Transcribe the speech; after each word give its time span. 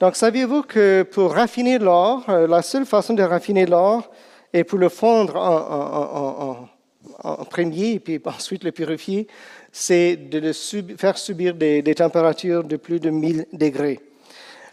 Donc, 0.00 0.16
saviez-vous 0.16 0.62
que 0.62 1.02
pour 1.02 1.34
raffiner 1.34 1.78
l'or, 1.78 2.24
euh, 2.30 2.46
la 2.46 2.62
seule 2.62 2.86
façon 2.86 3.12
de 3.12 3.22
raffiner 3.22 3.66
l'or 3.66 4.10
est 4.50 4.64
pour 4.64 4.78
le 4.78 4.88
fondre 4.88 5.36
en, 5.36 7.44
premier 7.44 7.92
et 7.92 8.00
puis 8.00 8.18
ensuite 8.24 8.64
le 8.64 8.72
purifier, 8.72 9.26
c'est 9.70 10.16
de 10.16 10.38
le 10.38 10.52
faire 10.96 11.18
subir 11.18 11.54
des, 11.54 11.94
températures 11.94 12.64
de 12.64 12.76
plus 12.76 12.98
de 12.98 13.10
1000 13.10 13.44
degrés. 13.52 14.00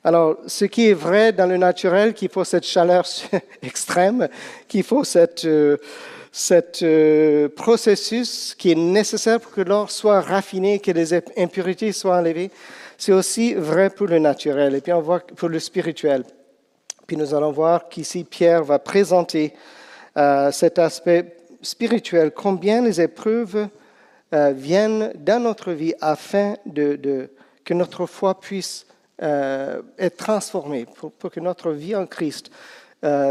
Alors, 0.02 0.38
ce 0.48 0.64
qui 0.64 0.88
est 0.88 0.94
vrai 0.94 1.34
dans 1.34 1.46
le 1.46 1.58
naturel, 1.58 2.14
qu'il 2.14 2.30
faut 2.30 2.46
cette 2.46 2.66
chaleur 2.66 3.06
extrême, 3.62 4.30
qu'il 4.70 4.84
faut 4.84 5.04
cette, 5.04 5.44
euh, 5.44 5.76
euh, 6.84 7.50
processus 7.50 8.56
qui 8.58 8.72
est 8.72 8.76
nécessaire 8.76 9.42
pour 9.42 9.52
que 9.52 9.60
l'or 9.60 9.92
soit 9.92 10.22
raffiné, 10.22 10.80
que 10.80 10.92
les 10.92 11.14
impurités 11.36 11.92
soient 11.92 12.16
enlevées, 12.16 12.50
c'est 12.98 13.12
aussi 13.12 13.54
vrai 13.54 13.90
pour 13.90 14.08
le 14.08 14.20
naturel 14.20 14.76
et 14.76 14.82
puis 14.82 14.92
on 14.92 15.02
voit 15.02 15.20
pour 15.20 15.50
le 15.50 15.60
spirituel. 15.60 16.24
Puis 17.06 17.16
nous 17.16 17.34
allons 17.34 17.52
voir 17.52 17.88
qu'ici 17.88 18.24
Pierre 18.24 18.64
va 18.64 18.80
présenter 18.80 19.54
euh, 20.18 20.52
cet 20.52 20.80
aspect 20.80 21.38
spirituel, 21.62 22.32
combien 22.32 22.82
les 22.82 23.00
épreuves 23.00 23.68
euh, 24.34 24.52
viennent 24.56 25.14
dans 25.16 25.42
notre 25.42 25.72
vie 25.72 25.94
afin 26.02 26.56
que 26.66 27.74
notre 27.74 28.06
foi 28.08 28.40
puisse 28.40 28.86
euh, 29.22 29.82
être 29.98 30.18
transformée, 30.18 30.86
pour, 30.86 31.12
pour, 31.12 31.32
que 31.32 31.40
notre 31.40 31.72
vie 31.72 31.96
en 31.96 32.06
Christ 32.06 32.52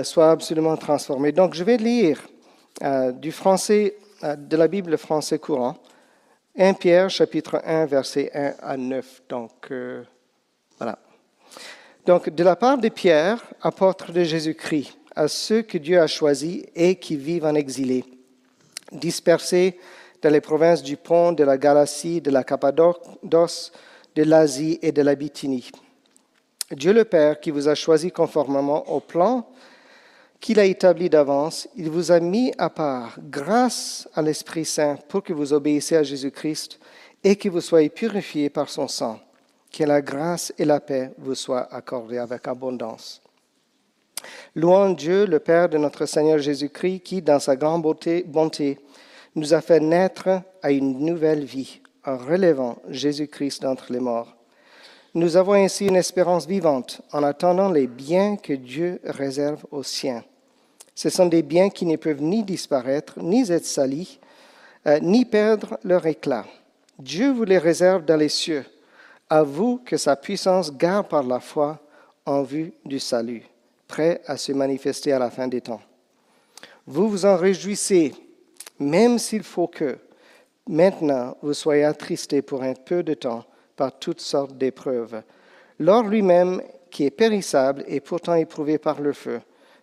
soit 0.05 0.31
absolument 0.31 0.77
transformée. 0.77 1.33
Donc 1.33 1.55
je 1.55 1.65
vais 1.65 1.77
lire 1.77 2.21
du 3.15 3.33
français, 3.33 3.97
de 4.23 4.57
la 4.57 4.69
Bible 4.69 4.97
français 4.97 5.41
courant. 5.41 5.77
1 6.59 6.73
Pierre 6.73 7.11
chapitre 7.11 7.61
1 7.67 7.85
verset 7.85 8.31
1 8.33 8.55
à 8.63 8.77
9. 8.79 9.23
Donc 9.29 9.53
euh, 9.71 10.03
voilà. 10.79 10.99
Donc 12.07 12.31
de 12.31 12.43
la 12.43 12.57
part 12.57 12.79
de 12.79 12.89
Pierre, 12.89 13.45
apôtre 13.61 14.11
de 14.11 14.25
Jésus-Christ, 14.25 14.97
à 15.15 15.29
ceux 15.29 15.61
que 15.61 15.77
Dieu 15.77 16.01
a 16.01 16.07
choisis 16.07 16.65
et 16.75 16.97
qui 16.97 17.17
vivent 17.17 17.45
en 17.45 17.55
exilé, 17.55 18.05
dispersés 18.91 19.79
dans 20.23 20.31
les 20.31 20.41
provinces 20.41 20.83
du 20.83 20.97
Pont, 20.97 21.33
de 21.33 21.45
la 21.45 21.59
Galatie, 21.59 22.23
de 22.23 22.31
la 22.31 22.43
Cappadoce, 22.43 23.73
de 24.15 24.23
l'Asie 24.23 24.79
et 24.81 24.93
de 24.93 25.03
la 25.03 25.15
Bithynie. 25.15 25.71
Dieu 26.71 26.95
le 26.95 27.05
Père 27.05 27.39
qui 27.39 27.51
vous 27.51 27.69
a 27.69 27.75
choisi 27.75 28.11
conformément 28.11 28.89
au 28.91 29.01
plan 29.01 29.47
qu'il 30.41 30.61
a 30.61 30.65
établi 30.65 31.09
d'avance, 31.09 31.69
il 31.77 31.91
vous 31.91 32.13
a 32.13 32.21
mis 32.21 32.53
à 32.59 32.71
part 32.71 33.19
grâce 33.19 34.09
à 34.15 34.23
l'Esprit 34.23 34.65
Saint 34.65 34.97
pour 35.09 35.23
que 35.23 35.33
vous 35.33 35.53
obéissiez 35.53 35.97
à 35.97 36.03
Jésus-Christ 36.03 36.79
et 37.25 37.37
que 37.37 37.49
vous 37.49 37.61
soyez 37.61 37.89
purifiés 37.89 38.51
par 38.51 38.69
son 38.69 38.89
sang. 38.89 39.19
Que 39.73 39.85
la 39.85 40.01
grâce 40.01 40.53
et 40.59 40.65
la 40.65 40.81
paix 40.81 41.13
vous 41.19 41.35
soient 41.35 41.73
accordées 41.75 42.19
avec 42.19 42.47
abondance. 42.49 43.21
Louons 44.55 44.91
Dieu, 44.91 45.27
le 45.27 45.39
Père 45.39 45.69
de 45.69 45.79
notre 45.79 46.07
Seigneur 46.07 46.39
Jésus-Christ, 46.39 47.01
qui, 47.01 47.23
dans 47.23 47.39
sa 47.39 47.57
grande 47.57 47.83
bonté, 47.83 48.79
nous 49.35 49.55
a 49.55 49.61
fait 49.61 49.81
naître 49.81 50.43
à 50.63 50.71
une 50.71 51.01
nouvelle 51.01 51.45
vie 51.45 51.81
en 52.05 52.17
relevant 52.17 52.79
Jésus-Christ 52.89 53.63
d'entre 53.63 53.93
les 53.93 54.01
morts. 54.01 54.36
Nous 55.17 55.39
avons 55.39 55.55
ainsi 55.55 55.87
une 55.87 55.97
espérance 55.97 56.47
vivante 56.47 57.01
en 57.11 57.23
attendant 57.23 57.71
les 57.71 57.87
biens 57.87 58.37
que 58.37 58.53
Dieu 58.53 59.01
réserve 59.03 59.65
aux 59.71 59.83
siens. 59.83 60.23
Ce 60.95 61.09
sont 61.09 61.25
des 61.25 61.41
biens 61.41 61.71
qui 61.71 61.87
ne 61.87 61.97
peuvent 61.97 62.21
ni 62.21 62.43
disparaître, 62.43 63.19
ni 63.23 63.51
être 63.51 63.65
salis, 63.65 64.21
euh, 64.87 64.99
ni 65.01 65.25
perdre 65.25 65.79
leur 65.85 66.05
éclat. 66.05 66.45
Dieu 66.99 67.33
vous 67.33 67.45
les 67.45 67.57
réserve 67.57 68.05
dans 68.05 68.19
les 68.19 68.29
cieux, 68.29 68.67
à 69.31 69.43
vous 69.43 69.79
que 69.79 69.97
sa 69.97 70.17
puissance 70.17 70.71
garde 70.71 71.09
par 71.09 71.23
la 71.23 71.41
foi 71.41 71.81
en 72.27 72.43
vue 72.43 72.75
du 72.85 73.01
salut, 73.01 73.45
prêt 73.89 74.21
à 74.27 74.37
se 74.37 74.53
manifester 74.53 75.13
à 75.13 75.19
la 75.19 75.31
fin 75.31 75.49
des 75.49 75.63
temps. 75.63 75.81
Vous 76.87 77.09
vous 77.09 77.25
en 77.25 77.39
réjouissez, 77.39 78.13
même 78.79 79.19
s'il 79.19 79.45
faut 79.45 79.67
que, 79.67 79.97
maintenant, 80.69 81.39
vous 81.41 81.55
soyez 81.55 81.85
attristés 81.85 82.43
pour 82.43 82.63
un 82.63 82.75
peu 82.75 83.03
de 83.03 83.15
temps 83.15 83.47
par 83.77 83.99
toutes 83.99 84.21
sortes 84.21 84.57
d'épreuves. 84.57 85.23
L'or 85.79 86.05
lui-même, 86.05 86.63
qui 86.91 87.05
est 87.05 87.11
périssable, 87.11 87.85
est 87.87 88.01
pourtant 88.01 88.35
éprouvé 88.35 88.79
par 88.79 89.01
le 89.01 89.13
feu. 89.13 89.41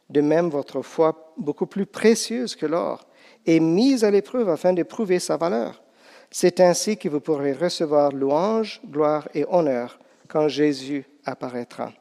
De 0.09 0.21
même, 0.21 0.49
votre 0.49 0.81
foi, 0.81 1.33
beaucoup 1.37 1.67
plus 1.67 1.85
précieuse 1.85 2.55
que 2.55 2.65
l'or, 2.65 3.07
est 3.45 3.59
mise 3.59 4.03
à 4.03 4.11
l'épreuve 4.11 4.49
afin 4.49 4.73
de 4.73 4.83
prouver 4.83 5.19
sa 5.19 5.37
valeur. 5.37 5.81
C'est 6.31 6.59
ainsi 6.59 6.97
que 6.97 7.09
vous 7.09 7.19
pourrez 7.19 7.53
recevoir 7.53 8.11
louange, 8.11 8.81
gloire 8.85 9.27
et 9.33 9.45
honneur 9.47 9.99
quand 10.27 10.47
Jésus 10.47 11.05
apparaîtra. 11.25 11.93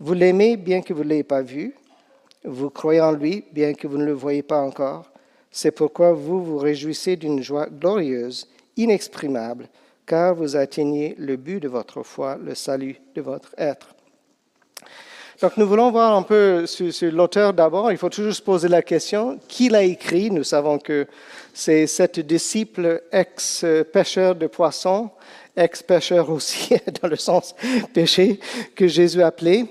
Vous 0.00 0.14
l'aimez 0.14 0.56
bien 0.56 0.80
que 0.80 0.94
vous 0.94 1.04
ne 1.04 1.10
l'ayez 1.10 1.22
pas 1.22 1.42
vu. 1.42 1.74
Vous 2.44 2.70
croyez 2.70 3.00
en 3.00 3.12
lui 3.12 3.44
bien 3.52 3.74
que 3.74 3.86
vous 3.86 3.98
ne 3.98 4.04
le 4.04 4.12
voyez 4.12 4.42
pas 4.42 4.60
encore. 4.60 5.12
C'est 5.50 5.70
pourquoi 5.70 6.12
vous 6.12 6.42
vous 6.42 6.56
réjouissez 6.56 7.16
d'une 7.16 7.42
joie 7.42 7.66
glorieuse, 7.66 8.48
inexprimable, 8.76 9.68
car 10.12 10.34
vous 10.34 10.56
atteignez 10.56 11.14
le 11.16 11.36
but 11.36 11.58
de 11.58 11.68
votre 11.68 12.02
foi, 12.02 12.36
le 12.36 12.54
salut 12.54 13.00
de 13.14 13.22
votre 13.22 13.48
être. 13.56 13.94
Donc 15.40 15.56
nous 15.56 15.66
voulons 15.66 15.90
voir 15.90 16.14
un 16.14 16.22
peu 16.22 16.66
sur, 16.66 17.10
l'auteur 17.10 17.54
d'abord. 17.54 17.90
Il 17.90 17.96
faut 17.96 18.10
toujours 18.10 18.34
se 18.34 18.42
poser 18.42 18.68
la 18.68 18.82
question, 18.82 19.40
qui 19.48 19.70
l'a 19.70 19.84
écrit? 19.84 20.30
Nous 20.30 20.44
savons 20.44 20.78
que 20.78 21.06
c'est 21.54 21.86
cet 21.86 22.20
disciple 22.20 23.04
ex-pêcheur 23.10 24.34
de 24.34 24.48
poissons, 24.48 25.08
ex-pêcheur 25.56 26.28
aussi 26.28 26.76
dans 27.00 27.08
le 27.08 27.16
sens 27.16 27.54
péché, 27.94 28.38
que 28.76 28.88
Jésus 28.88 29.22
a 29.22 29.28
appelé. 29.28 29.64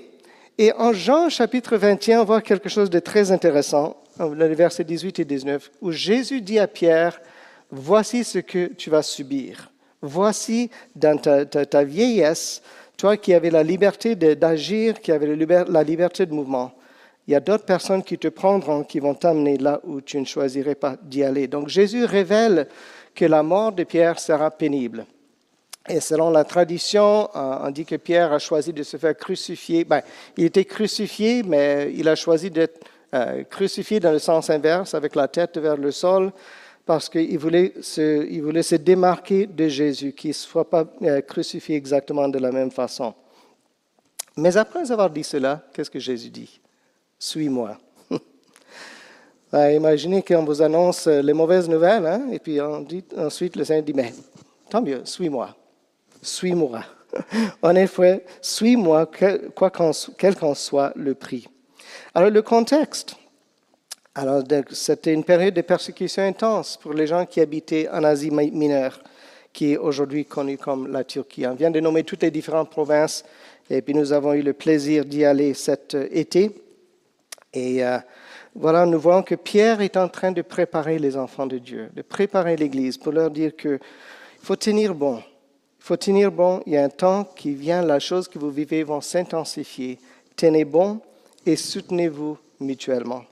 Et 0.58 0.72
en 0.72 0.92
Jean 0.92 1.28
chapitre 1.28 1.76
21, 1.76 2.22
on 2.22 2.24
voit 2.24 2.42
quelque 2.42 2.68
chose 2.68 2.90
de 2.90 2.98
très 2.98 3.30
intéressant, 3.30 3.96
les 4.18 4.56
versets 4.56 4.82
18 4.82 5.20
et 5.20 5.24
19, 5.24 5.70
où 5.80 5.92
Jésus 5.92 6.40
dit 6.40 6.58
à 6.58 6.66
Pierre, 6.66 7.20
voici 7.70 8.24
ce 8.24 8.40
que 8.40 8.66
tu 8.66 8.90
vas 8.90 9.02
subir. 9.02 9.71
Voici 10.02 10.68
dans 10.96 11.16
ta, 11.16 11.84
vieillesse, 11.84 12.60
toi 12.96 13.16
qui 13.16 13.32
avais 13.32 13.50
la 13.50 13.62
liberté 13.62 14.16
d'agir, 14.16 15.00
qui 15.00 15.12
avais 15.12 15.36
la 15.36 15.82
liberté 15.82 16.26
de 16.26 16.34
mouvement, 16.34 16.72
il 17.28 17.32
y 17.32 17.36
a 17.36 17.40
d'autres 17.40 17.64
personnes 17.64 18.02
qui 18.02 18.18
te 18.18 18.28
prendront, 18.28 18.82
qui 18.82 18.98
vont 18.98 19.14
t'amener 19.14 19.56
là 19.56 19.80
où 19.84 20.00
tu 20.00 20.18
ne 20.18 20.24
choisirais 20.24 20.74
pas 20.74 20.96
d'y 21.02 21.22
aller. 21.22 21.46
Donc 21.46 21.68
Jésus 21.68 22.04
révèle 22.04 22.66
que 23.14 23.24
la 23.24 23.42
mort 23.44 23.72
de 23.72 23.84
Pierre 23.84 24.18
sera 24.18 24.50
pénible. 24.50 25.06
Et 25.88 26.00
selon 26.00 26.30
la 26.30 26.44
tradition, 26.44 27.28
euh, 27.34 27.58
on 27.62 27.70
dit 27.70 27.84
que 27.84 27.96
Pierre 27.96 28.32
a 28.32 28.38
choisi 28.38 28.72
de 28.72 28.82
se 28.82 28.96
faire 28.96 29.16
crucifier. 29.16 29.84
Ben, 29.84 30.02
il 30.36 30.44
était 30.44 30.64
crucifié, 30.64 31.42
mais 31.42 31.92
il 31.94 32.08
a 32.08 32.14
choisi 32.14 32.50
d'être 32.50 32.80
euh, 33.14 33.42
crucifié 33.44 34.00
dans 34.00 34.12
le 34.12 34.20
sens 34.20 34.48
inverse, 34.48 34.94
avec 34.94 35.14
la 35.14 35.28
tête 35.28 35.58
vers 35.58 35.76
le 35.76 35.90
sol, 35.90 36.32
parce 36.84 37.08
qu'il 37.08 37.38
voulait, 37.38 37.72
se, 37.80 38.40
voulait 38.40 38.62
se 38.62 38.74
démarquer 38.74 39.46
de 39.46 39.68
Jésus, 39.68 40.12
qu'il 40.12 40.30
ne 40.30 40.34
soit 40.34 40.68
pas 40.68 40.84
euh, 41.02 41.20
crucifié 41.20 41.76
exactement 41.76 42.28
de 42.28 42.38
la 42.38 42.50
même 42.50 42.70
façon. 42.70 43.14
Mais 44.36 44.56
après 44.56 44.90
avoir 44.90 45.10
dit 45.10 45.24
cela, 45.24 45.62
qu'est-ce 45.72 45.90
que 45.90 45.98
Jésus 45.98 46.30
dit? 46.30 46.60
Suis-moi. 47.18 47.78
imaginez 49.52 50.22
qu'on 50.22 50.44
vous 50.44 50.62
annonce 50.62 51.06
les 51.06 51.32
mauvaises 51.32 51.68
nouvelles, 51.68 52.06
hein, 52.06 52.28
et 52.32 52.38
puis 52.38 52.58
ensuite 52.60 53.56
le 53.56 53.64
Seigneur 53.64 53.84
dit, 53.84 53.94
mais 53.94 54.12
tant 54.68 54.82
mieux, 54.82 55.02
suis-moi. 55.04 55.54
Suis-moi. 56.22 56.82
en 57.62 57.74
effet, 57.76 58.24
suis-moi, 58.40 59.08
quel 59.10 60.34
qu'en 60.36 60.54
soit 60.54 60.92
le 60.96 61.14
prix. 61.14 61.46
Alors 62.14 62.30
le 62.30 62.42
contexte, 62.42 63.16
alors, 64.14 64.42
c'était 64.72 65.14
une 65.14 65.24
période 65.24 65.54
de 65.54 65.62
persécution 65.62 66.22
intense 66.22 66.76
pour 66.76 66.92
les 66.92 67.06
gens 67.06 67.24
qui 67.24 67.40
habitaient 67.40 67.88
en 67.88 68.04
Asie 68.04 68.30
mineure, 68.30 69.00
qui 69.54 69.72
est 69.72 69.78
aujourd'hui 69.78 70.26
connue 70.26 70.58
comme 70.58 70.92
la 70.92 71.02
Turquie. 71.02 71.46
On 71.46 71.54
vient 71.54 71.70
de 71.70 71.80
nommer 71.80 72.04
toutes 72.04 72.22
les 72.22 72.30
différentes 72.30 72.68
provinces, 72.68 73.24
et 73.70 73.80
puis 73.80 73.94
nous 73.94 74.12
avons 74.12 74.34
eu 74.34 74.42
le 74.42 74.52
plaisir 74.52 75.06
d'y 75.06 75.24
aller 75.24 75.54
cet 75.54 75.94
euh, 75.94 76.08
été. 76.10 76.50
Et 77.54 77.82
euh, 77.82 77.96
voilà, 78.54 78.84
nous 78.84 79.00
voyons 79.00 79.22
que 79.22 79.34
Pierre 79.34 79.80
est 79.80 79.96
en 79.96 80.08
train 80.10 80.30
de 80.30 80.42
préparer 80.42 80.98
les 80.98 81.16
enfants 81.16 81.46
de 81.46 81.56
Dieu, 81.56 81.88
de 81.94 82.02
préparer 82.02 82.56
l'Église 82.56 82.98
pour 82.98 83.12
leur 83.12 83.30
dire 83.30 83.56
qu'il 83.56 83.80
faut 84.42 84.56
tenir 84.56 84.94
bon. 84.94 85.22
Il 85.80 85.84
faut 85.84 85.96
tenir 85.96 86.30
bon. 86.30 86.62
Il 86.66 86.74
y 86.74 86.76
a 86.76 86.84
un 86.84 86.90
temps 86.90 87.24
qui 87.24 87.54
vient, 87.54 87.80
la 87.80 87.98
chose 87.98 88.28
que 88.28 88.38
vous 88.38 88.50
vivez 88.50 88.82
vont 88.82 89.00
s'intensifier. 89.00 89.98
Tenez 90.36 90.66
bon 90.66 91.00
et 91.46 91.56
soutenez-vous 91.56 92.36
mutuellement. 92.60 93.24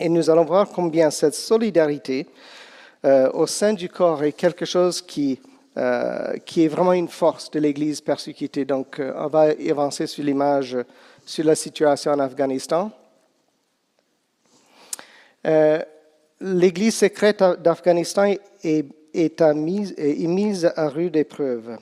Et 0.00 0.08
nous 0.08 0.30
allons 0.30 0.46
voir 0.46 0.66
combien 0.70 1.10
cette 1.10 1.34
solidarité 1.34 2.26
euh, 3.04 3.30
au 3.34 3.46
sein 3.46 3.74
du 3.74 3.90
corps 3.90 4.24
est 4.24 4.32
quelque 4.32 4.64
chose 4.64 5.02
qui, 5.02 5.38
euh, 5.76 6.38
qui 6.46 6.64
est 6.64 6.68
vraiment 6.68 6.94
une 6.94 7.08
force 7.08 7.50
de 7.50 7.60
l'Église 7.60 8.00
persécutée. 8.00 8.64
Donc, 8.64 8.98
euh, 8.98 9.12
on 9.18 9.26
va 9.26 9.52
avancer 9.68 10.06
sur 10.06 10.24
l'image, 10.24 10.78
sur 11.26 11.44
la 11.44 11.54
situation 11.54 12.12
en 12.12 12.18
Afghanistan. 12.18 12.90
L'Église 16.40 16.96
secrète 16.96 17.42
d'Afghanistan 17.62 18.34
est, 18.64 19.44
mise, 19.54 20.72
à 20.76 20.88
rude 20.88 21.16
épreuve. 21.16 21.76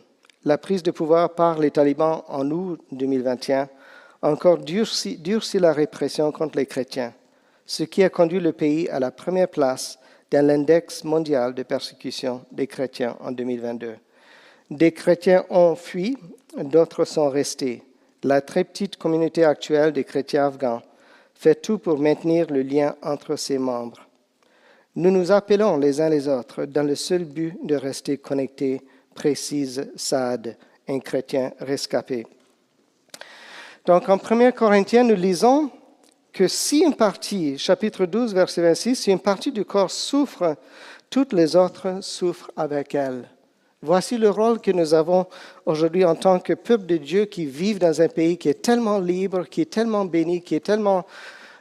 La 0.45 0.59
prise 0.59 0.83
de 0.83 0.91
pouvoir 0.91 1.37
par 1.37 1.61
les 1.61 1.71
talibans 1.71 2.23
en 2.27 2.51
août 2.51 2.81
2021 2.91 3.69
a 4.23 4.31
encore 4.31 4.59
durci, 4.59 5.17
durci 5.19 5.61
la 5.61 5.73
répression 5.73 6.33
contre 6.33 6.59
les 6.59 6.67
chrétiens 6.67 7.13
ce 7.69 7.85
qui 7.85 8.03
a 8.03 8.09
conduit 8.09 8.41
le 8.41 8.53
pays 8.53 8.89
à 8.89 8.99
la 8.99 9.11
première 9.11 9.49
place 9.49 9.99
dans 10.31 10.45
l'index 10.45 11.05
mondial 11.05 11.55
de 11.55 11.63
persécution 11.63 12.45
des 12.51 12.67
chrétiens 12.67 13.15
en 13.21 13.31
2022. 13.31 13.95
Des 14.71 14.93
chrétiens 14.93 15.45
ont 15.51 15.77
fui, 15.77 16.17
d'autres 16.57 17.05
sont 17.05 17.29
restés. 17.29 17.83
La 18.23 18.41
très 18.41 18.65
petite 18.65 18.97
communauté 18.97 19.45
actuelle 19.45 19.93
des 19.93 20.05
chrétiens 20.05 20.47
afghans 20.47 20.83
fait 21.35 21.61
tout 21.61 21.79
pour 21.79 21.99
maintenir 21.99 22.51
le 22.51 22.63
lien 22.63 22.97
entre 23.03 23.37
ses 23.37 23.59
membres. 23.59 24.09
Nous 24.97 25.11
nous 25.11 25.31
appelons 25.31 25.77
les 25.77 26.01
uns 26.01 26.09
les 26.09 26.27
autres 26.27 26.65
dans 26.65 26.83
le 26.83 26.95
seul 26.95 27.25
but 27.27 27.55
de 27.63 27.77
rester 27.77 28.17
connectés, 28.17 28.81
précise 29.15 29.93
Saad, 29.95 30.57
un 30.89 31.01
chrétien 31.01 31.53
rescapé. 31.61 32.27
Donc 33.85 34.09
en 34.09 34.17
1 34.19 34.53
Corinthiens, 34.53 35.05
nous 35.05 35.15
lisons 35.15 35.71
que 36.39 36.47
si 36.47 36.85
une 36.85 36.95
partie, 36.95 37.59
chapitre 37.59 38.07
12, 38.07 38.33
verset 38.33 38.63
26, 38.63 38.95
si 38.95 39.11
une 39.11 39.19
partie 39.19 39.51
du 39.51 39.65
corps 39.65 39.91
souffre, 39.91 40.55
toutes 41.11 41.33
les 41.33 41.57
autres 41.57 41.99
souffrent 42.01 42.53
avec 42.57 42.95
elle. 42.95 43.29
Voici 43.83 44.17
le 44.17 44.31
rôle 44.31 44.61
que 44.61 44.71
nous 44.71 44.95
avons 44.95 45.27
aujourd'hui 45.67 46.05
en 46.05 46.15
tant 46.15 46.39
que 46.39 46.53
peuple 46.53 46.87
de 46.87 46.97
Dieu 46.97 47.25
qui 47.25 47.45
vit 47.45 47.75
dans 47.75 48.01
un 48.01 48.07
pays 48.07 48.39
qui 48.39 48.49
est 48.49 48.63
tellement 48.63 49.01
libre, 49.01 49.49
qui 49.49 49.63
est 49.63 49.73
tellement 49.73 50.05
béni, 50.05 50.41
qui 50.41 50.55
est 50.55 50.65
tellement 50.65 51.05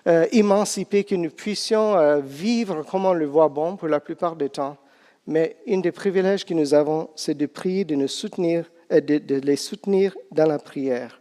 euh, 0.06 0.27
émancipé 0.31 1.03
que 1.03 1.15
nous 1.15 1.31
puissions 1.31 1.97
euh, 1.97 2.19
vivre 2.19 2.83
comme 2.83 3.07
on 3.07 3.13
le 3.13 3.25
voit 3.25 3.50
bon 3.50 3.77
pour 3.77 3.88
la 3.88 4.00
plupart 4.00 4.35
du 4.35 4.47
temps. 4.47 4.77
Mais 5.25 5.56
un 5.68 5.80
des 5.80 5.91
privilèges 5.91 6.45
que 6.45 6.53
nous 6.53 6.75
avons, 6.75 7.09
c'est 7.15 7.35
de 7.35 7.47
prier, 7.47 7.83
de 7.83 7.95
nous 7.95 8.07
soutenir, 8.07 8.69
euh, 8.91 9.01
de 9.01 9.39
les 9.39 9.56
soutenir 9.56 10.15
dans 10.31 10.45
la 10.45 10.59
prière. 10.59 11.16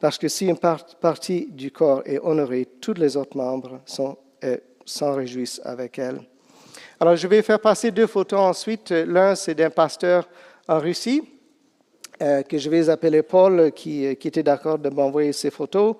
Parce 0.00 0.16
que 0.16 0.28
si 0.28 0.46
une 0.46 0.56
partie 0.56 1.46
du 1.50 1.70
corps 1.70 2.02
est 2.06 2.18
honorée, 2.18 2.66
tous 2.80 2.94
les 2.94 3.18
autres 3.18 3.36
membres 3.36 3.80
euh, 4.44 4.56
s'en 4.86 5.12
réjouissent 5.12 5.60
avec 5.62 5.98
elle. 5.98 6.22
Alors, 6.98 7.16
je 7.16 7.26
vais 7.28 7.42
faire 7.42 7.60
passer 7.60 7.90
deux 7.90 8.06
photos 8.06 8.40
ensuite. 8.40 8.90
L'un, 8.90 9.34
c'est 9.34 9.54
d'un 9.54 9.68
pasteur 9.68 10.26
en 10.66 10.78
Russie, 10.78 11.22
euh, 12.22 12.42
que 12.42 12.56
je 12.56 12.70
vais 12.70 12.88
appeler 12.88 13.22
Paul, 13.22 13.72
qui, 13.72 14.06
euh, 14.06 14.14
qui 14.14 14.28
était 14.28 14.42
d'accord 14.42 14.78
de 14.78 14.88
m'envoyer 14.88 15.34
ces 15.34 15.50
photos. 15.50 15.96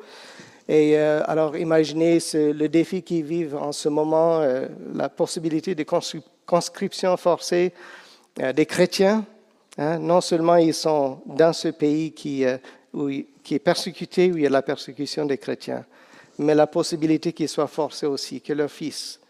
Et 0.67 0.97
alors, 0.97 1.57
imaginez 1.57 2.19
le 2.33 2.69
défi 2.69 3.03
qu'ils 3.03 3.25
vivent 3.25 3.57
en 3.57 3.73
ce 3.73 3.89
moment, 3.89 4.41
la 4.95 5.09
possibilité 5.09 5.75
de 5.75 5.85
conscription 6.47 7.17
forcée 7.17 7.73
des 8.55 8.67
chrétiens. 8.67 9.25
Hein. 9.79 9.99
Non 9.99 10.21
seulement 10.21 10.55
ils 10.55 10.73
sont 10.73 11.23
dans 11.27 11.53
ce 11.53 11.67
pays 11.67 12.13
qui 12.13 12.45
où, 12.93 13.09
qui 13.43 13.55
est 13.55 13.61
persécuté, 13.61 14.33
où 14.33 14.37
il 14.37 14.43
y 14.43 14.47
a 14.47 14.51
la 14.51 14.63
persécution 14.63 15.25
des 15.25 15.39
chrétiens, 15.39 15.85
mais 16.39 16.55
la 16.55 16.67
possibilité 16.67 17.33
qu'ils 17.33 17.49
soient 17.49 17.67
forcés 17.67 18.07
aussi, 18.07 18.41
que 18.41 18.53
leurs 18.53 18.71
fils 18.71 19.21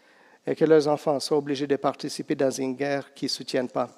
et 0.45 0.55
que 0.55 0.65
leurs 0.65 0.87
enfants 0.87 1.19
soient 1.19 1.37
obligés 1.37 1.67
de 1.67 1.75
participer 1.75 2.35
dans 2.35 2.51
une 2.51 2.75
guerre 2.75 3.13
qu'ils 3.13 3.27
ne 3.27 3.31
soutiennent 3.31 3.69
pas. 3.69 3.89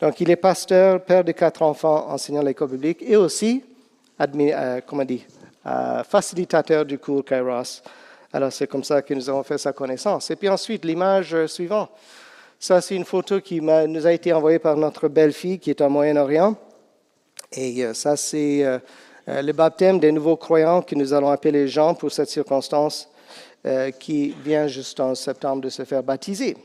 Donc, 0.00 0.20
il 0.20 0.30
est 0.30 0.36
pasteur, 0.36 1.04
père 1.04 1.22
de 1.22 1.32
quatre 1.32 1.62
enfants, 1.62 2.08
enseignant 2.08 2.42
l'école 2.42 2.70
publique 2.70 3.02
et 3.02 3.16
aussi, 3.16 3.62
euh, 4.20 4.80
comment 4.86 5.04
dit, 5.04 5.24
euh, 5.66 6.02
facilitateur 6.02 6.84
du 6.84 6.98
cours 6.98 7.24
Kairos. 7.24 7.82
Alors, 8.32 8.52
c'est 8.52 8.66
comme 8.66 8.82
ça 8.82 9.02
que 9.02 9.12
nous 9.12 9.28
avons 9.28 9.42
fait 9.42 9.58
sa 9.58 9.72
connaissance. 9.72 10.30
Et 10.30 10.36
puis 10.36 10.48
ensuite, 10.48 10.84
l'image 10.84 11.46
suivante. 11.46 11.90
Ça, 12.58 12.80
c'est 12.80 12.94
une 12.94 13.04
photo 13.04 13.40
qui 13.40 13.60
nous 13.60 14.06
a 14.06 14.12
été 14.12 14.32
envoyée 14.32 14.58
par 14.58 14.76
notre 14.76 15.08
belle-fille 15.08 15.58
qui 15.58 15.70
est 15.70 15.80
en 15.80 15.90
Moyen-Orient. 15.90 16.56
Et 17.54 17.84
euh, 17.84 17.94
ça, 17.94 18.16
c'est 18.16 18.64
euh, 18.64 18.78
euh, 19.28 19.42
le 19.42 19.52
baptême 19.52 19.98
des 19.98 20.12
nouveaux 20.12 20.36
croyants 20.36 20.82
que 20.82 20.94
nous 20.94 21.12
allons 21.12 21.28
appeler 21.28 21.68
Jean 21.68 21.94
pour 21.94 22.10
cette 22.12 22.28
circonstance, 22.28 23.08
qui 24.00 24.34
vient 24.44 24.66
juste 24.66 24.98
en 24.98 25.14
septembre 25.14 25.62
de 25.62 25.68
se 25.68 25.84
faire 25.84 26.02
baptiser, 26.02 26.56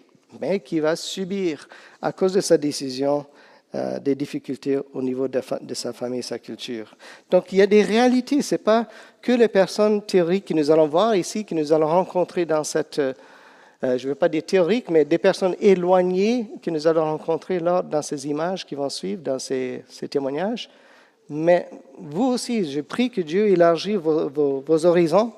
mais 0.42 0.60
qui 0.60 0.80
va 0.80 0.96
subir, 0.96 1.70
à 2.02 2.12
cause 2.12 2.34
de 2.34 2.42
sa 2.42 2.58
décision, 2.58 3.24
des 4.02 4.16
difficultés 4.16 4.80
au 4.96 5.04
niveau 5.04 5.28
de, 5.28 5.40
sa 5.76 5.94
famille 5.94 6.22
et 6.22 6.24
sa 6.24 6.40
culture. 6.40 6.98
Donc 7.30 7.54
il 7.54 7.60
y 7.60 7.62
a 7.62 7.68
des 7.68 7.84
réalités, 7.84 8.42
ce 8.42 8.56
n'est 8.56 8.60
pas 8.60 8.88
que 9.22 9.32
les 9.32 9.48
personnes 9.48 10.02
théoriques 10.02 10.46
que 10.46 10.56
nous 10.56 10.72
allons 10.72 10.88
voir 10.88 11.16
ici, 11.16 11.46
que 11.46 11.54
nous 11.54 11.72
allons 11.72 11.86
rencontrer 11.86 12.48
dans 12.48 12.64
cette, 12.64 13.00
je 13.82 13.88
ne 13.88 14.10
veux 14.10 14.16
pas 14.16 14.30
dire 14.30 14.44
théorique, 14.44 14.90
mais 14.90 15.06
des 15.06 15.18
personnes 15.18 15.56
éloignées 15.60 16.48
que 16.62 16.72
nous 16.72 16.88
allons 16.88 17.06
rencontrer 17.06 17.60
dans 17.60 18.02
ces 18.02 18.28
images 18.28 18.66
qui 18.66 18.76
vont 18.76 18.90
suivre, 18.90 19.22
dans 19.22 19.40
ces, 19.40 19.84
témoignages. 20.10 20.70
Mais 21.30 21.70
vous 21.98 22.26
aussi, 22.26 22.72
je 22.72 22.82
prie 22.82 23.10
que 23.10 23.22
Dieu 23.22 23.48
élargisse 23.48 23.98
vos, 23.98 24.62
vos, 24.66 24.86
horizons 24.86 25.34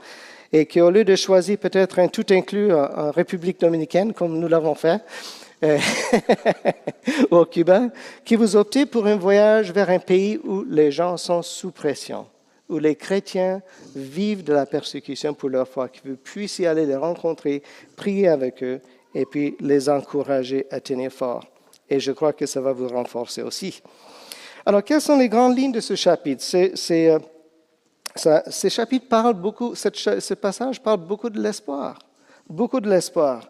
et 0.53 0.65
qu'au 0.65 0.89
lieu 0.89 1.03
de 1.03 1.15
choisir 1.15 1.57
peut-être 1.57 1.99
un 1.99 2.07
tout 2.07 2.25
inclus 2.29 2.73
en, 2.73 3.11
République 3.11 3.59
dominicaine, 3.59 4.13
comme 4.13 4.39
nous 4.39 4.47
l'avons 4.47 4.75
fait, 4.75 5.01
euh, 5.63 5.77
au 7.31 7.45
Cuba, 7.45 7.89
que 8.25 8.35
vous 8.35 8.55
optez 8.55 8.85
pour 8.85 9.05
un 9.05 9.15
voyage 9.15 9.71
vers 9.71 9.89
un 9.89 9.99
pays 9.99 10.39
où 10.43 10.63
les 10.63 10.91
gens 10.91 11.17
sont 11.17 11.41
sous 11.41 11.71
pression, 11.71 12.25
où 12.69 12.77
les 12.77 12.95
chrétiens 12.95 13.61
vivent 13.95 14.43
de 14.43 14.53
la 14.53 14.65
persécution 14.65 15.33
pour 15.33 15.49
leur 15.49 15.67
foi, 15.67 15.89
que 15.89 15.99
vous 16.05 16.15
puissiez 16.15 16.67
aller 16.67 16.85
les 16.85 16.95
rencontrer, 16.95 17.63
prier 17.95 18.27
avec 18.27 18.63
eux 18.63 18.79
et 19.13 19.25
puis 19.25 19.57
les 19.59 19.89
encourager 19.89 20.67
à 20.69 20.79
tenir 20.79 21.11
fort. 21.11 21.43
Et 21.89 21.99
je 21.99 22.11
crois 22.11 22.33
que 22.33 22.45
ça 22.45 22.61
va 22.61 22.71
vous 22.71 22.87
renforcer 22.87 23.41
aussi. 23.41 23.81
Alors, 24.65 24.83
quelles 24.83 25.01
sont 25.01 25.17
les 25.17 25.29
grandes 25.29 25.57
lignes 25.57 25.71
de 25.71 25.79
ce 25.79 25.95
chapitre? 25.95 26.43
C'est, 26.43 27.09
euh, 27.09 27.19
parlent 29.09 29.33
beaucoup, 29.33 29.73
ce 29.73 30.33
passage 30.35 30.79
parle 30.81 30.99
beaucoup 30.99 31.29
de 31.29 31.41
l'espoir, 31.41 31.97
beaucoup 32.47 32.79
de 32.79 32.89
l'espoir. 32.89 33.49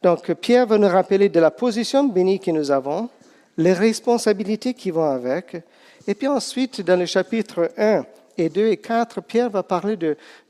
Donc, 0.00 0.32
Pierre 0.34 0.66
va 0.66 0.78
nous 0.78 0.88
rappeler 0.88 1.28
de 1.28 1.40
la 1.40 1.50
position 1.50 2.04
bénie 2.04 2.38
que 2.38 2.52
nous 2.52 2.70
avons, 2.70 3.08
les 3.56 3.72
responsabilités 3.72 4.74
qui 4.74 4.90
vont 4.90 5.10
avec. 5.10 5.56
Et 6.06 6.14
puis 6.14 6.28
ensuite, 6.28 6.82
dans 6.82 6.98
le 6.98 7.06
chapitre 7.06 7.70
1 7.76 8.04
et 8.36 8.48
2 8.48 8.68
et 8.68 8.76
4, 8.76 9.20
Pierre 9.20 9.50
va 9.50 9.62
parler 9.62 9.96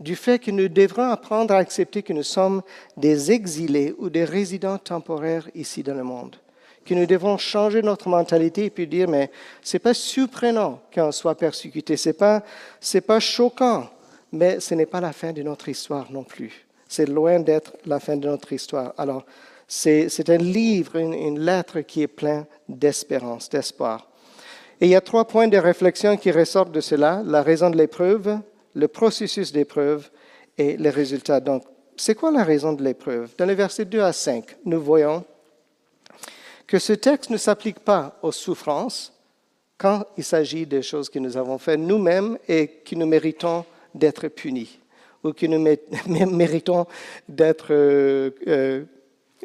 du 0.00 0.16
fait 0.16 0.38
que 0.38 0.50
nous 0.50 0.68
devrons 0.68 1.10
apprendre 1.10 1.54
à 1.54 1.58
accepter 1.58 2.02
que 2.02 2.12
nous 2.12 2.22
sommes 2.22 2.62
des 2.96 3.30
exilés 3.30 3.94
ou 3.98 4.10
des 4.10 4.24
résidents 4.24 4.78
temporaires 4.78 5.48
ici 5.54 5.82
dans 5.82 5.94
le 5.94 6.04
monde 6.04 6.36
que 6.84 6.94
nous 6.94 7.06
devons 7.06 7.38
changer 7.38 7.82
notre 7.82 8.08
mentalité 8.08 8.66
et 8.66 8.70
puis 8.70 8.86
dire, 8.86 9.08
mais 9.08 9.30
c'est 9.62 9.78
pas 9.78 9.94
surprenant 9.94 10.80
qu'on 10.94 11.12
soit 11.12 11.34
persécuté, 11.34 11.96
c'est 11.96 12.12
pas, 12.12 12.42
c'est 12.80 13.00
pas 13.00 13.20
choquant, 13.20 13.88
mais 14.30 14.60
ce 14.60 14.74
n'est 14.74 14.86
pas 14.86 15.00
la 15.00 15.12
fin 15.12 15.32
de 15.32 15.42
notre 15.42 15.68
histoire 15.68 16.10
non 16.12 16.24
plus. 16.24 16.66
C'est 16.86 17.08
loin 17.08 17.40
d'être 17.40 17.72
la 17.86 18.00
fin 18.00 18.16
de 18.16 18.28
notre 18.28 18.52
histoire. 18.52 18.92
Alors, 18.98 19.24
c'est, 19.66 20.08
c'est 20.08 20.28
un 20.28 20.36
livre, 20.36 20.96
une, 20.96 21.14
une 21.14 21.40
lettre 21.40 21.80
qui 21.80 22.02
est 22.02 22.06
plein 22.08 22.46
d'espérance, 22.68 23.48
d'espoir. 23.48 24.06
Et 24.80 24.86
il 24.86 24.90
y 24.90 24.96
a 24.96 25.00
trois 25.00 25.26
points 25.26 25.48
de 25.48 25.58
réflexion 25.58 26.16
qui 26.16 26.30
ressortent 26.30 26.72
de 26.72 26.80
cela, 26.80 27.22
la 27.24 27.42
raison 27.42 27.70
de 27.70 27.76
l'épreuve, 27.76 28.38
le 28.74 28.88
processus 28.88 29.52
d'épreuve 29.52 30.10
et 30.58 30.76
les 30.76 30.90
résultats. 30.90 31.40
Donc, 31.40 31.64
c'est 31.96 32.14
quoi 32.14 32.30
la 32.30 32.42
raison 32.42 32.72
de 32.72 32.82
l'épreuve? 32.82 33.34
Dans 33.38 33.46
les 33.46 33.54
versets 33.54 33.84
2 33.84 34.00
à 34.00 34.12
5, 34.12 34.56
nous 34.64 34.80
voyons 34.80 35.24
que 36.66 36.78
ce 36.78 36.92
texte 36.92 37.30
ne 37.30 37.36
s'applique 37.36 37.80
pas 37.80 38.18
aux 38.22 38.32
souffrances 38.32 39.12
quand 39.78 40.04
il 40.16 40.24
s'agit 40.24 40.66
des 40.66 40.82
choses 40.82 41.08
que 41.08 41.18
nous 41.18 41.36
avons 41.36 41.58
faites 41.58 41.78
nous-mêmes 41.78 42.38
et 42.48 42.80
qui 42.84 42.96
nous 42.96 43.06
méritons 43.06 43.64
d'être 43.94 44.28
punis 44.28 44.80
ou 45.22 45.32
qui 45.32 45.48
nous 45.48 45.58
méritons 46.06 46.86
d'être, 47.28 47.68
euh, 47.70 48.30
euh, 48.46 48.84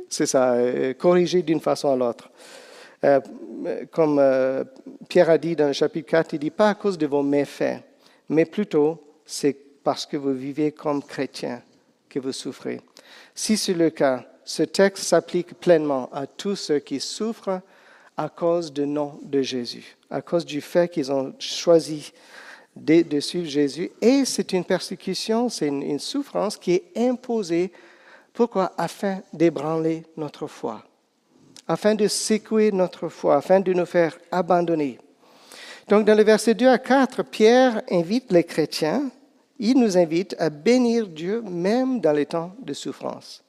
c'est 0.09 0.25
ça, 0.25 0.53
euh, 0.53 0.93
corrigés 0.93 1.41
d'une 1.41 1.62
façon 1.62 1.91
à 1.91 1.95
l'autre. 1.95 2.29
Comme 3.91 4.65
Pierre 5.07 5.29
a 5.29 5.37
dit 5.37 5.55
dans 5.55 5.67
le 5.67 5.73
chapitre 5.73 6.09
4, 6.09 6.33
il 6.33 6.39
dit 6.39 6.51
pas 6.51 6.69
à 6.69 6.75
cause 6.75 6.97
de 6.97 7.07
vos 7.07 7.23
méfaits, 7.23 7.81
mais 8.27 8.45
plutôt 8.45 9.01
c'est 9.25 9.55
parce 9.83 10.05
que 10.05 10.17
vous 10.17 10.33
vivez 10.33 10.71
comme 10.71 11.01
chrétiens 11.01 11.61
que 12.09 12.19
vous 12.19 12.31
souffrez. 12.31 12.81
Si 13.33 13.57
c'est 13.57 13.73
le 13.73 13.89
cas, 13.89 14.25
ce 14.43 14.63
texte 14.63 15.03
s'applique 15.03 15.53
pleinement 15.59 16.09
à 16.11 16.25
tous 16.25 16.55
ceux 16.55 16.79
qui 16.79 16.99
souffrent 16.99 17.61
à 18.17 18.27
cause 18.27 18.73
du 18.73 18.85
nom 18.85 19.19
de 19.23 19.41
Jésus, 19.41 19.95
à 20.09 20.21
cause 20.21 20.45
du 20.45 20.59
fait 20.59 20.89
qu'ils 20.89 21.11
ont 21.11 21.33
choisi 21.39 22.11
de, 22.75 23.19
suivre 23.19 23.47
Jésus. 23.47 23.91
Et 24.01 24.25
c'est 24.25 24.51
une 24.53 24.65
persécution, 24.65 25.49
c'est 25.49 25.67
une, 25.67 25.99
souffrance 25.99 26.57
qui 26.57 26.73
est 26.73 26.91
imposée. 26.97 27.71
Pourquoi? 28.33 28.73
Afin 28.77 29.21
d'ébranler 29.33 30.03
notre 30.17 30.47
foi, 30.47 30.83
afin 31.69 31.93
de 31.93 32.07
secouer 32.07 32.71
notre 32.71 33.09
foi, 33.09 33.38
afin 33.38 33.59
de 33.59 33.71
nous 33.73 33.85
faire 33.85 34.17
abandonner. 34.31 34.97
Donc 35.88 36.03
dans 36.03 36.17
le 36.17 36.23
verset 36.23 36.55
2 36.55 36.67
à 36.67 36.79
4, 36.79 37.23
Pierre 37.23 37.83
invite 37.91 38.31
les 38.31 38.43
chrétiens, 38.43 39.11
il 39.59 39.79
nous 39.79 39.95
invite 39.95 40.35
à 40.39 40.49
bénir 40.49 41.07
Dieu 41.07 41.41
même 41.41 42.01
dans 42.01 42.11
les 42.11 42.25
temps 42.25 42.51
de 42.59 42.73
souffrance. 42.73 43.43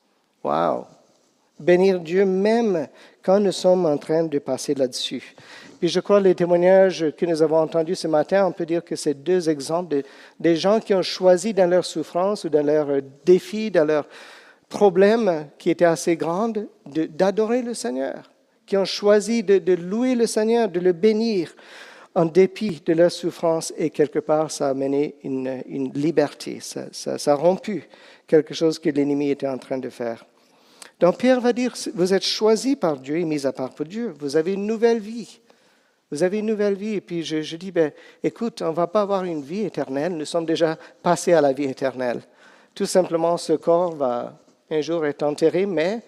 Wow! 0.44 0.86
Bénir 1.58 1.98
Dieu 1.98 2.26
même 2.26 2.88
quand 3.22 3.40
nous 3.40 3.52
sommes 3.52 3.86
en 3.86 3.96
train 3.96 4.24
de 4.24 4.38
passer 4.38 4.74
là-dessus. 4.74 5.34
Puis 5.78 5.88
je 5.88 6.00
crois 6.00 6.20
les 6.20 6.34
témoignages 6.34 7.06
que 7.16 7.24
nous 7.24 7.40
avons 7.40 7.58
entendus 7.58 7.94
ce 7.94 8.08
matin, 8.08 8.46
on 8.46 8.52
peut 8.52 8.66
dire 8.66 8.84
que 8.84 8.96
c'est 8.96 9.14
deux 9.14 9.48
exemples 9.48 9.96
de, 9.96 10.02
des 10.38 10.56
gens 10.56 10.78
qui 10.78 10.92
ont 10.92 11.02
choisi 11.02 11.54
dans 11.54 11.68
leur 11.68 11.86
souffrance 11.86 12.44
ou 12.44 12.50
dans 12.50 12.64
leur 12.64 13.00
défi, 13.24 13.70
dans 13.70 13.86
leur 13.86 14.06
problème 14.70 15.48
qui 15.58 15.68
était 15.68 15.84
assez 15.84 16.16
grand, 16.16 16.54
d'adorer 16.86 17.60
le 17.60 17.74
Seigneur, 17.74 18.30
qui 18.64 18.78
ont 18.78 18.86
choisi 18.86 19.42
de, 19.42 19.74
louer 19.74 20.14
le 20.14 20.26
Seigneur, 20.26 20.70
de 20.70 20.80
le 20.80 20.92
bénir 20.92 21.54
en 22.14 22.24
dépit 22.24 22.80
de 22.86 22.94
leur 22.94 23.12
souffrance 23.12 23.72
et 23.76 23.90
quelque 23.90 24.18
part 24.18 24.50
ça 24.50 24.68
a 24.68 24.70
amené 24.70 25.16
une, 25.22 25.62
une 25.66 25.92
liberté, 25.92 26.58
ça, 26.60 26.86
ça, 26.92 27.32
a 27.32 27.34
rompu 27.34 27.88
quelque 28.26 28.54
chose 28.54 28.78
que 28.78 28.90
l'ennemi 28.90 29.30
était 29.30 29.46
en 29.46 29.58
train 29.58 29.78
de 29.78 29.90
faire. 29.90 30.24
Donc 30.98 31.18
Pierre 31.18 31.40
va 31.40 31.52
dire, 31.52 31.74
vous 31.94 32.14
êtes 32.14 32.24
choisi 32.24 32.76
par 32.76 32.98
Dieu 32.98 33.18
et 33.18 33.24
mis 33.24 33.46
à 33.46 33.52
part 33.52 33.70
pour 33.70 33.86
Dieu, 33.86 34.14
vous 34.18 34.36
avez 34.36 34.54
une 34.54 34.66
nouvelle 34.66 34.98
vie. 34.98 35.40
Vous 36.10 36.24
avez 36.24 36.38
une 36.38 36.46
nouvelle 36.46 36.74
vie. 36.74 36.94
Et 36.94 37.00
puis 37.00 37.22
je, 37.22 37.56
dis, 37.56 37.70
ben, 37.70 37.92
écoute, 38.22 38.62
on 38.62 38.70
ne 38.70 38.74
va 38.74 38.88
pas 38.88 39.02
avoir 39.02 39.24
une 39.24 39.42
vie 39.42 39.64
éternelle. 39.64 40.16
Nous 40.16 40.24
sommes 40.24 40.44
déjà 40.44 40.76
passés 41.02 41.32
à 41.32 41.40
la 41.40 41.52
vie 41.52 41.64
éternelle. 41.64 42.20
Tout 42.74 42.86
simplement, 42.86 43.36
ce 43.36 43.52
corps 43.52 43.94
va 43.94 44.40
un 44.70 44.80
jour 44.80 45.04
être 45.06 45.22
enterré, 45.22 45.66
mais 45.66 46.00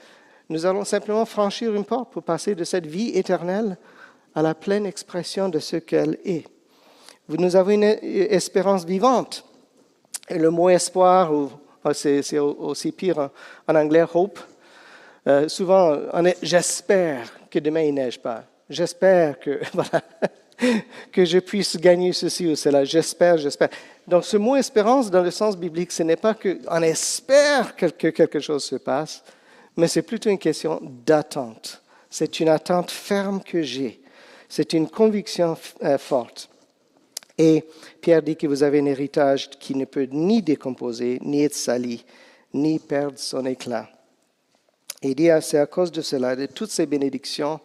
nous 0.48 0.66
allons 0.66 0.84
simplement 0.84 1.24
franchir 1.24 1.74
une 1.74 1.84
porte 1.84 2.12
pour 2.12 2.22
passer 2.22 2.54
de 2.54 2.64
cette 2.64 2.86
vie 2.86 3.10
éternelle 3.16 3.76
à 4.34 4.42
la 4.42 4.54
pleine 4.54 4.86
expression 4.86 5.48
de 5.48 5.58
ce 5.58 5.76
qu'elle 5.76 6.18
est. 6.24 6.46
Nous 7.28 7.56
avons 7.56 7.70
une 7.70 7.84
espérance 7.84 8.84
vivante. 8.84 9.44
Et 10.28 10.38
le 10.38 10.50
mot 10.50 10.68
espoir, 10.68 11.30
c'est 11.92 12.38
aussi 12.38 12.92
pire 12.92 13.30
en 13.66 13.74
anglais, 13.74 14.04
hope. 14.14 14.38
Euh, 15.26 15.48
souvent, 15.48 15.96
j'espère 16.42 17.32
que 17.50 17.58
demain 17.58 17.82
il 17.82 17.94
neige 17.94 18.20
pas. 18.20 18.44
J'espère 18.68 19.38
que, 19.38 19.60
que 21.12 21.24
je 21.24 21.38
puisse 21.38 21.76
gagner 21.76 22.12
ceci 22.12 22.46
ou 22.46 22.56
cela. 22.56 22.84
J'espère, 22.84 23.38
j'espère. 23.38 23.68
Donc, 24.06 24.24
ce 24.24 24.36
mot 24.36 24.56
espérance, 24.56 25.10
dans 25.10 25.22
le 25.22 25.30
sens 25.30 25.56
biblique, 25.56 25.92
ce 25.92 26.02
n'est 26.02 26.16
pas 26.16 26.34
qu'on 26.34 26.82
espère 26.82 27.76
que 27.76 28.08
quelque 28.08 28.40
chose 28.40 28.64
se 28.64 28.76
passe, 28.76 29.22
mais 29.76 29.88
c'est 29.88 30.02
plutôt 30.02 30.30
une 30.30 30.38
question 30.38 30.80
d'attente. 30.82 31.82
C'est 32.10 32.40
une 32.40 32.48
attente 32.48 32.90
ferme 32.90 33.42
que 33.42 33.62
j'ai. 33.62 34.02
C'est 34.48 34.74
une 34.74 34.88
conviction 34.88 35.56
euh, 35.82 35.96
forte. 35.96 36.50
Et 37.38 37.64
Pierre 38.00 38.22
dit 38.22 38.36
que 38.36 38.46
vous 38.46 38.62
avez 38.62 38.80
un 38.80 38.86
héritage 38.86 39.48
qui 39.50 39.74
ne 39.74 39.86
peut 39.86 40.08
ni 40.10 40.42
décomposer, 40.42 41.18
ni 41.22 41.44
être 41.44 41.54
sali, 41.54 42.04
ni 42.52 42.78
perdre 42.78 43.18
son 43.18 43.46
éclat. 43.46 43.88
Et 45.00 45.10
il 45.10 45.14
dit, 45.14 45.28
c'est 45.40 45.58
à 45.58 45.66
cause 45.66 45.90
de 45.90 46.02
cela, 46.02 46.36
de 46.36 46.46
toutes 46.46 46.70
ces 46.70 46.86
bénédictions, 46.86 47.60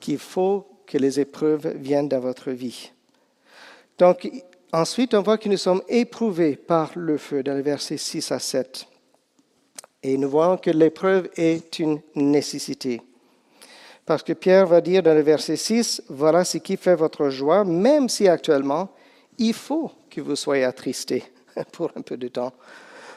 qu'il 0.00 0.18
faut 0.18 0.66
que 0.86 0.98
les 0.98 1.20
épreuves 1.20 1.76
viennent 1.76 2.08
dans 2.08 2.20
votre 2.20 2.50
vie. 2.50 2.90
Donc, 3.98 4.28
ensuite, 4.72 5.14
on 5.14 5.22
voit 5.22 5.38
que 5.38 5.48
nous 5.48 5.56
sommes 5.56 5.82
éprouvés 5.88 6.56
par 6.56 6.92
le 6.96 7.18
feu 7.18 7.42
dans 7.42 7.54
les 7.54 7.62
versets 7.62 7.96
6 7.96 8.32
à 8.32 8.38
7. 8.38 8.86
Et 10.02 10.16
nous 10.16 10.28
voyons 10.28 10.56
que 10.56 10.70
l'épreuve 10.70 11.28
est 11.36 11.78
une 11.78 12.00
nécessité. 12.14 13.00
Parce 14.04 14.22
que 14.22 14.34
Pierre 14.34 14.66
va 14.66 14.80
dire 14.80 15.02
dans 15.02 15.14
le 15.14 15.20
verset 15.20 15.56
6, 15.56 16.04
voilà 16.08 16.44
ce 16.44 16.58
qui 16.58 16.76
fait 16.76 16.94
votre 16.94 17.28
joie, 17.28 17.64
même 17.64 18.08
si 18.08 18.28
actuellement, 18.28 18.90
il 19.36 19.52
faut 19.52 19.90
que 20.08 20.20
vous 20.20 20.36
soyez 20.36 20.62
attristés 20.62 21.24
pour 21.72 21.90
un 21.96 22.02
peu 22.02 22.16
de 22.16 22.28
temps. 22.28 22.52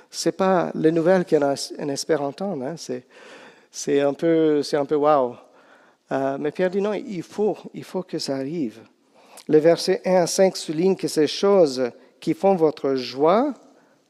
Ce 0.10 0.30
n'est 0.30 0.34
pas 0.34 0.72
les 0.74 0.92
nouvelles 0.92 1.26
qu'on 1.26 1.90
espère 1.90 2.24
entendre, 2.24 2.66
hein. 2.66 2.76
c'est 3.72 4.02
un 4.02 4.14
peu, 4.14 4.64
c'est 4.64 4.78
un 4.78 4.86
peu 4.86 4.96
wow. 4.96 5.36
Euh, 6.12 6.38
mais 6.40 6.52
Pierre 6.52 6.72
dit 6.72 6.82
non, 6.82 6.94
il 6.94 7.22
faut, 7.22 7.56
il 7.76 7.84
faut 7.84 8.02
que 8.02 8.18
ça 8.18 8.38
arrive. 8.38 8.80
Le 9.50 9.58
verset 9.58 10.02
1 10.06 10.14
à 10.14 10.28
5 10.28 10.56
souligne 10.56 10.96
que 10.96 11.08
ces 11.08 11.26
choses 11.26 11.90
qui 12.20 12.36
font 12.36 12.54
votre 12.54 12.94
joie 12.94 13.56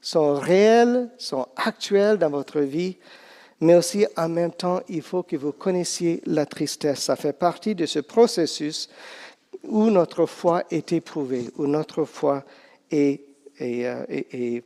sont 0.01 0.33
réelles, 0.33 1.09
sont 1.17 1.47
actuelles 1.55 2.17
dans 2.17 2.29
votre 2.29 2.59
vie, 2.59 2.97
mais 3.61 3.75
aussi 3.75 4.05
en 4.17 4.27
même 4.27 4.51
temps, 4.51 4.81
il 4.89 5.01
faut 5.01 5.23
que 5.23 5.37
vous 5.37 5.53
connaissiez 5.53 6.21
la 6.25 6.45
tristesse. 6.45 6.99
Ça 6.99 7.15
fait 7.15 7.31
partie 7.31 7.73
de 7.73 7.85
ce 7.85 7.99
processus 7.99 8.89
où 9.63 9.89
notre 9.89 10.25
foi 10.25 10.63
est 10.71 10.91
éprouvée, 10.91 11.49
où 11.57 11.67
notre 11.67 12.03
foi 12.03 12.43
est, 12.91 13.21
euh, 13.61 14.05
est, 14.09 14.61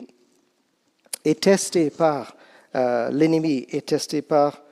est 1.24 1.40
testée 1.40 1.92
par 1.92 2.36
euh, 2.76 3.12
l'ennemi, 3.12 3.68
est 3.70 3.86
testée 3.86 4.24
par 4.24 4.64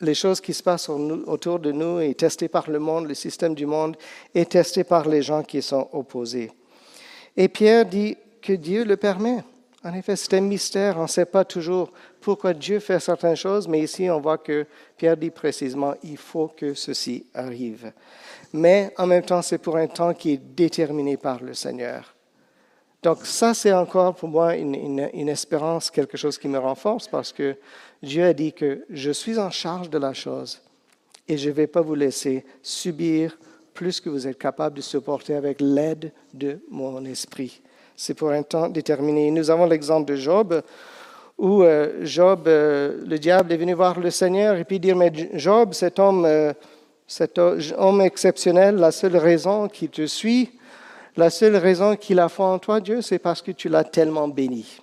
les 0.00 0.14
choses 0.14 0.40
qui 0.40 0.52
se 0.52 0.62
passent 0.62 0.88
autour 0.88 1.58
de 1.58 1.72
nous 1.72 2.00
est 2.00 2.18
testées 2.18 2.48
par 2.48 2.70
le 2.70 2.78
monde, 2.78 3.08
le 3.08 3.14
système 3.14 3.54
du 3.54 3.66
monde, 3.66 3.96
est 4.34 4.50
testé 4.50 4.84
par 4.84 5.08
les 5.08 5.22
gens 5.22 5.42
qui 5.42 5.62
sont 5.62 5.88
opposés. 5.92 6.50
Et 7.36 7.48
Pierre 7.48 7.86
dit 7.86 8.16
que 8.42 8.52
Dieu 8.52 8.84
le 8.84 8.96
permet. 8.96 9.42
En 9.84 9.94
effet, 9.94 10.16
c'est 10.16 10.34
un 10.34 10.40
mystère. 10.40 10.98
On 10.98 11.02
ne 11.02 11.08
sait 11.08 11.26
pas 11.26 11.44
toujours 11.44 11.92
pourquoi 12.20 12.52
Dieu 12.52 12.80
fait 12.80 12.98
certaines 12.98 13.36
choses, 13.36 13.68
mais 13.68 13.80
ici, 13.80 14.10
on 14.10 14.20
voit 14.20 14.38
que 14.38 14.66
Pierre 14.96 15.16
dit 15.16 15.30
précisément, 15.30 15.94
il 16.02 16.16
faut 16.16 16.48
que 16.48 16.74
ceci 16.74 17.26
arrive. 17.32 17.92
Mais 18.52 18.92
en 18.98 19.06
même 19.06 19.24
temps, 19.24 19.42
c'est 19.42 19.58
pour 19.58 19.76
un 19.76 19.86
temps 19.86 20.12
qui 20.12 20.32
est 20.32 20.54
déterminé 20.56 21.16
par 21.16 21.40
le 21.40 21.54
Seigneur. 21.54 22.15
Donc 23.06 23.18
ça, 23.22 23.54
c'est 23.54 23.72
encore 23.72 24.16
pour 24.16 24.28
moi 24.28 24.56
une, 24.56 25.28
espérance, 25.28 25.92
quelque 25.92 26.16
chose 26.16 26.38
qui 26.38 26.48
me 26.48 26.58
renforce 26.58 27.06
parce 27.06 27.32
que 27.32 27.54
Dieu 28.02 28.24
a 28.24 28.32
dit 28.32 28.52
que 28.52 28.84
je 28.90 29.12
suis 29.12 29.38
en 29.38 29.48
charge 29.48 29.90
de 29.90 29.98
la 29.98 30.12
chose 30.12 30.60
et 31.28 31.38
je 31.38 31.48
ne 31.48 31.54
vais 31.54 31.68
pas 31.68 31.82
vous 31.82 31.94
laisser 31.94 32.44
subir 32.64 33.38
plus 33.74 34.00
que 34.00 34.10
vous 34.10 34.26
êtes 34.26 34.38
capable 34.38 34.78
de 34.78 34.80
supporter 34.80 35.36
avec 35.36 35.60
l'aide 35.60 36.10
de 36.34 36.58
mon 36.68 37.04
esprit. 37.04 37.62
C'est 37.94 38.14
pour 38.14 38.30
un 38.30 38.42
temps 38.42 38.68
déterminé. 38.68 39.30
Nous 39.30 39.52
avons 39.52 39.66
l'exemple 39.66 40.10
de 40.10 40.16
Job, 40.16 40.60
où 41.38 41.62
euh, 41.62 42.04
Job, 42.04 42.48
euh, 42.48 43.04
le 43.06 43.20
diable 43.20 43.52
est 43.52 43.56
venu 43.56 43.74
voir 43.74 44.00
le 44.00 44.10
Seigneur 44.10 44.56
et 44.56 44.64
puis 44.64 44.80
dire, 44.80 44.96
mais 44.96 45.12
Job, 45.34 45.74
cet 45.74 46.00
homme, 46.00 46.24
euh, 46.24 46.52
cet 47.06 47.38
homme 47.38 48.00
exceptionnel, 48.00 48.74
la 48.74 48.90
seule 48.90 49.16
raison 49.16 49.68
qu'il 49.68 49.90
te 49.90 50.06
suit, 50.06 50.50
la 51.16 51.30
seule 51.30 51.56
raison 51.56 51.96
qu'il 51.96 52.18
a 52.20 52.28
foi 52.28 52.46
en 52.46 52.58
toi, 52.58 52.80
Dieu, 52.80 53.00
c'est 53.02 53.18
parce 53.18 53.42
que 53.42 53.50
tu 53.50 53.68
l'as 53.68 53.84
tellement 53.84 54.28
béni. 54.28 54.80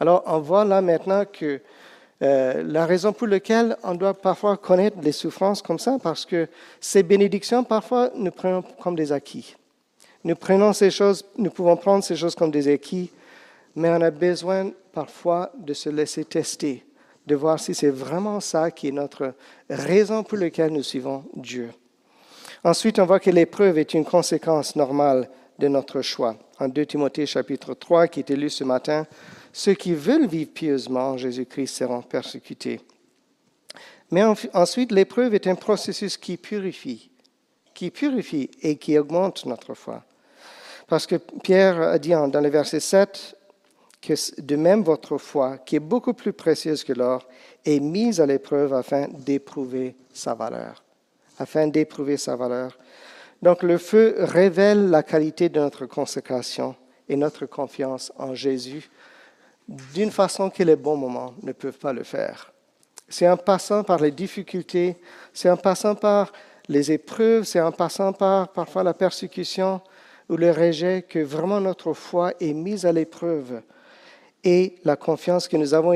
Alors, 0.00 0.22
on 0.26 0.40
voit 0.40 0.64
là 0.64 0.80
maintenant 0.80 1.24
que 1.24 1.60
euh, 2.22 2.62
la 2.66 2.86
raison 2.86 3.12
pour 3.12 3.26
laquelle 3.26 3.76
on 3.82 3.94
doit 3.94 4.14
parfois 4.14 4.56
connaître 4.56 4.96
les 5.02 5.12
souffrances 5.12 5.62
comme 5.62 5.78
ça, 5.78 5.98
parce 6.02 6.24
que 6.24 6.48
ces 6.80 7.02
bénédictions, 7.02 7.64
parfois, 7.64 8.10
nous 8.14 8.30
prenons 8.30 8.62
comme 8.80 8.96
des 8.96 9.12
acquis. 9.12 9.56
Nous 10.24 10.34
prenons 10.34 10.72
ces 10.72 10.90
choses, 10.90 11.24
nous 11.36 11.50
pouvons 11.50 11.76
prendre 11.76 12.02
ces 12.02 12.16
choses 12.16 12.34
comme 12.34 12.50
des 12.50 12.66
acquis, 12.72 13.10
mais 13.76 13.90
on 13.90 14.00
a 14.00 14.10
besoin 14.10 14.70
parfois 14.92 15.50
de 15.58 15.74
se 15.74 15.90
laisser 15.90 16.24
tester, 16.24 16.84
de 17.26 17.34
voir 17.34 17.60
si 17.60 17.74
c'est 17.74 17.90
vraiment 17.90 18.40
ça 18.40 18.70
qui 18.70 18.88
est 18.88 18.92
notre 18.92 19.34
raison 19.68 20.22
pour 20.22 20.38
laquelle 20.38 20.72
nous 20.72 20.82
suivons 20.82 21.24
Dieu. 21.34 21.70
Ensuite, 22.62 22.98
on 22.98 23.04
voit 23.04 23.20
que 23.20 23.30
l'épreuve 23.30 23.76
est 23.76 23.92
une 23.92 24.06
conséquence 24.06 24.74
normale 24.76 25.28
de 25.58 25.68
notre 25.68 26.02
choix. 26.02 26.36
En 26.58 26.68
2 26.68 26.86
Timothée 26.86 27.26
chapitre 27.26 27.74
3, 27.74 28.08
qui 28.08 28.20
est 28.20 28.30
lu 28.30 28.50
ce 28.50 28.64
matin, 28.64 29.06
ceux 29.52 29.74
qui 29.74 29.94
veulent 29.94 30.26
vivre 30.26 30.50
pieusement 30.52 31.10
en 31.10 31.16
Jésus-Christ 31.16 31.74
seront 31.74 32.02
persécutés. 32.02 32.80
Mais 34.10 34.22
ensuite, 34.52 34.92
l'épreuve 34.92 35.34
est 35.34 35.46
un 35.46 35.54
processus 35.54 36.16
qui 36.16 36.36
purifie, 36.36 37.10
qui 37.72 37.90
purifie 37.90 38.50
et 38.62 38.76
qui 38.76 38.98
augmente 38.98 39.46
notre 39.46 39.74
foi. 39.74 40.04
Parce 40.86 41.06
que 41.06 41.16
Pierre 41.16 41.80
a 41.80 41.98
dit 41.98 42.10
dans 42.10 42.40
le 42.40 42.48
verset 42.48 42.80
7 42.80 43.36
que 44.02 44.40
de 44.40 44.56
même 44.56 44.82
votre 44.82 45.16
foi, 45.16 45.58
qui 45.58 45.76
est 45.76 45.80
beaucoup 45.80 46.12
plus 46.12 46.32
précieuse 46.32 46.84
que 46.84 46.92
l'or, 46.92 47.26
est 47.64 47.80
mise 47.80 48.20
à 48.20 48.26
l'épreuve 48.26 48.74
afin 48.74 49.08
d'éprouver 49.08 49.94
sa 50.12 50.34
valeur. 50.34 50.82
Afin 51.38 51.66
d'éprouver 51.68 52.16
sa 52.16 52.36
valeur. 52.36 52.78
Donc 53.42 53.62
le 53.62 53.78
feu 53.78 54.14
révèle 54.18 54.90
la 54.90 55.02
qualité 55.02 55.48
de 55.48 55.60
notre 55.60 55.86
consécration 55.86 56.74
et 57.08 57.16
notre 57.16 57.46
confiance 57.46 58.12
en 58.16 58.34
Jésus 58.34 58.90
d'une 59.68 60.10
façon 60.10 60.50
que 60.50 60.62
les 60.62 60.76
bons 60.76 60.96
moments 60.96 61.34
ne 61.42 61.52
peuvent 61.52 61.78
pas 61.78 61.92
le 61.92 62.02
faire. 62.02 62.52
C'est 63.08 63.28
en 63.28 63.36
passant 63.36 63.84
par 63.84 64.00
les 64.00 64.10
difficultés, 64.10 64.96
c'est 65.32 65.50
en 65.50 65.56
passant 65.56 65.94
par 65.94 66.32
les 66.68 66.92
épreuves, 66.92 67.44
c'est 67.44 67.60
en 67.60 67.72
passant 67.72 68.12
par 68.12 68.48
parfois 68.48 68.82
la 68.82 68.94
persécution, 68.94 69.80
ou 70.28 70.36
le 70.36 70.50
rejet 70.50 71.02
que 71.02 71.18
vraiment 71.18 71.60
notre 71.60 71.92
foi 71.92 72.32
est 72.40 72.54
mise 72.54 72.86
à 72.86 72.92
l'épreuve 72.92 73.60
et 74.44 74.74
la 74.84 74.96
confiance 74.96 75.48
que 75.48 75.56
nous 75.56 75.72
avons 75.72 75.94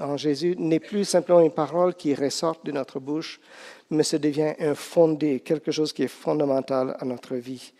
en 0.00 0.16
Jésus 0.16 0.56
n'est 0.58 0.80
plus 0.80 1.04
simplement 1.04 1.40
une 1.40 1.52
parole 1.52 1.94
qui 1.94 2.14
ressort 2.14 2.60
de 2.64 2.72
notre 2.72 2.98
bouche, 2.98 3.40
mais 3.90 4.02
ça 4.02 4.18
devient 4.18 4.54
un 4.58 4.74
fondé, 4.74 5.38
quelque 5.38 5.70
chose 5.70 5.92
qui 5.92 6.02
est 6.02 6.08
fondamental 6.08 6.96
à 6.98 7.04
notre 7.04 7.36
vie. 7.36 7.72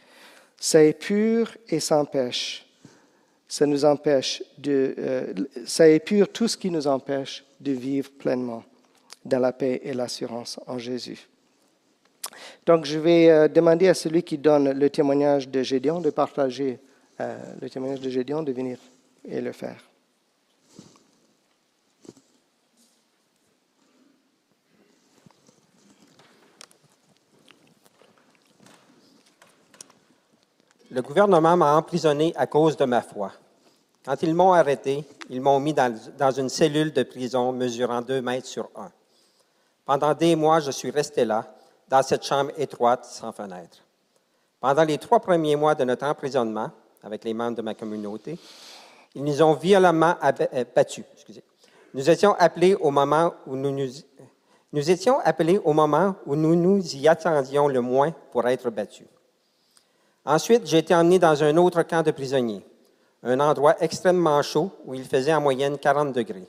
Ça 0.58 0.82
est 0.82 0.92
pur 0.92 1.50
et 1.68 1.80
sans 1.80 2.04
pêche. 2.04 2.64
Ça 3.48 3.66
nous 3.66 3.84
empêche 3.84 4.42
de, 4.58 4.94
euh, 4.98 5.34
ça 5.66 5.88
épure 5.88 6.28
tout 6.28 6.48
ce 6.48 6.56
qui 6.56 6.70
nous 6.70 6.86
empêche 6.86 7.44
de 7.60 7.72
vivre 7.72 8.10
pleinement 8.10 8.64
dans 9.24 9.40
la 9.40 9.52
paix 9.52 9.80
et 9.84 9.92
l'assurance 9.92 10.60
en 10.66 10.78
Jésus. 10.78 11.28
Donc, 12.64 12.84
je 12.84 12.98
vais 12.98 13.30
euh, 13.30 13.48
demander 13.48 13.88
à 13.88 13.94
celui 13.94 14.22
qui 14.22 14.38
donne 14.38 14.70
le 14.70 14.90
témoignage 14.90 15.48
de 15.48 15.62
Gédéon 15.62 16.00
de 16.00 16.10
partager 16.10 16.78
euh, 17.20 17.38
le 17.60 17.70
témoignage 17.70 18.00
de 18.00 18.10
Gédéon, 18.10 18.42
de 18.42 18.52
venir 18.52 18.78
et 19.28 19.40
le 19.40 19.52
faire. 19.52 19.80
Le 30.96 31.02
gouvernement 31.02 31.58
m'a 31.58 31.76
emprisonné 31.76 32.32
à 32.36 32.46
cause 32.46 32.74
de 32.74 32.86
ma 32.86 33.02
foi. 33.02 33.30
Quand 34.02 34.22
ils 34.22 34.34
m'ont 34.34 34.54
arrêté, 34.54 35.04
ils 35.28 35.42
m'ont 35.42 35.60
mis 35.60 35.74
dans, 35.74 36.30
une 36.30 36.48
cellule 36.48 36.90
de 36.90 37.02
prison 37.02 37.52
mesurant 37.52 38.00
deux 38.00 38.22
mètres 38.22 38.46
sur 38.46 38.70
un. 38.74 38.90
Pendant 39.84 40.14
des 40.14 40.34
mois, 40.36 40.60
je 40.60 40.70
suis 40.70 40.90
resté 40.90 41.26
là, 41.26 41.54
dans 41.86 42.02
cette 42.02 42.24
chambre 42.24 42.50
étroite 42.56 43.04
sans 43.04 43.30
fenêtre. 43.30 43.82
Pendant 44.58 44.84
les 44.84 44.96
trois 44.96 45.20
premiers 45.20 45.54
mois 45.54 45.74
de 45.74 45.84
notre 45.84 46.06
emprisonnement, 46.06 46.70
avec 47.02 47.24
les 47.24 47.34
membres 47.34 47.58
de 47.58 47.62
ma 47.62 47.74
communauté, 47.74 48.38
ils 49.14 49.22
nous 49.22 49.42
ont 49.42 49.52
violemment 49.52 50.14
euh, 50.24 50.64
battus. 50.74 51.04
Nous 51.92 52.08
étions 52.08 52.34
appelés 52.38 52.74
au 52.74 52.90
moment 52.90 53.34
où 53.46 53.54
nous, 53.54 53.70
nous 54.72 54.90
étions 54.90 55.18
appelés 55.20 55.60
au 55.62 55.74
moment 55.74 56.14
où 56.24 56.34
nous 56.34 56.56
nous 56.56 56.96
y 56.96 57.06
attendions 57.06 57.68
le 57.68 57.82
moins 57.82 58.12
pour 58.32 58.48
être 58.48 58.70
battus. 58.70 59.06
Ensuite, 60.26 60.66
j'ai 60.66 60.78
été 60.78 60.92
emmené 60.92 61.20
dans 61.20 61.44
un 61.44 61.56
autre 61.56 61.84
camp 61.84 62.02
de 62.02 62.10
prisonniers, 62.10 62.66
un 63.22 63.38
endroit 63.38 63.76
extrêmement 63.80 64.42
chaud 64.42 64.72
où 64.84 64.92
il 64.92 65.04
faisait 65.04 65.32
en 65.32 65.40
moyenne 65.40 65.78
40 65.78 66.12
degrés. 66.12 66.48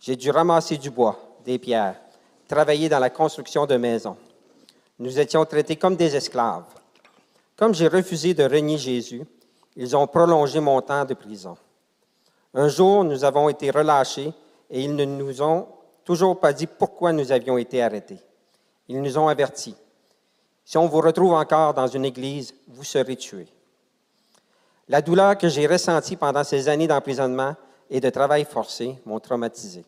J'ai 0.00 0.16
dû 0.16 0.28
ramasser 0.30 0.76
du 0.76 0.90
bois, 0.90 1.16
des 1.44 1.56
pierres, 1.60 1.94
travailler 2.48 2.88
dans 2.88 2.98
la 2.98 3.10
construction 3.10 3.64
de 3.64 3.76
maisons. 3.76 4.16
Nous 4.98 5.20
étions 5.20 5.44
traités 5.44 5.76
comme 5.76 5.94
des 5.94 6.16
esclaves. 6.16 6.64
Comme 7.56 7.74
j'ai 7.74 7.86
refusé 7.86 8.34
de 8.34 8.42
renier 8.42 8.76
Jésus, 8.76 9.22
ils 9.76 9.96
ont 9.96 10.08
prolongé 10.08 10.58
mon 10.58 10.80
temps 10.82 11.04
de 11.04 11.14
prison. 11.14 11.56
Un 12.54 12.66
jour, 12.66 13.04
nous 13.04 13.22
avons 13.22 13.48
été 13.48 13.70
relâchés 13.70 14.32
et 14.68 14.82
ils 14.82 14.96
ne 14.96 15.04
nous 15.04 15.42
ont 15.42 15.68
toujours 16.04 16.40
pas 16.40 16.52
dit 16.52 16.66
pourquoi 16.66 17.12
nous 17.12 17.30
avions 17.30 17.56
été 17.56 17.80
arrêtés. 17.80 18.18
Ils 18.88 19.00
nous 19.00 19.16
ont 19.16 19.28
avertis. 19.28 19.76
Si 20.66 20.76
on 20.76 20.88
vous 20.88 21.00
retrouve 21.00 21.32
encore 21.32 21.74
dans 21.74 21.86
une 21.86 22.04
église, 22.04 22.52
vous 22.66 22.82
serez 22.82 23.14
tués. 23.14 23.46
La 24.88 25.00
douleur 25.00 25.38
que 25.38 25.48
j'ai 25.48 25.64
ressentie 25.64 26.16
pendant 26.16 26.42
ces 26.42 26.68
années 26.68 26.88
d'emprisonnement 26.88 27.54
et 27.88 28.00
de 28.00 28.10
travail 28.10 28.44
forcé 28.44 28.98
m'ont 29.06 29.20
traumatisé. 29.20 29.84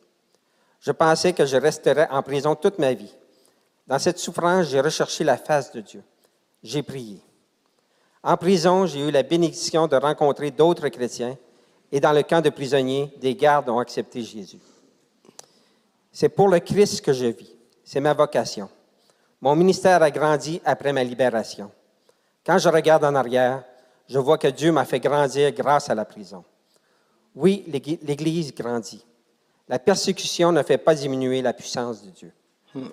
Je 0.78 0.92
pensais 0.92 1.32
que 1.32 1.44
je 1.44 1.56
resterais 1.56 2.06
en 2.12 2.22
prison 2.22 2.54
toute 2.54 2.78
ma 2.78 2.94
vie. 2.94 3.12
Dans 3.88 3.98
cette 3.98 4.20
souffrance, 4.20 4.68
j'ai 4.68 4.80
recherché 4.80 5.24
la 5.24 5.36
face 5.36 5.72
de 5.72 5.80
Dieu. 5.80 6.02
J'ai 6.62 6.84
prié. 6.84 7.20
En 8.22 8.36
prison, 8.36 8.86
j'ai 8.86 9.00
eu 9.00 9.10
la 9.10 9.24
bénédiction 9.24 9.88
de 9.88 9.96
rencontrer 9.96 10.52
d'autres 10.52 10.88
chrétiens 10.90 11.36
et 11.90 11.98
dans 11.98 12.12
le 12.12 12.22
camp 12.22 12.40
de 12.40 12.50
prisonniers, 12.50 13.12
des 13.20 13.34
gardes 13.34 13.68
ont 13.68 13.80
accepté 13.80 14.22
Jésus. 14.22 14.60
C'est 16.12 16.28
pour 16.28 16.46
le 16.46 16.60
Christ 16.60 17.00
que 17.00 17.12
je 17.12 17.26
vis. 17.26 17.52
C'est 17.82 18.00
ma 18.00 18.14
vocation. 18.14 18.68
Mon 19.40 19.54
ministère 19.54 20.02
a 20.02 20.10
grandi 20.10 20.60
après 20.64 20.92
ma 20.92 21.04
libération. 21.04 21.70
Quand 22.44 22.58
je 22.58 22.68
regarde 22.68 23.04
en 23.04 23.14
arrière, 23.14 23.62
je 24.08 24.18
vois 24.18 24.38
que 24.38 24.48
Dieu 24.48 24.72
m'a 24.72 24.84
fait 24.84 25.00
grandir 25.00 25.52
grâce 25.52 25.90
à 25.90 25.94
la 25.94 26.04
prison. 26.04 26.44
Oui, 27.34 27.64
l'Église 27.68 28.52
grandit. 28.54 29.04
La 29.68 29.78
persécution 29.78 30.50
ne 30.50 30.62
fait 30.62 30.78
pas 30.78 30.94
diminuer 30.94 31.42
la 31.42 31.52
puissance 31.52 32.02
de 32.02 32.10
Dieu. 32.10 32.32
Hmm. 32.74 32.88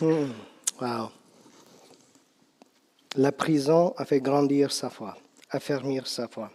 Hmm. 0.00 0.32
Wow. 0.80 1.10
La 3.16 3.32
prison 3.32 3.94
a 3.96 4.04
fait 4.04 4.20
grandir 4.20 4.70
sa 4.70 4.90
foi, 4.90 5.16
affermir 5.50 6.06
sa 6.06 6.28
foi, 6.28 6.50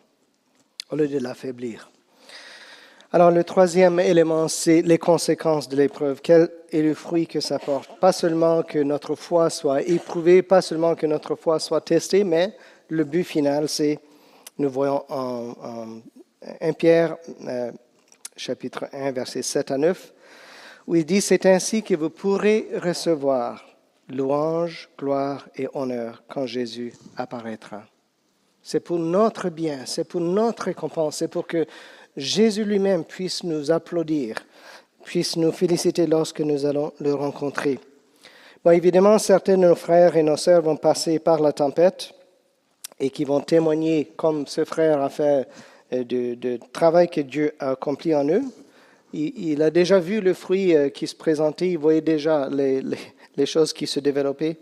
au 0.92 0.96
lieu 0.96 1.08
de 1.08 1.18
l'affaiblir. 1.18 1.91
Alors 3.14 3.30
le 3.30 3.44
troisième 3.44 4.00
élément, 4.00 4.48
c'est 4.48 4.82
les 4.82 4.98
conséquences 4.98 5.68
de 5.68 5.76
l'épreuve. 5.76 6.22
Quel 6.24 6.50
est 6.72 6.82
le 6.82 6.94
fruit 6.94 7.28
que 7.28 7.42
ça 7.42 7.60
porte? 7.60 8.00
Pas 8.00 8.14
seulement 8.14 8.64
que 8.64 8.80
notre 8.80 9.16
foi 9.16 9.50
soit 9.50 9.82
éprouvée, 9.82 10.42
pas 10.42 10.62
seulement 10.62 10.96
que 10.96 11.06
notre 11.06 11.36
foi 11.36 11.60
soit 11.60 11.82
testée, 11.82 12.24
mais 12.24 12.56
le 12.88 13.04
but 13.04 13.26
final, 13.26 13.68
c'est, 13.68 14.00
nous 14.58 14.70
voyons 14.70 15.04
en, 15.10 16.00
1 16.62 16.72
Pierre 16.72 17.18
euh, 17.48 17.74
chapitre 18.38 18.86
1, 18.94 19.12
versets 19.12 19.42
7 19.42 19.72
à 19.72 19.78
9, 19.78 20.14
où 20.88 20.96
il 20.96 21.06
dit, 21.06 21.20
c'est 21.20 21.46
ainsi 21.46 21.84
que 21.84 21.96
vous 21.96 22.10
pourrez 22.10 22.70
recevoir 22.82 23.66
louange, 24.08 24.90
gloire 24.98 25.50
et 25.58 25.68
honneur 25.74 26.24
quand 26.30 26.46
Jésus 26.46 26.94
apparaîtra. 27.18 27.84
C'est 28.64 28.80
pour 28.80 29.00
notre 29.00 29.50
bien, 29.50 29.86
c'est 29.86 30.04
pour 30.04 30.22
notre 30.22 30.64
récompense, 30.64 31.18
c'est 31.18 31.28
pour 31.28 31.48
que 31.48 31.66
Jésus 32.18 32.64
lui-même 32.66 33.04
puisse 33.04 33.44
nous 33.44 33.72
applaudir, 33.72 34.36
puisse 35.04 35.38
nous 35.38 35.52
féliciter 35.52 36.08
lorsque 36.08 36.42
nous 36.42 36.66
allons 36.66 36.92
le 37.00 37.14
rencontrer. 37.14 37.80
Bon, 38.64 38.72
évidemment, 38.72 39.18
certains 39.18 39.58
de 39.58 39.66
nos 39.68 39.76
frères 39.76 40.16
et 40.16 40.24
nos 40.24 40.38
sœurs 40.38 40.62
vont 40.62 40.76
passer 40.78 41.20
par 41.20 41.40
la 41.40 41.52
tempête 41.52 42.14
et 43.00 43.10
qui 43.10 43.24
vont 43.24 43.42
témoigner, 43.42 44.12
comme 44.16 44.46
ce 44.46 44.66
frère 44.66 45.02
a 45.02 45.10
fait, 45.10 45.48
euh, 45.94 46.04
du 46.04 46.60
travail 46.72 47.10
que 47.10 47.22
Dieu 47.22 47.54
a 47.60 47.72
accompli 47.72 48.14
en 48.14 48.28
eux. 48.30 48.44
Il, 49.14 49.62
a 49.62 49.72
déjà 49.72 50.00
vu 50.00 50.22
le 50.22 50.34
fruit 50.34 50.76
euh, 50.76 50.90
qui 50.90 51.08
se 51.08 51.16
présentait, 51.16 51.72
il 51.72 51.78
voyait 51.78 52.02
déjà 52.02 52.48
les, 52.50 52.82
les 53.36 53.46
choses 53.46 53.74
qui 53.74 53.88
se 53.88 54.00
développaient. 54.00 54.58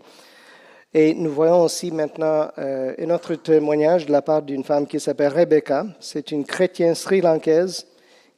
Et 0.92 1.14
nous 1.14 1.30
voyons 1.30 1.62
aussi 1.62 1.92
maintenant 1.92 2.50
euh, 2.58 2.94
un 2.98 3.10
autre 3.10 3.36
témoignage 3.36 4.06
de 4.06 4.12
la 4.12 4.22
part 4.22 4.42
d'une 4.42 4.64
femme 4.64 4.88
qui 4.88 4.98
s'appelle 4.98 5.32
Rebecca. 5.32 5.86
C'est 6.00 6.32
une 6.32 6.44
chrétienne 6.44 6.96
sri-lankaise 6.96 7.86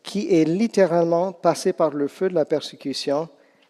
qui 0.03 0.35
est 0.35 0.45
littéralement 0.45 1.33
passée 1.33 1.73
par 1.73 1.91
le 1.91 2.09
feu 2.09 2.29
de 2.29 2.35
la 2.35 2.45
persécution 2.45 3.29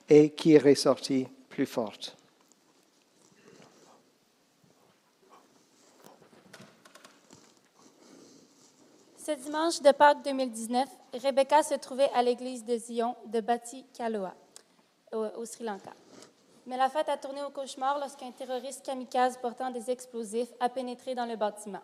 et 0.08 0.30
qui 0.30 0.54
est 0.54 0.58
ressortie 0.58 1.28
plus 1.48 1.66
forte. 1.66 2.16
Ce 9.24 9.30
dimanche 9.30 9.80
de 9.80 9.92
Pâques 9.92 10.24
2019, 10.24 10.88
Rebecca 11.22 11.62
se 11.62 11.74
trouvait 11.74 12.10
à 12.12 12.22
l'église 12.24 12.64
de 12.64 12.76
Zion 12.76 13.14
de 13.26 13.40
Bati 13.40 13.86
Kaloa, 13.96 14.34
au 15.12 15.44
Sri 15.44 15.62
Lanka. 15.62 15.92
Mais 16.66 16.76
la 16.76 16.88
fête 16.88 17.08
a 17.08 17.16
tourné 17.16 17.42
au 17.42 17.50
cauchemar 17.50 17.98
lorsqu'un 17.98 18.30
terroriste 18.30 18.84
kamikaze 18.84 19.36
portant 19.38 19.70
des 19.70 19.90
explosifs 19.90 20.52
a 20.60 20.68
pénétré 20.68 21.14
dans 21.14 21.26
le 21.26 21.36
bâtiment. 21.36 21.82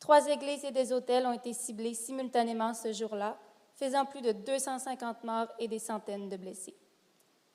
Trois 0.00 0.26
églises 0.28 0.64
et 0.64 0.72
des 0.72 0.92
hôtels 0.92 1.26
ont 1.26 1.32
été 1.32 1.52
ciblés 1.52 1.94
simultanément 1.94 2.74
ce 2.74 2.92
jour-là, 2.92 3.38
faisant 3.76 4.04
plus 4.04 4.20
de 4.20 4.32
250 4.32 5.22
morts 5.22 5.48
et 5.60 5.68
des 5.68 5.78
centaines 5.78 6.28
de 6.28 6.36
blessés. 6.36 6.74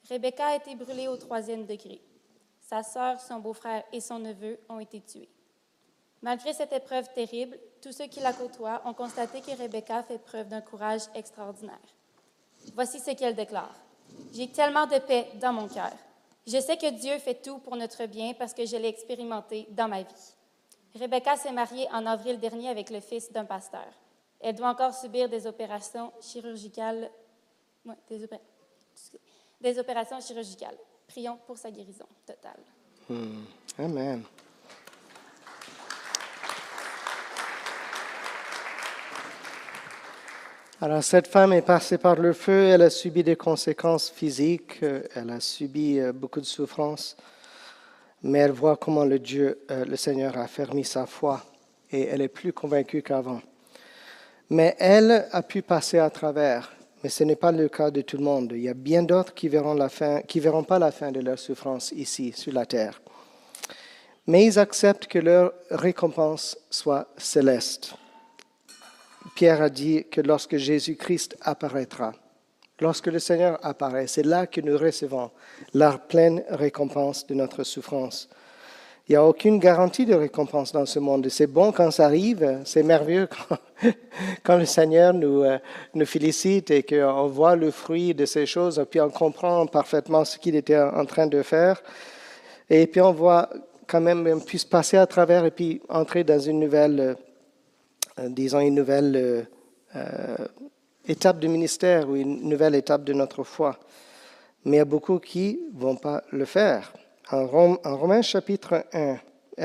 Rebecca 0.10 0.48
a 0.48 0.56
été 0.56 0.74
brûlée 0.76 1.10
au 1.10 1.18
troisième 1.18 1.66
degré. 1.66 2.02
Sa 2.62 2.84
sœur, 2.84 3.20
son 3.20 3.40
beau-frère 3.40 3.84
et 3.92 4.00
son 4.00 4.20
neveu 4.20 4.58
ont 4.70 4.80
été 4.80 5.02
tués. 5.02 5.30
Malgré 6.22 6.54
cette 6.54 6.74
épreuve 6.74 7.12
terrible, 7.14 7.60
tous 7.82 7.92
ceux 7.92 8.08
qui 8.08 8.22
la 8.22 8.34
côtoient 8.34 8.82
ont 8.86 8.94
constaté 8.94 9.42
que 9.42 9.52
Rebecca 9.62 10.02
fait 10.04 10.18
preuve 10.18 10.48
d'un 10.48 10.62
courage 10.62 11.04
extraordinaire. 11.14 11.76
Voici 12.74 13.00
ce 13.00 13.12
qu'elle 13.12 13.36
déclare. 13.36 13.76
J'ai 14.34 14.50
tellement 14.50 14.88
de 14.88 15.00
paix 15.00 15.28
dans 15.36 15.54
mon 15.54 15.68
cœur. 15.68 15.94
Je 16.48 16.62
sais 16.62 16.78
que 16.78 16.90
Dieu 16.90 17.20
fait 17.20 17.42
tout 17.42 17.60
pour 17.60 17.76
notre 17.76 18.06
bien 18.06 18.34
parce 18.34 18.54
que 18.54 18.66
je 18.66 18.78
l'ai 18.78 18.88
expérimenté 18.88 19.68
dans 19.72 19.90
ma 19.90 20.02
vie. 20.02 20.34
Rebecca 20.96 21.36
s'est 21.36 21.52
mariée 21.52 21.88
en 21.92 22.06
avril 22.06 22.40
dernier 22.40 22.70
avec 22.70 22.90
le 22.90 23.02
fils 23.02 23.32
d'un 23.32 23.44
pasteur. 23.44 23.88
Elle 24.40 24.56
doit 24.56 24.70
encore 24.70 24.94
subir 24.94 25.28
des 25.28 25.46
opérations 25.46 26.14
chirurgicales. 26.22 27.12
des, 29.60 29.80
opérations 29.80 30.22
chirurgicales. 30.22 30.78
Prions 31.08 31.38
pour 31.46 31.58
sa 31.58 31.70
guérison 31.70 32.08
totale. 32.26 32.64
Hmm. 33.10 33.44
Amen. 33.78 34.24
Alors 40.80 41.04
cette 41.04 41.26
femme 41.26 41.54
est 41.54 41.64
passée 41.64 41.98
par 41.98 42.18
le 42.18 42.34
feu, 42.34 42.68
elle 42.68 42.84
a 42.84 42.92
subi 42.92 43.24
des 43.24 43.36
conséquences 43.36 44.12
physiques, 44.12 44.78
euh, 44.84 45.02
elle 45.16 45.32
a 45.32 45.40
subi 45.40 46.00
euh, 46.00 46.14
beaucoup 46.14 46.40
de 46.40 46.46
souffrances, 46.46 47.18
mais 48.22 48.38
elle 48.38 48.52
voit 48.52 48.78
comment 48.78 49.04
le 49.04 49.18
Dieu, 49.18 49.58
euh, 49.72 49.86
le 49.86 49.96
Seigneur 49.96 50.38
a 50.38 50.46
fermé 50.46 50.84
sa 50.84 51.08
foi 51.08 51.44
et 51.92 52.04
elle 52.04 52.22
est 52.22 52.28
plus 52.28 52.54
convaincue 52.54 53.02
qu'avant. 53.02 53.42
Mais 54.52 54.76
elle 54.78 55.26
a 55.32 55.42
pu 55.42 55.64
passer 55.64 55.98
à 55.98 56.12
travers, 56.12 56.72
mais 57.04 57.10
ce 57.10 57.24
n'est 57.24 57.36
pas 57.36 57.52
le 57.52 57.70
cas 57.70 57.90
de 57.90 58.02
tout 58.02 58.18
le 58.18 58.24
monde. 58.24 58.52
Il 58.54 58.62
y 58.62 58.70
a 58.70 58.76
bien 58.76 59.02
d'autres 59.02 59.34
qui 59.34 59.50
verront 59.50 59.74
verront 60.36 60.64
pas 60.64 60.78
la 60.78 60.92
fin 60.92 61.12
de 61.12 61.22
leur 61.22 61.40
souffrance 61.40 61.92
ici 61.94 62.34
sur 62.36 62.54
la 62.54 62.68
terre. 62.68 63.02
Mais 64.28 64.46
ils 64.46 64.60
acceptent 64.60 65.08
que 65.08 65.18
leur 65.18 65.54
récompense 65.72 66.56
soit 66.70 67.08
céleste. 67.18 67.96
Pierre 69.36 69.62
a 69.62 69.70
dit 69.70 70.06
que 70.10 70.22
lorsque 70.22 70.58
Jésus-Christ 70.58 71.38
apparaîtra, 71.42 72.14
lorsque 72.80 73.08
le 73.08 73.20
Seigneur 73.20 73.60
apparaît, 73.64 74.08
c'est 74.08 74.26
là 74.26 74.48
que 74.48 74.62
nous 74.62 74.78
recevons 74.78 75.32
la 75.74 75.98
pleine 75.98 76.44
récompense 76.50 77.26
de 77.28 77.34
notre 77.34 77.64
souffrance. 77.64 78.30
Il 79.08 79.14
n'y 79.14 79.18
a 79.18 79.24
aucune 79.24 79.58
garantie 79.58 80.06
de 80.06 80.14
récompense 80.14 80.74
dans 80.74 80.86
ce 80.86 81.00
monde. 81.00 81.30
C'est 81.30 81.48
bon 81.48 81.72
quand 81.72 81.92
ça 81.92 82.06
arrive, 82.06 82.60
c'est 82.66 82.84
merveilleux 82.84 83.30
quand, 84.44 84.58
le 84.58 84.66
Seigneur 84.66 85.14
nous, 85.14 85.44
euh, 85.44 85.60
nous 85.94 86.06
félicite 86.06 86.72
et 86.72 86.84
qu'on 86.84 87.28
voit 87.28 87.56
le 87.56 87.72
fruit 87.72 88.14
de 88.14 88.26
ces 88.26 88.46
choses, 88.46 88.80
et 88.80 88.86
puis 88.86 89.00
on 89.00 89.10
comprend 89.10 89.66
parfaitement 89.66 90.26
ce 90.26 90.38
qu'il 90.38 90.58
était 90.58 90.78
en 90.78 91.06
train 91.06 91.28
de 91.28 91.42
faire. 91.42 91.82
Et 92.70 92.86
puis 92.86 93.00
on 93.00 93.14
voit 93.14 93.50
quand 93.88 94.02
même, 94.02 94.28
on 94.28 94.42
puisse 94.42 94.66
passer 94.66 94.98
à 94.98 95.08
travers 95.08 95.46
et 95.46 95.52
puis 95.52 95.82
entrer 95.88 96.26
dans 96.26 96.40
une 96.40 96.60
nouvelle 96.60 97.00
euh, 97.00 97.14
disons, 98.26 98.60
une 98.60 98.76
nouvelle 98.76 99.16
euh, 99.16 99.44
euh, 99.96 100.48
étape 101.08 101.40
du 101.40 101.48
ministère 101.48 102.10
ou 102.10 102.16
une 102.16 102.48
nouvelle 102.50 102.76
étape 102.76 103.04
de 103.04 103.14
notre 103.14 103.44
foi. 103.44 103.78
Mais 104.66 104.78
il 104.78 104.80
y 104.80 104.82
a 104.82 104.86
beaucoup 104.86 105.20
qui 105.20 105.60
ne 105.74 105.80
vont 105.80 105.96
pas 105.96 106.24
le 106.32 106.46
faire. 106.46 106.94
En, 107.32 107.46
Romains 107.46 108.22
chapitre 108.22 108.86
1, 108.94 109.18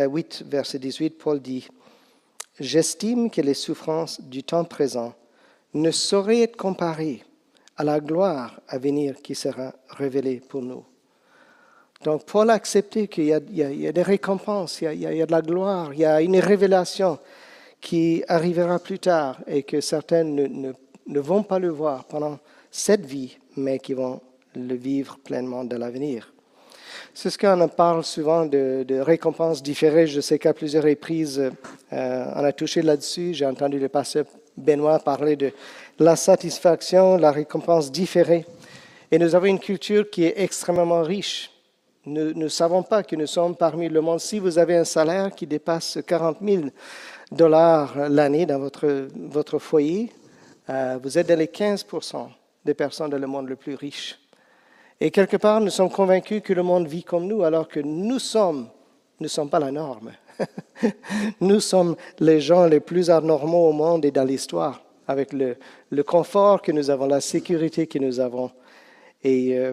8, 0.06 0.44
verset 0.46 0.78
18, 0.78 1.18
Paul 1.18 1.40
dit, 1.40 1.68
J'estime 2.60 3.30
que 3.30 3.40
les 3.40 3.54
souffrances 3.54 4.20
du 4.20 4.42
temps 4.42 4.64
présent 4.64 5.14
ne 5.74 5.90
sauraient 5.90 6.42
être 6.42 6.56
comparées 6.56 7.24
à 7.76 7.84
la 7.84 8.00
gloire 8.00 8.60
à 8.68 8.78
venir 8.78 9.16
qui 9.22 9.34
sera 9.34 9.72
révélée 9.88 10.40
pour 10.46 10.62
nous. 10.62 10.84
Donc 12.04 12.24
Paul 12.26 12.50
a 12.50 12.54
accepté 12.54 13.08
qu'il 13.08 13.24
y, 13.24 13.32
a 13.32 13.40
des 13.92 14.02
récompenses, 14.02 14.82
il 14.82 14.98
y 14.98 15.22
a 15.22 15.26
de 15.26 15.30
la 15.30 15.40
gloire, 15.40 15.94
il 15.94 16.00
y 16.00 16.04
a 16.04 16.20
une 16.20 16.38
révélation 16.38 17.18
qui 17.82 18.24
arrivera 18.28 18.78
plus 18.78 19.00
tard 19.00 19.40
et 19.46 19.64
que 19.64 19.82
certaines 19.82 20.34
ne, 21.06 21.20
vont 21.20 21.42
pas 21.42 21.58
le 21.58 21.68
voir 21.68 22.04
pendant 22.04 22.38
cette 22.70 23.04
vie, 23.04 23.36
mais 23.56 23.78
qui 23.78 23.92
vont 23.92 24.20
le 24.54 24.74
vivre 24.74 25.18
pleinement 25.22 25.64
de 25.64 25.76
l'avenir. 25.76 26.32
C'est 27.12 27.28
ce 27.28 27.36
qu'on 27.36 27.68
parle 27.68 28.04
souvent 28.04 28.46
de, 28.46 28.84
de, 28.86 28.98
récompenses 29.00 29.62
différées. 29.62 30.06
Je 30.06 30.20
sais 30.20 30.38
qu'à 30.38 30.54
plusieurs 30.54 30.84
reprises, 30.84 31.50
euh, 31.92 32.24
on 32.34 32.44
a 32.44 32.52
touché 32.52 32.80
là-dessus. 32.80 33.34
J'ai 33.34 33.46
entendu 33.46 33.78
le 33.78 33.88
pasteur 33.88 34.24
Benoît 34.56 34.98
parler 34.98 35.36
de 35.36 35.52
la 35.98 36.16
satisfaction, 36.16 37.16
la 37.16 37.32
récompense 37.32 37.90
différée. 37.90 38.46
Et 39.10 39.18
nous 39.18 39.34
avons 39.34 39.46
une 39.46 39.58
culture 39.58 40.08
qui 40.08 40.24
est 40.24 40.34
extrêmement 40.36 41.02
riche. 41.02 41.50
Nous 42.04 42.34
ne 42.34 42.48
savons 42.48 42.82
pas 42.82 43.02
que 43.04 43.14
nous 43.14 43.28
sommes 43.28 43.54
parmi 43.54 43.88
le 43.88 44.00
monde. 44.00 44.18
Si 44.18 44.38
vous 44.38 44.58
avez 44.58 44.76
un 44.76 44.84
salaire 44.84 45.32
qui 45.34 45.46
dépasse 45.46 45.98
40 46.04 46.38
000 46.42 46.62
dollars 47.32 48.08
l'année 48.08 48.46
dans 48.46 48.58
votre, 48.58 49.08
votre 49.14 49.58
foyer, 49.58 50.12
euh, 50.70 50.98
vous 51.02 51.18
êtes 51.18 51.28
dans 51.28 51.38
les 51.38 51.48
15 51.48 51.86
des 52.64 52.74
personnes 52.74 53.10
dans 53.10 53.18
le 53.18 53.26
monde 53.26 53.48
le 53.48 53.56
plus 53.56 53.74
riche. 53.74 54.18
Et 55.00 55.10
quelque 55.10 55.36
part, 55.36 55.60
nous 55.60 55.70
sommes 55.70 55.90
convaincus 55.90 56.42
que 56.44 56.52
le 56.52 56.62
monde 56.62 56.86
vit 56.86 57.02
comme 57.02 57.26
nous, 57.26 57.42
alors 57.42 57.66
que 57.66 57.80
nous 57.80 58.18
sommes, 58.18 58.68
ne 59.18 59.26
sommes 59.26 59.50
pas 59.50 59.58
la 59.58 59.72
norme. 59.72 60.12
nous 61.40 61.60
sommes 61.60 61.96
les 62.20 62.40
gens 62.40 62.66
les 62.66 62.80
plus 62.80 63.10
anormaux 63.10 63.68
au 63.68 63.72
monde 63.72 64.04
et 64.04 64.10
dans 64.10 64.24
l'histoire, 64.24 64.82
avec 65.08 65.32
le, 65.32 65.56
le, 65.90 66.02
confort 66.04 66.62
que 66.62 66.70
nous 66.70 66.88
avons, 66.88 67.06
la 67.06 67.20
sécurité 67.20 67.86
que 67.88 67.98
nous 67.98 68.20
avons. 68.20 68.50
Et 69.24 69.58
euh, 69.58 69.72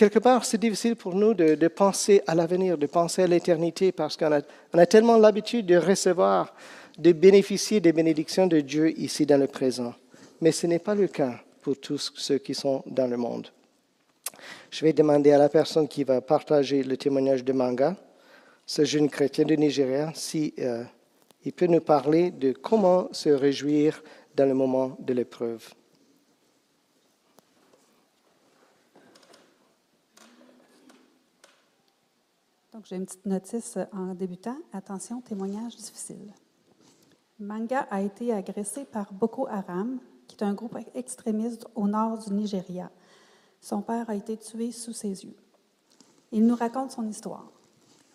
quelque 0.00 0.18
part, 0.18 0.46
c'est 0.46 0.56
difficile 0.56 0.96
pour 0.96 1.14
nous 1.14 1.34
de, 1.34 1.68
penser 1.68 2.22
à 2.26 2.34
l'avenir, 2.34 2.78
de 2.78 2.86
penser 2.86 3.22
à 3.22 3.26
l'éternité, 3.26 3.92
parce 3.92 4.16
qu'on 4.16 4.32
a, 4.32 4.86
tellement 4.86 5.18
l'habitude 5.18 5.66
de 5.66 5.76
recevoir, 5.76 6.54
de 6.96 7.12
bénéficier 7.12 7.80
des 7.80 7.92
bénédictions 7.92 8.46
de 8.46 8.60
Dieu 8.60 8.98
ici 8.98 9.26
dans 9.26 9.36
le 9.38 9.46
présent. 9.46 9.92
Mais 10.40 10.52
ce 10.52 10.66
n'est 10.66 10.78
pas 10.78 10.94
le 10.94 11.06
cas 11.06 11.34
pour 11.60 11.78
tous 11.78 12.14
ceux 12.16 12.38
qui 12.38 12.54
sont 12.54 12.82
dans 12.86 13.06
le 13.06 13.18
monde. 13.18 13.48
Je 14.70 14.86
vais 14.86 14.94
demander 14.94 15.32
à 15.32 15.38
la 15.38 15.50
personne 15.50 15.86
qui 15.86 16.02
va 16.02 16.22
partager 16.22 16.82
le 16.82 16.96
témoignage 16.96 17.44
de 17.44 17.52
Manga, 17.52 17.94
ce 18.64 18.86
jeune 18.86 19.10
chrétien 19.10 19.44
de 19.44 19.54
Nigeria, 19.54 20.12
si 20.14 20.54
euh, 20.60 20.82
peut 21.54 21.66
nous 21.66 21.82
parler 21.82 22.30
de 22.30 22.52
comment 22.52 23.10
se 23.12 23.28
réjouir 23.28 24.02
dans 24.34 24.46
le 24.46 24.54
moment 24.54 24.96
de 24.98 25.12
l'épreuve. 25.12 25.74
J'ai 32.84 32.96
une 32.96 33.04
petite 33.04 33.26
notice 33.26 33.78
en 33.92 34.14
débutant. 34.14 34.56
Attention, 34.72 35.20
témoignage 35.20 35.76
difficile. 35.76 36.32
Manga 37.38 37.86
a 37.90 38.00
été 38.00 38.32
agressé 38.32 38.84
par 38.84 39.12
Boko 39.12 39.46
Haram, 39.48 39.98
qui 40.26 40.36
est 40.36 40.44
un 40.44 40.54
groupe 40.54 40.78
extrémiste 40.94 41.66
au 41.74 41.86
nord 41.86 42.18
du 42.18 42.32
Nigeria. 42.32 42.90
Son 43.60 43.82
père 43.82 44.08
a 44.08 44.14
été 44.14 44.36
tué 44.36 44.72
sous 44.72 44.92
ses 44.92 45.24
yeux. 45.24 45.36
Il 46.32 46.46
nous 46.46 46.54
raconte 46.54 46.92
son 46.92 47.06
histoire. 47.06 47.50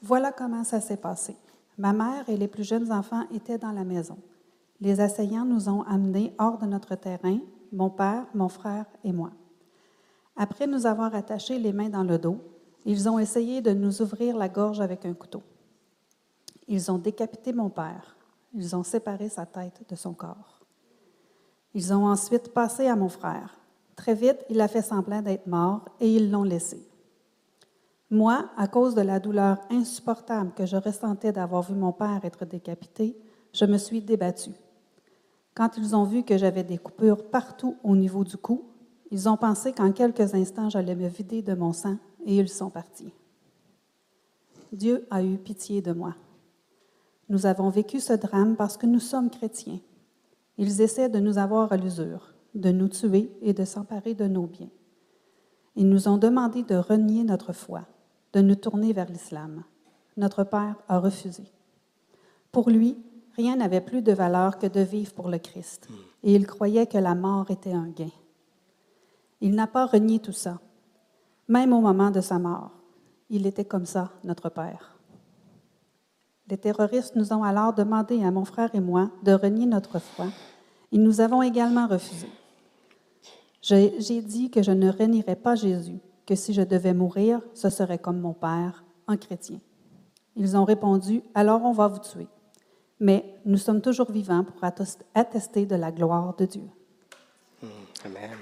Voilà 0.02 0.32
comment 0.32 0.64
ça 0.64 0.82
s'est 0.82 0.98
passé. 0.98 1.36
Ma 1.78 1.94
mère 1.94 2.28
et 2.30 2.38
les 2.38 2.48
plus 2.48 2.64
jeunes 2.64 2.92
enfants 2.92 3.26
étaient 3.32 3.60
dans 3.60 3.72
la 3.72 3.84
maison. 3.84 4.18
Les 4.82 5.00
assaillants 5.00 5.46
nous 5.46 5.70
ont 5.70 5.84
amenés 5.84 6.34
hors 6.40 6.58
de 6.58 6.66
notre 6.66 6.96
terrain, 6.96 7.40
mon 7.72 7.90
père, 7.90 8.26
mon 8.34 8.50
frère 8.50 8.86
et 9.04 9.12
moi. 9.12 9.32
Après 10.36 10.66
nous 10.66 10.86
avoir 10.86 11.14
attachés 11.14 11.60
les 11.60 11.74
mains 11.74 11.90
dans 11.90 12.04
le 12.04 12.18
dos, 12.18 12.40
ils 12.86 13.10
ont 13.10 13.18
essayé 13.18 13.62
de 13.62 13.72
nous 13.72 14.02
ouvrir 14.02 14.38
la 14.38 14.48
gorge 14.48 14.80
avec 14.80 15.06
un 15.06 15.14
couteau. 15.14 15.42
Ils 16.68 16.92
ont 16.92 17.00
décapité 17.00 17.52
mon 17.52 17.70
père. 17.70 18.16
Ils 18.54 18.76
ont 18.76 18.84
séparé 18.84 19.28
sa 19.28 19.46
tête 19.46 19.84
de 19.90 19.96
son 19.96 20.14
corps. 20.14 20.62
Ils 21.74 21.94
ont 21.94 22.08
ensuite 22.08 22.54
passé 22.54 22.88
à 22.88 22.96
mon 22.96 23.10
frère. 23.10 23.60
Très 23.96 24.14
vite, 24.14 24.46
il 24.50 24.62
a 24.62 24.68
fait 24.68 24.82
semblant 24.82 25.22
d'être 25.22 25.48
mort 25.48 25.86
et 26.00 26.16
ils 26.16 26.32
l'ont 26.32 26.44
laissé. 26.44 26.88
Moi, 28.12 28.50
à 28.56 28.68
cause 28.68 28.94
de 28.94 29.02
la 29.02 29.20
douleur 29.20 29.60
insupportable 29.72 30.54
que 30.54 30.66
je 30.66 30.78
ressentais 30.78 31.32
d'avoir 31.32 31.64
vu 31.64 31.74
mon 31.74 31.92
père 31.92 32.22
être 32.24 32.46
décapité, 32.46 33.18
je 33.52 33.66
me 33.66 33.78
suis 33.78 34.02
débattue. 34.02 34.56
Quand 35.56 35.78
ils 35.78 35.96
ont 35.96 36.04
vu 36.04 36.24
que 36.24 36.38
j'avais 36.38 36.64
des 36.64 36.78
coupures 36.78 37.30
partout 37.30 37.78
au 37.84 37.96
niveau 37.96 38.24
du 38.24 38.38
cou, 38.38 38.66
ils 39.12 39.28
ont 39.28 39.38
pensé 39.38 39.72
qu'en 39.72 39.92
quelques 39.92 40.36
instants, 40.36 40.70
j'allais 40.70 40.96
me 40.96 41.08
vider 41.08 41.42
de 41.42 41.56
mon 41.56 41.74
sang 41.74 41.98
et 42.26 42.36
ils 42.38 42.50
sont 42.50 42.70
partis. 42.70 43.14
Dieu 44.72 45.08
a 45.10 45.24
eu 45.24 45.38
pitié 45.38 45.82
de 45.82 45.94
moi. 45.94 46.16
Nous 47.30 47.46
avons 47.46 47.70
vécu 47.70 48.00
ce 48.00 48.14
drame 48.14 48.56
parce 48.56 48.78
que 48.78 48.86
nous 48.86 49.00
sommes 49.00 49.30
chrétiens. 49.30 49.80
Ils 50.58 50.82
essaient 50.82 51.10
de 51.10 51.20
nous 51.20 51.38
avoir 51.38 51.72
à 51.72 51.78
l'usure, 51.78 52.34
de 52.54 52.72
nous 52.72 52.88
tuer 52.88 53.32
et 53.42 53.54
de 53.54 53.64
s'emparer 53.64 54.14
de 54.14 54.26
nos 54.26 54.48
biens. 54.48 54.70
Ils 55.76 55.90
nous 55.90 56.08
ont 56.08 56.18
demandé 56.18 56.64
de 56.64 56.76
renier 56.76 57.24
notre 57.24 57.54
foi, 57.54 57.82
de 58.34 58.42
nous 58.42 58.56
tourner 58.56 58.94
vers 58.94 59.10
l'islam. 59.10 59.64
Notre 60.18 60.44
Père 60.44 60.76
a 60.88 61.00
refusé. 61.00 61.44
Pour 62.52 62.70
lui, 62.70 62.98
rien 63.36 63.58
n'avait 63.58 63.82
plus 63.82 64.02
de 64.02 64.14
valeur 64.14 64.58
que 64.58 64.68
de 64.68 64.80
vivre 64.80 65.14
pour 65.14 65.30
le 65.30 65.40
Christ, 65.40 65.90
et 66.24 66.34
il 66.34 66.48
croyait 66.48 66.88
que 66.88 66.98
la 66.98 67.16
mort 67.16 67.52
était 67.52 67.74
un 67.74 67.90
gain. 67.90 68.12
Il 69.42 69.56
n'a 69.56 69.68
pas 69.68 69.86
renié 69.86 70.20
tout 70.20 70.32
ça 70.32 70.62
même 71.48 71.74
au 71.74 71.82
moment 71.82 72.12
de 72.12 72.22
sa 72.22 72.40
mort. 72.40 72.72
Il 73.30 73.48
était 73.48 73.66
comme 73.66 73.86
ça, 73.86 74.12
notre 74.24 74.50
Père. 74.50 74.98
Les 76.48 76.58
terroristes 76.58 77.16
nous 77.16 77.34
ont 77.34 77.44
alors 77.44 77.74
demandé 77.74 78.24
à 78.24 78.32
mon 78.32 78.46
frère 78.46 78.70
et 78.76 78.80
moi 78.80 79.10
de 79.24 79.32
renier 79.32 79.66
notre 79.66 80.00
foi 80.00 80.28
et 80.92 80.98
nous 80.98 81.22
avons 81.22 81.42
également 81.42 81.88
refusé. 81.88 82.28
J'ai 83.62 84.22
dit 84.22 84.52
que 84.52 84.62
je 84.62 84.72
ne 84.72 84.92
renierais 84.92 85.36
pas 85.36 85.56
Jésus, 85.56 86.00
que 86.26 86.36
si 86.36 86.54
je 86.54 86.62
devais 86.62 86.94
mourir, 86.94 87.42
ce 87.54 87.70
serait 87.70 87.98
comme 87.98 88.20
mon 88.20 88.34
Père, 88.34 88.84
un 89.08 89.18
chrétien. 89.18 89.60
Ils 90.36 90.56
ont 90.56 90.66
répondu, 90.66 91.24
alors 91.34 91.64
on 91.64 91.72
va 91.72 91.88
vous 91.88 92.00
tuer. 92.00 92.28
Mais 93.00 93.26
nous 93.46 93.58
sommes 93.58 93.82
toujours 93.82 94.12
vivants 94.12 94.44
pour 94.44 94.64
attester 95.14 95.66
de 95.66 95.76
la 95.76 95.92
gloire 95.92 96.36
de 96.36 96.46
Dieu. 96.46 96.70
Amen. 98.06 98.38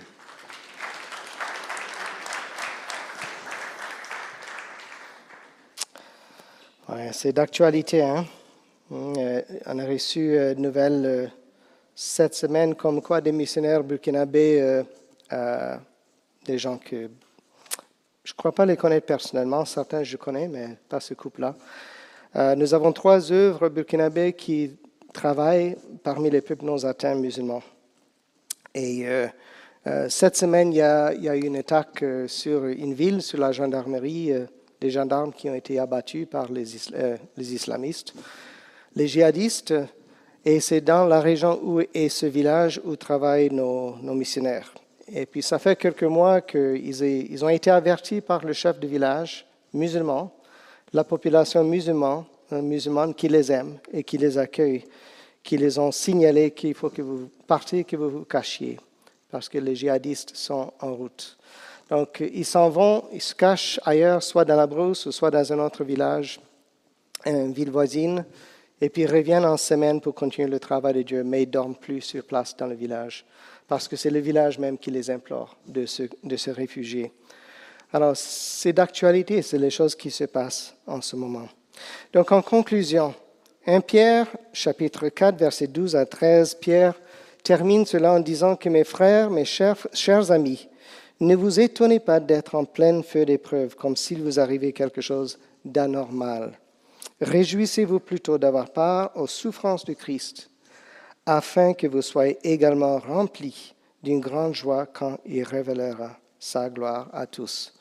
C'est 7.12 7.34
d'actualité. 7.34 8.02
Hein? 8.02 8.26
Mm, 8.90 9.14
euh, 9.18 9.42
on 9.66 9.80
a 9.80 9.86
reçu 9.86 10.34
une 10.34 10.38
euh, 10.38 10.54
nouvelle 10.56 11.06
euh, 11.06 11.28
cette 11.96 12.34
semaine 12.34 12.76
comme 12.76 13.02
quoi 13.02 13.22
des 13.22 13.32
missionnaires 13.32 13.84
burkinabés, 13.84 14.84
des 16.46 16.58
gens 16.58 16.78
que 16.78 17.10
je 18.24 18.34
ne 18.34 18.36
crois 18.36 18.52
pas 18.52 18.66
les 18.66 18.76
connaître 18.76 19.06
personnellement, 19.06 19.64
certains 19.66 20.04
je 20.04 20.18
connais, 20.18 20.48
mais 20.48 20.78
pas 20.90 21.00
ce 21.00 21.14
couple-là. 21.14 21.56
Nous 22.56 22.74
avons 22.74 22.92
trois 22.94 23.32
œuvres 23.32 23.70
burkinabés 23.70 24.34
qui 24.34 24.76
travaillent 25.14 25.76
parmi 26.04 26.32
les 26.32 26.42
peuples 26.42 26.66
non 26.66 26.84
atteints 26.84 27.14
musulmans. 27.14 27.62
Et 28.74 29.06
cette 30.10 30.36
semaine, 30.36 30.74
il 30.74 30.78
y, 30.78 30.82
a, 30.82 31.36
eu 31.36 31.46
une 31.46 31.58
attaque 31.58 32.04
sur 32.26 32.66
une 32.66 32.96
ville, 32.96 33.22
sur 33.22 33.38
la 33.38 33.52
gendarmerie, 33.52 34.34
des 34.84 34.92
gendarmes 34.92 35.32
qui 35.32 35.50
ont 35.50 35.56
été 35.56 35.80
abattus 35.80 36.28
par 36.30 36.52
les, 36.52 36.66
les 37.38 37.54
islamistes. 37.54 38.14
Les 38.96 39.08
djihadistes 39.08 39.74
et 40.46 40.60
c'est 40.60 40.82
dans 40.82 41.06
la 41.06 41.22
région 41.22 41.58
où 41.64 41.80
est 41.80 42.10
ce 42.10 42.26
village 42.26 42.82
où 42.84 42.98
travaillent 42.98 43.50
nos, 43.50 43.96
missionnaires. 44.14 44.74
Et 45.08 45.26
puis 45.26 45.42
ça 45.42 45.58
fait 45.58 45.78
quelques 45.78 46.04
mois 46.04 46.42
qu'ils 46.42 47.02
ils 47.02 47.46
ont 47.46 47.50
été 47.50 47.72
avertis 47.72 48.20
par 48.20 48.44
le 48.44 48.52
chef 48.52 48.78
de 48.78 48.88
village 48.88 49.46
musulman, 49.74 50.32
la 50.92 51.06
population 51.06 51.64
musulmane, 51.64 52.26
euh, 52.52 52.62
musulmane 52.62 53.14
qui 53.14 53.30
les 53.30 53.52
aime 53.52 53.78
et 53.94 54.04
qui 54.04 54.18
les 54.18 54.38
accueille, 54.38 54.84
qui 55.42 55.58
les 55.58 55.80
ont 55.80 55.94
signalé 55.94 56.52
qu'il 56.52 56.74
faut 56.74 56.90
que 56.90 57.02
vous 57.02 57.30
partiez, 57.48 57.86
que 57.86 57.96
vous 57.96 58.10
vous 58.10 58.26
cachiez, 58.26 58.78
parce 59.32 59.48
que 59.48 59.60
les 59.60 59.76
djihadistes 59.76 60.36
sont 60.36 60.74
en 60.82 60.94
route. 60.94 61.38
Donc 61.90 62.24
ils 62.34 62.46
s'en 62.46 62.70
vont, 62.70 63.06
ils 63.12 63.22
se 63.22 63.36
cachent 63.36 63.80
ailleurs, 63.84 64.24
soit 64.24 64.46
dans 64.46 64.56
la 64.56 64.68
brousse, 64.68 65.10
soit 65.12 65.32
dans 65.32 65.54
un 65.54 65.60
autre 65.60 65.84
village, 65.84 66.40
une 67.26 67.54
ville 67.54 67.72
voisine 67.72 68.26
et 68.84 68.90
puis 68.90 69.04
ils 69.04 69.10
reviennent 69.10 69.46
en 69.46 69.56
semaine 69.56 70.02
pour 70.02 70.14
continuer 70.14 70.50
le 70.50 70.60
travail 70.60 70.94
de 70.96 71.02
Dieu, 71.04 71.24
mais 71.24 71.44
ils 71.44 71.48
ne 71.48 71.52
dorment 71.52 71.76
plus 71.76 72.02
sur 72.02 72.26
place 72.26 72.54
dans 72.58 72.68
le 72.68 72.76
village, 72.76 73.26
parce 73.66 73.88
que 73.88 73.96
c'est 73.96 74.10
le 74.10 74.20
village 74.20 74.60
même 74.60 74.78
qui 74.78 74.92
les 74.92 75.10
implore 75.10 75.56
de 75.66 75.86
se, 75.86 76.04
de 76.22 76.36
se 76.36 76.50
réfugier. 76.50 77.14
Alors, 77.94 78.18
c'est 78.18 78.74
d'actualité, 78.74 79.42
c'est 79.42 79.58
les 79.58 79.70
choses 79.70 79.96
qui 79.96 80.12
se 80.12 80.26
passent 80.26 80.76
en 80.86 81.00
ce 81.00 81.16
moment. 81.16 81.48
Donc, 82.12 82.34
en 82.34 82.42
conclusion, 82.42 83.16
1 83.66 83.80
Pierre, 83.80 84.28
chapitre 84.52 85.08
4, 85.08 85.38
versets 85.38 85.68
12 85.68 85.96
à 85.96 86.06
13, 86.06 86.56
Pierre 86.56 86.96
termine 87.42 87.86
cela 87.86 88.12
en 88.12 88.20
disant 88.20 88.58
que 88.58 88.68
mes 88.68 88.84
frères, 88.84 89.30
mes 89.30 89.46
chers, 89.46 89.78
chers 89.94 90.30
amis, 90.30 90.68
ne 91.24 91.36
vous 91.36 91.60
étonnez 91.60 92.00
pas 92.00 92.20
d'être 92.20 92.56
en 92.56 92.66
plein 92.66 93.02
feu 93.02 93.26
d'épreuve, 93.26 93.76
comme 93.76 93.96
s'il 93.96 94.22
vous 94.22 94.40
arrivait 94.40 94.74
quelque 94.74 95.02
chose 95.02 95.40
d'anormal. 95.66 96.60
Réjouissez-vous 97.22 98.00
plutôt 98.00 98.38
d'avoir 98.38 98.72
part 98.72 99.12
aux 99.16 99.28
souffrances 99.28 99.86
du 99.86 99.96
Christ, 99.96 100.50
afin 101.26 101.74
que 101.74 101.88
vous 101.88 102.02
soyez 102.02 102.38
également 102.44 103.00
remplis 103.00 103.74
d'une 104.02 104.20
grande 104.20 104.54
joie 104.54 104.86
quand 104.86 105.18
il 105.26 105.44
révélera 105.44 106.18
sa 106.40 106.70
gloire 106.70 107.10
à 107.14 107.26
tous. 107.26 107.74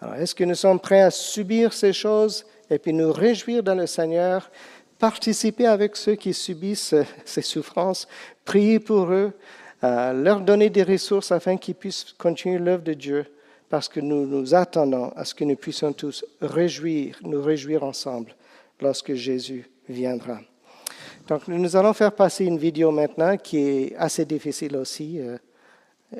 Alors, 0.00 0.16
est-ce 0.16 0.34
que 0.34 0.44
nous 0.44 0.54
sommes 0.54 0.78
prêts 0.78 1.00
à 1.00 1.10
subir 1.10 1.72
ces 1.72 1.94
choses 1.94 2.44
et 2.68 2.78
puis 2.78 2.92
nous 2.92 3.12
réjouir 3.12 3.62
dans 3.62 3.74
le 3.74 3.86
Seigneur, 3.86 4.50
participer 4.98 5.66
avec 5.66 5.96
ceux 5.96 6.16
qui 6.16 6.34
subissent 6.34 6.94
ces 7.24 7.42
souffrances, 7.42 8.06
prier 8.44 8.78
pour 8.78 9.10
eux, 9.12 9.32
euh, 9.83 10.13
leur 10.13 10.41
donner 10.41 10.69
des 10.69 10.83
ressources 10.83 11.31
afin 11.31 11.57
qu'ils 11.57 11.75
puissent 11.75 12.13
continuer 12.17 12.59
l'œuvre 12.59 12.83
de 12.83 12.93
Dieu, 12.93 13.25
parce 13.69 13.87
que 13.87 13.99
nous 13.99 14.27
nous 14.27 14.53
attendons 14.53 15.11
à 15.15 15.25
ce 15.25 15.33
que 15.33 15.43
nous 15.43 15.55
puissions 15.55 15.93
tous 15.93 16.25
réjouir, 16.41 17.17
nous 17.23 17.41
réjouir 17.41 17.83
ensemble 17.83 18.35
lorsque 18.79 19.13
Jésus 19.13 19.69
viendra. 19.87 20.39
Donc 21.27 21.47
nous 21.47 21.75
allons 21.75 21.93
faire 21.93 22.11
passer 22.11 22.45
une 22.45 22.57
vidéo 22.57 22.91
maintenant 22.91 23.37
qui 23.37 23.57
est 23.57 23.95
assez 23.95 24.25
difficile 24.25 24.75
aussi, 24.77 25.19
euh, 25.19 25.37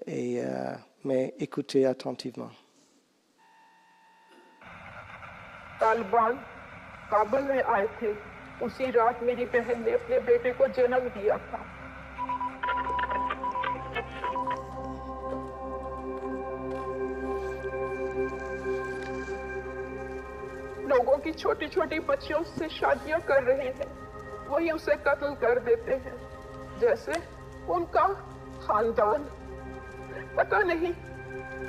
et, 0.08 0.42
euh, 0.42 0.74
mais 1.04 1.34
écoutez 1.40 1.86
attentivement. 1.86 2.52
Taliban 5.82 6.34
काबुल 7.12 7.42
में 7.42 7.62
आए 7.62 7.86
थे 8.00 8.12
उसी 8.66 8.90
रात 8.94 9.24
मेरी 9.26 9.46
बहन 9.54 9.82
ने 9.86 9.92
अपने 9.92 10.20
बेटे 10.30 10.52
को 10.54 10.68
जन्म 10.78 11.08
दिया 11.18 11.38
था 11.50 11.75
लोगों 20.87 21.17
की 21.17 21.33
छोटी 21.33 21.69
छोटी 21.69 21.99
बच्चियों 21.99 22.43
से 22.43 22.69
शादियाँ 22.69 23.21
कर 23.21 23.43
रहे 23.43 23.69
हैं। 23.69 23.89
वही 24.49 24.71
उसे 24.71 24.95
कत्ल 24.95 25.29
कर 25.29 25.59
देते 25.59 25.95
हैं। 25.95 26.15
जैसे 26.79 27.13
उनका 27.69 28.09
खानदान। 28.67 29.25
पता 30.37 30.59
नहीं, 30.59 30.95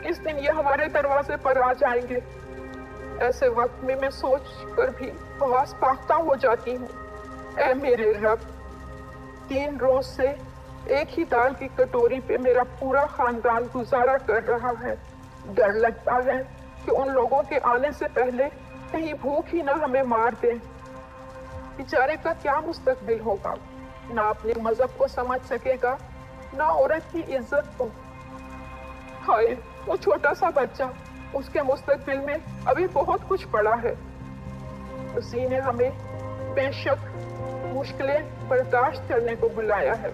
किस 0.03 0.17
दिन 0.17 0.37
ये 0.37 0.49
हमारे 0.49 0.87
दरवाजे 0.87 1.37
पर 1.37 1.57
आ 1.57 1.73
जाएँगे। 1.73 2.23
ऐसे 3.25 3.47
वक्त 3.47 3.83
में 3.83 3.95
मैं 3.95 4.09
सोच 4.09 4.41
कर 4.77 4.89
भी 4.89 5.09
आवाज़ 5.43 5.75
पाखता 5.75 6.15
हो 6.15 6.35
जाती 6.35 6.73
हूँ। 6.73 6.89
ऐ 7.57 7.73
मेरे 7.73 8.13
रब, 8.13 8.39
तीन 9.49 9.77
रोज 9.77 10.05
से 10.05 10.27
एक 10.91 11.07
ही 11.09 11.23
दाल 11.23 11.53
की 11.53 11.67
कटोरी 11.67 12.19
पे 12.19 12.37
मेरा 12.37 12.63
पूरा 12.63 13.05
खानदान 13.05 13.63
गुजारा 13.63 14.17
कर 14.17 14.43
रहा 14.43 14.69
है। 14.69 14.97
डर 15.47 15.73
लगता 15.73 16.15
है 16.15 16.43
कि 16.85 16.91
उन 16.91 17.09
लोगों 17.09 17.43
के 17.43 17.57
आने 17.57 17.91
से 17.91 18.07
पहले 18.07 18.66
कहीं 18.91 19.13
भूख 19.13 19.47
ही 19.47 19.61
ना 19.61 19.73
हमें 19.73 20.01
मार 20.03 20.35
दे। 20.41 20.51
बेचारे 21.77 22.15
का 22.17 22.33
क्या 22.33 22.59
मुस्तकबिल 22.61 23.19
होगा? 23.19 23.55
ना 24.11 24.21
अपने 24.21 24.53
मज़हब 24.61 24.95
को 24.99 25.07
समझ 25.07 25.39
सकेगा, 25.41 25.97
ना 26.55 26.65
औरत 26.65 27.09
की 27.13 27.21
इज़्ज़त 27.35 27.71
को। 27.77 27.85
हाय, 29.23 29.57
वो 29.87 29.97
छोटा 29.97 30.33
सा 30.33 30.49
बच्चा, 30.51 30.91
उसके 31.35 31.61
मुस्तकबिल 31.61 32.19
में 32.19 32.65
अभी 32.67 32.87
बहुत 32.87 33.27
कुछ 33.27 33.43
पड़ा 33.45 33.75
है। 33.75 33.95
उसी 35.17 35.47
ने 35.47 35.57
हमें 35.57 35.91
बेशक 36.55 37.13
मुश्किलें 37.73 38.47
बर्दाश्त 38.49 39.07
करने 39.09 39.35
को 39.35 39.49
बुलाया 39.49 39.93
है। 39.93 40.11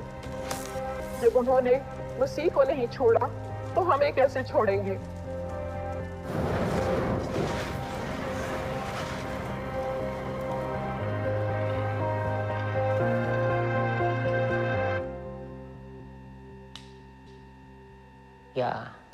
जब 1.21 1.37
उन्होंने 1.37 1.81
मसीह 2.21 2.49
को 2.49 2.63
नहीं 2.63 2.87
छोड़ा 2.87 3.27
तो 3.75 3.81
हमें 3.81 4.13
कैसे 4.13 4.43
छोड़ेंगे? 4.43 4.97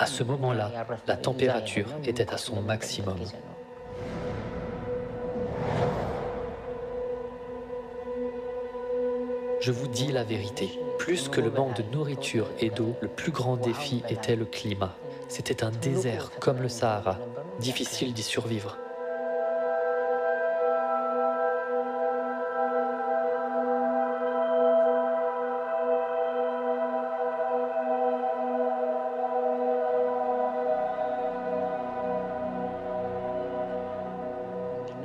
À 0.00 0.06
ce 0.06 0.22
moment-là, 0.22 0.72
la 1.06 1.16
température 1.18 1.88
était 2.04 2.32
à 2.32 2.38
son 2.38 2.62
maximum. 2.62 3.18
Je 9.60 9.70
vous 9.70 9.88
dis 9.88 10.10
la 10.10 10.24
vérité, 10.24 10.70
plus 10.98 11.28
que 11.28 11.42
le 11.42 11.50
manque 11.50 11.76
de 11.76 11.82
nourriture 11.94 12.48
et 12.60 12.70
d'eau, 12.70 12.96
le 13.02 13.08
plus 13.08 13.30
grand 13.30 13.58
défi 13.58 14.02
était 14.08 14.36
le 14.36 14.46
climat. 14.46 14.96
C'était 15.28 15.62
un 15.62 15.70
désert 15.70 16.30
comme 16.40 16.62
le 16.62 16.70
Sahara, 16.70 17.18
difficile 17.58 18.14
d'y 18.14 18.22
survivre. 18.22 18.78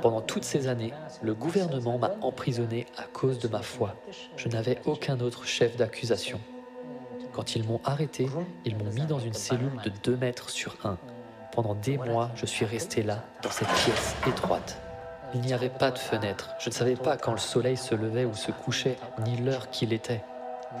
Pendant 0.06 0.20
toutes 0.20 0.44
ces 0.44 0.68
années, 0.68 0.92
le 1.20 1.34
gouvernement 1.34 1.98
m'a 1.98 2.12
emprisonné 2.22 2.86
à 2.96 3.02
cause 3.12 3.40
de 3.40 3.48
ma 3.48 3.60
foi. 3.60 3.96
Je 4.36 4.46
n'avais 4.46 4.78
aucun 4.84 5.18
autre 5.18 5.44
chef 5.46 5.76
d'accusation. 5.76 6.38
Quand 7.32 7.56
ils 7.56 7.64
m'ont 7.64 7.80
arrêté, 7.82 8.28
ils 8.64 8.76
m'ont 8.76 8.92
mis 8.92 9.04
dans 9.06 9.18
une 9.18 9.32
cellule 9.32 9.76
de 9.82 9.90
2 10.04 10.16
mètres 10.16 10.48
sur 10.48 10.76
1. 10.84 10.96
Pendant 11.50 11.74
des 11.74 11.98
mois, 11.98 12.30
je 12.36 12.46
suis 12.46 12.64
resté 12.64 13.02
là, 13.02 13.24
dans 13.42 13.50
cette 13.50 13.66
pièce 13.66 14.14
étroite. 14.28 14.80
Il 15.34 15.40
n'y 15.40 15.52
avait 15.52 15.70
pas 15.70 15.90
de 15.90 15.98
fenêtre. 15.98 16.50
Je 16.60 16.70
ne 16.70 16.74
savais 16.74 16.94
pas 16.94 17.16
quand 17.16 17.32
le 17.32 17.38
soleil 17.38 17.76
se 17.76 17.96
levait 17.96 18.26
ou 18.26 18.34
se 18.34 18.52
couchait, 18.52 18.98
ni 19.24 19.38
l'heure 19.38 19.70
qu'il 19.70 19.92
était. 19.92 20.22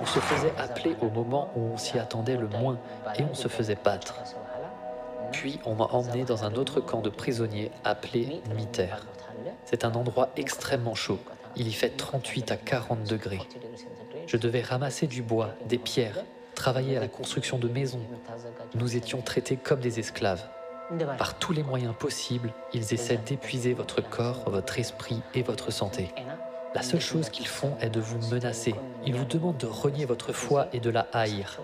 On 0.00 0.06
se 0.06 0.20
faisait 0.20 0.54
appeler 0.56 0.94
au 1.00 1.10
moment 1.10 1.50
où 1.56 1.62
on 1.62 1.76
s'y 1.78 1.98
attendait 1.98 2.36
le 2.36 2.46
moins 2.46 2.78
et 3.18 3.24
on 3.28 3.34
se 3.34 3.48
faisait 3.48 3.78
battre. 3.82 4.14
Puis 5.32 5.58
on 5.64 5.74
m'a 5.74 5.86
emmené 5.86 6.24
dans 6.24 6.44
un 6.44 6.54
autre 6.54 6.80
camp 6.80 7.00
de 7.00 7.10
prisonniers 7.10 7.72
appelé 7.82 8.40
Miter. 8.54 9.04
C'est 9.66 9.84
un 9.84 9.94
endroit 9.94 10.30
extrêmement 10.36 10.94
chaud. 10.94 11.18
Il 11.56 11.66
y 11.66 11.72
fait 11.72 11.90
38 11.90 12.52
à 12.52 12.56
40 12.56 13.02
degrés. 13.02 13.40
Je 14.28 14.36
devais 14.36 14.62
ramasser 14.62 15.08
du 15.08 15.22
bois, 15.22 15.50
des 15.68 15.78
pierres, 15.78 16.24
travailler 16.54 16.96
à 16.96 17.00
la 17.00 17.08
construction 17.08 17.58
de 17.58 17.68
maisons. 17.68 18.00
Nous 18.76 18.96
étions 18.96 19.22
traités 19.22 19.56
comme 19.56 19.80
des 19.80 19.98
esclaves. 19.98 20.48
Par 21.18 21.36
tous 21.38 21.52
les 21.52 21.64
moyens 21.64 21.94
possibles, 21.98 22.52
ils 22.72 22.94
essaient 22.94 23.16
d'épuiser 23.16 23.74
votre 23.74 24.00
corps, 24.08 24.48
votre 24.48 24.78
esprit 24.78 25.20
et 25.34 25.42
votre 25.42 25.72
santé. 25.72 26.10
La 26.76 26.82
seule 26.82 27.00
chose 27.00 27.28
qu'ils 27.28 27.48
font 27.48 27.76
est 27.80 27.90
de 27.90 28.00
vous 28.00 28.18
menacer. 28.28 28.74
Ils 29.04 29.16
vous 29.16 29.24
demandent 29.24 29.56
de 29.56 29.66
renier 29.66 30.04
votre 30.04 30.32
foi 30.32 30.68
et 30.72 30.78
de 30.78 30.90
la 30.90 31.08
haïr. 31.12 31.58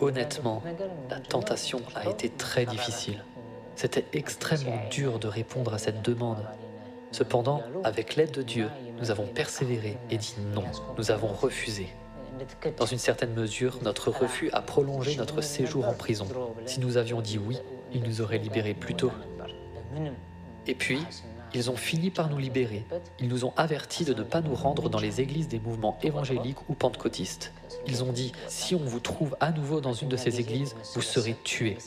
Honnêtement, 0.00 0.62
la 1.08 1.20
tentation 1.20 1.80
a 1.94 2.10
été 2.10 2.28
très 2.28 2.66
difficile. 2.66 3.24
C'était 3.76 4.06
extrêmement 4.14 4.80
dur 4.90 5.18
de 5.18 5.28
répondre 5.28 5.74
à 5.74 5.78
cette 5.78 6.02
demande. 6.02 6.42
Cependant, 7.12 7.62
avec 7.84 8.16
l'aide 8.16 8.30
de 8.30 8.42
Dieu, 8.42 8.68
nous 8.98 9.10
avons 9.10 9.26
persévéré 9.26 9.98
et 10.10 10.16
dit 10.16 10.34
non. 10.54 10.64
Nous 10.96 11.10
avons 11.10 11.28
refusé. 11.28 11.88
Dans 12.78 12.86
une 12.86 12.98
certaine 12.98 13.34
mesure, 13.34 13.78
notre 13.82 14.10
refus 14.10 14.50
a 14.52 14.62
prolongé 14.62 15.16
notre 15.16 15.42
séjour 15.42 15.88
en 15.88 15.94
prison. 15.94 16.26
Si 16.64 16.80
nous 16.80 16.96
avions 16.96 17.20
dit 17.20 17.38
oui, 17.38 17.58
il 17.92 18.02
nous 18.02 18.20
aurait 18.20 18.38
libérés 18.38 18.74
plus 18.74 18.94
tôt. 18.94 19.12
Et 20.66 20.74
puis, 20.74 21.00
ils 21.54 21.70
ont 21.70 21.76
fini 21.76 22.10
par 22.10 22.28
nous 22.28 22.38
libérer. 22.38 22.84
Ils 23.20 23.28
nous 23.28 23.44
ont 23.44 23.52
avertis 23.56 24.04
de 24.04 24.14
ne 24.14 24.22
pas 24.22 24.40
nous 24.40 24.54
rendre 24.54 24.88
dans 24.88 24.98
les 24.98 25.20
églises 25.20 25.48
des 25.48 25.60
mouvements 25.60 25.98
évangéliques 26.02 26.68
ou 26.68 26.74
pentecôtistes. 26.74 27.52
Ils 27.88 28.02
ont 28.02 28.12
dit, 28.12 28.32
si 28.48 28.74
on 28.74 28.78
vous 28.84 29.00
trouve 29.00 29.36
à 29.40 29.52
nouveau 29.52 29.80
dans 29.80 29.92
une 29.92 30.08
de 30.08 30.16
ces 30.16 30.40
églises, 30.40 30.74
vous 30.94 31.02
serez 31.02 31.36
tués. 31.44 31.78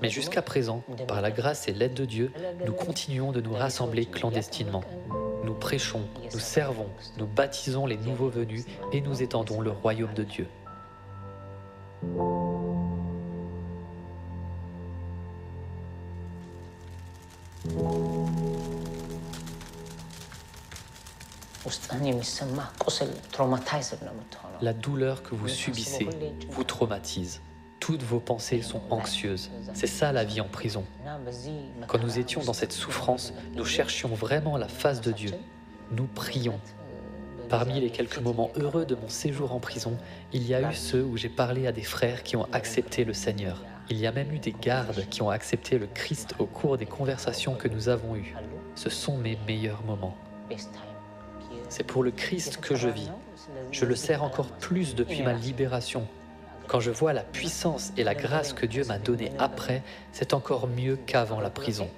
Mais 0.00 0.08
jusqu'à 0.08 0.42
présent, 0.42 0.82
par 1.06 1.20
la 1.20 1.30
grâce 1.30 1.68
et 1.68 1.72
l'aide 1.72 1.94
de 1.94 2.04
Dieu, 2.04 2.32
nous 2.66 2.72
continuons 2.72 3.32
de 3.32 3.40
nous 3.40 3.52
rassembler 3.52 4.06
clandestinement. 4.06 4.84
Nous 5.44 5.54
prêchons, 5.54 6.02
nous 6.32 6.38
servons, 6.38 6.88
nous 7.18 7.26
baptisons 7.26 7.86
les 7.86 7.98
nouveaux 7.98 8.30
venus 8.30 8.64
et 8.92 9.00
nous 9.00 9.22
étendons 9.22 9.60
le 9.60 9.70
royaume 9.70 10.14
de 10.14 10.24
Dieu. 10.24 10.46
La 24.60 24.72
douleur 24.72 25.22
que 25.22 25.34
vous 25.34 25.48
subissez 25.48 26.08
vous 26.50 26.64
traumatise. 26.64 27.40
Toutes 27.80 28.02
vos 28.02 28.20
pensées 28.20 28.62
sont 28.62 28.80
anxieuses. 28.90 29.50
C'est 29.74 29.86
ça 29.86 30.12
la 30.12 30.24
vie 30.24 30.40
en 30.40 30.48
prison. 30.48 30.84
Quand 31.86 31.98
nous 31.98 32.18
étions 32.18 32.42
dans 32.42 32.52
cette 32.52 32.72
souffrance, 32.72 33.34
nous 33.54 33.64
cherchions 33.64 34.08
vraiment 34.08 34.56
la 34.56 34.68
face 34.68 35.00
de 35.00 35.12
Dieu. 35.12 35.32
Nous 35.90 36.06
prions. 36.06 36.58
Parmi 37.48 37.80
les 37.80 37.90
quelques 37.90 38.18
moments 38.18 38.50
heureux 38.56 38.86
de 38.86 38.94
mon 38.94 39.08
séjour 39.08 39.52
en 39.52 39.60
prison, 39.60 39.98
il 40.32 40.46
y 40.46 40.54
a 40.54 40.70
eu 40.70 40.74
ceux 40.74 41.04
où 41.04 41.16
j'ai 41.16 41.28
parlé 41.28 41.66
à 41.66 41.72
des 41.72 41.82
frères 41.82 42.22
qui 42.22 42.36
ont 42.36 42.46
accepté 42.52 43.04
le 43.04 43.12
Seigneur. 43.12 43.62
Il 43.90 43.98
y 43.98 44.06
a 44.06 44.12
même 44.12 44.32
eu 44.32 44.38
des 44.38 44.54
gardes 44.58 45.06
qui 45.10 45.20
ont 45.20 45.28
accepté 45.28 45.78
le 45.78 45.86
Christ 45.86 46.34
au 46.38 46.46
cours 46.46 46.78
des 46.78 46.86
conversations 46.86 47.54
que 47.54 47.68
nous 47.68 47.90
avons 47.90 48.16
eues. 48.16 48.34
Ce 48.76 48.88
sont 48.88 49.18
mes 49.18 49.38
meilleurs 49.46 49.82
moments. 49.84 50.16
C'est 51.76 51.82
pour 51.82 52.04
le 52.04 52.12
Christ 52.12 52.58
que 52.58 52.76
je 52.76 52.86
vis. 52.86 53.10
Je 53.72 53.84
le 53.84 53.96
sers 53.96 54.22
encore 54.22 54.46
plus 54.46 54.94
depuis 54.94 55.24
ma 55.24 55.32
libération. 55.32 56.06
Quand 56.68 56.78
je 56.78 56.92
vois 56.92 57.12
la 57.12 57.24
puissance 57.24 57.92
et 57.96 58.04
la 58.04 58.14
grâce 58.14 58.52
que 58.52 58.64
Dieu 58.64 58.84
m'a 58.84 59.00
donnée 59.00 59.32
après, 59.40 59.82
c'est 60.12 60.34
encore 60.34 60.68
mieux 60.68 60.96
qu'avant 61.04 61.40
la 61.40 61.50
prison. 61.50 61.88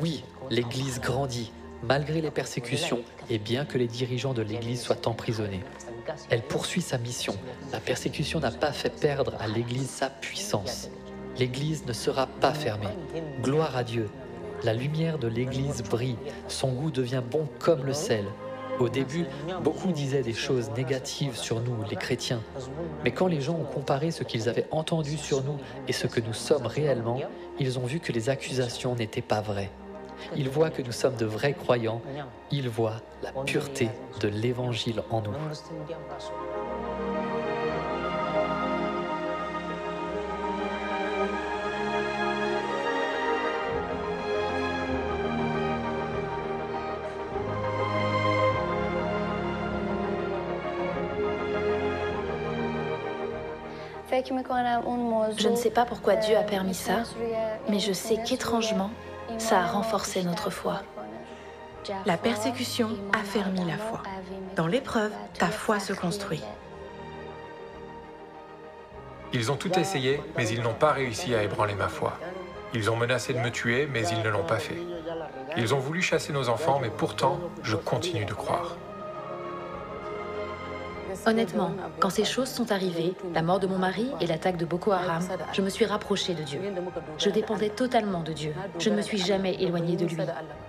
Oui, 0.00 0.24
l'Église 0.48 1.02
grandit, 1.02 1.52
malgré 1.82 2.22
les 2.22 2.30
persécutions 2.30 3.02
et 3.28 3.36
bien 3.36 3.66
que 3.66 3.76
les 3.76 3.88
dirigeants 3.88 4.32
de 4.32 4.40
l'Église 4.40 4.80
soient 4.80 5.06
emprisonnés. 5.06 5.60
Elle 6.30 6.40
poursuit 6.40 6.80
sa 6.80 6.96
mission. 6.96 7.36
La 7.72 7.80
persécution 7.80 8.40
n'a 8.40 8.50
pas 8.50 8.72
fait 8.72 9.00
perdre 9.02 9.34
à 9.38 9.48
l'Église 9.48 9.90
sa 9.90 10.08
puissance. 10.08 10.88
L'Église 11.36 11.84
ne 11.84 11.92
sera 11.92 12.26
pas 12.26 12.54
fermée. 12.54 12.96
Gloire 13.42 13.76
à 13.76 13.84
Dieu. 13.84 14.08
La 14.64 14.72
lumière 14.72 15.18
de 15.18 15.28
l'Église 15.28 15.82
brille. 15.82 16.16
Son 16.48 16.72
goût 16.72 16.90
devient 16.90 17.22
bon 17.30 17.46
comme 17.58 17.84
le 17.84 17.92
sel. 17.92 18.24
Au 18.80 18.88
début, 18.88 19.26
beaucoup 19.62 19.92
disaient 19.92 20.22
des 20.22 20.32
choses 20.32 20.70
négatives 20.74 21.36
sur 21.36 21.60
nous, 21.60 21.76
les 21.88 21.96
chrétiens. 21.96 22.40
Mais 23.04 23.12
quand 23.12 23.26
les 23.26 23.42
gens 23.42 23.54
ont 23.54 23.64
comparé 23.64 24.10
ce 24.10 24.24
qu'ils 24.24 24.48
avaient 24.48 24.66
entendu 24.70 25.18
sur 25.18 25.44
nous 25.44 25.58
et 25.86 25.92
ce 25.92 26.06
que 26.06 26.20
nous 26.20 26.32
sommes 26.32 26.66
réellement, 26.66 27.20
ils 27.58 27.78
ont 27.78 27.84
vu 27.84 28.00
que 28.00 28.10
les 28.10 28.30
accusations 28.30 28.94
n'étaient 28.94 29.20
pas 29.20 29.42
vraies. 29.42 29.70
Ils 30.34 30.48
voient 30.48 30.70
que 30.70 30.82
nous 30.82 30.92
sommes 30.92 31.16
de 31.16 31.26
vrais 31.26 31.52
croyants. 31.52 32.00
Ils 32.50 32.68
voient 32.68 33.00
la 33.22 33.32
pureté 33.44 33.90
de 34.20 34.28
l'Évangile 34.28 35.02
en 35.10 35.20
nous. 35.20 35.34
Je 55.38 55.48
ne 55.48 55.56
sais 55.56 55.70
pas 55.70 55.84
pourquoi 55.84 56.16
Dieu 56.16 56.36
a 56.36 56.42
permis 56.42 56.74
ça, 56.74 57.02
mais 57.68 57.78
je 57.78 57.92
sais 57.92 58.18
qu'étrangement, 58.22 58.90
ça 59.38 59.60
a 59.60 59.66
renforcé 59.66 60.22
notre 60.22 60.50
foi. 60.50 60.82
La 62.04 62.16
persécution 62.16 62.90
affermit 63.12 63.64
la 63.64 63.76
foi. 63.76 64.02
Dans 64.56 64.66
l'épreuve, 64.66 65.12
ta 65.38 65.46
foi 65.48 65.80
se 65.80 65.92
construit. 65.92 66.42
Ils 69.32 69.52
ont 69.52 69.56
tout 69.56 69.78
essayé, 69.78 70.20
mais 70.36 70.48
ils 70.48 70.60
n'ont 70.60 70.74
pas 70.74 70.92
réussi 70.92 71.34
à 71.34 71.42
ébranler 71.42 71.74
ma 71.74 71.88
foi. 71.88 72.18
Ils 72.74 72.90
ont 72.90 72.96
menacé 72.96 73.32
de 73.32 73.38
me 73.38 73.50
tuer, 73.50 73.86
mais 73.86 74.06
ils 74.08 74.22
ne 74.22 74.28
l'ont 74.28 74.44
pas 74.44 74.58
fait. 74.58 74.78
Ils 75.56 75.74
ont 75.74 75.78
voulu 75.78 76.02
chasser 76.02 76.32
nos 76.32 76.48
enfants, 76.48 76.78
mais 76.80 76.90
pourtant, 76.90 77.38
je 77.62 77.76
continue 77.76 78.24
de 78.24 78.34
croire. 78.34 78.76
Honnêtement, 81.26 81.72
quand 81.98 82.10
ces 82.10 82.24
choses 82.24 82.48
sont 82.48 82.72
arrivées, 82.72 83.14
la 83.34 83.42
mort 83.42 83.60
de 83.60 83.66
mon 83.66 83.78
mari 83.78 84.10
et 84.20 84.26
l'attaque 84.26 84.56
de 84.56 84.64
Boko 84.64 84.92
Haram, 84.92 85.22
je 85.52 85.62
me 85.62 85.68
suis 85.68 85.84
rapprochée 85.84 86.34
de 86.34 86.42
Dieu. 86.42 86.60
Je 87.18 87.30
dépendais 87.30 87.70
totalement 87.70 88.20
de 88.20 88.32
Dieu. 88.32 88.54
Je 88.78 88.90
ne 88.90 88.96
me 88.96 89.02
suis 89.02 89.18
jamais 89.18 89.54
éloignée 89.62 89.96
de 89.96 90.06
lui. 90.06 90.16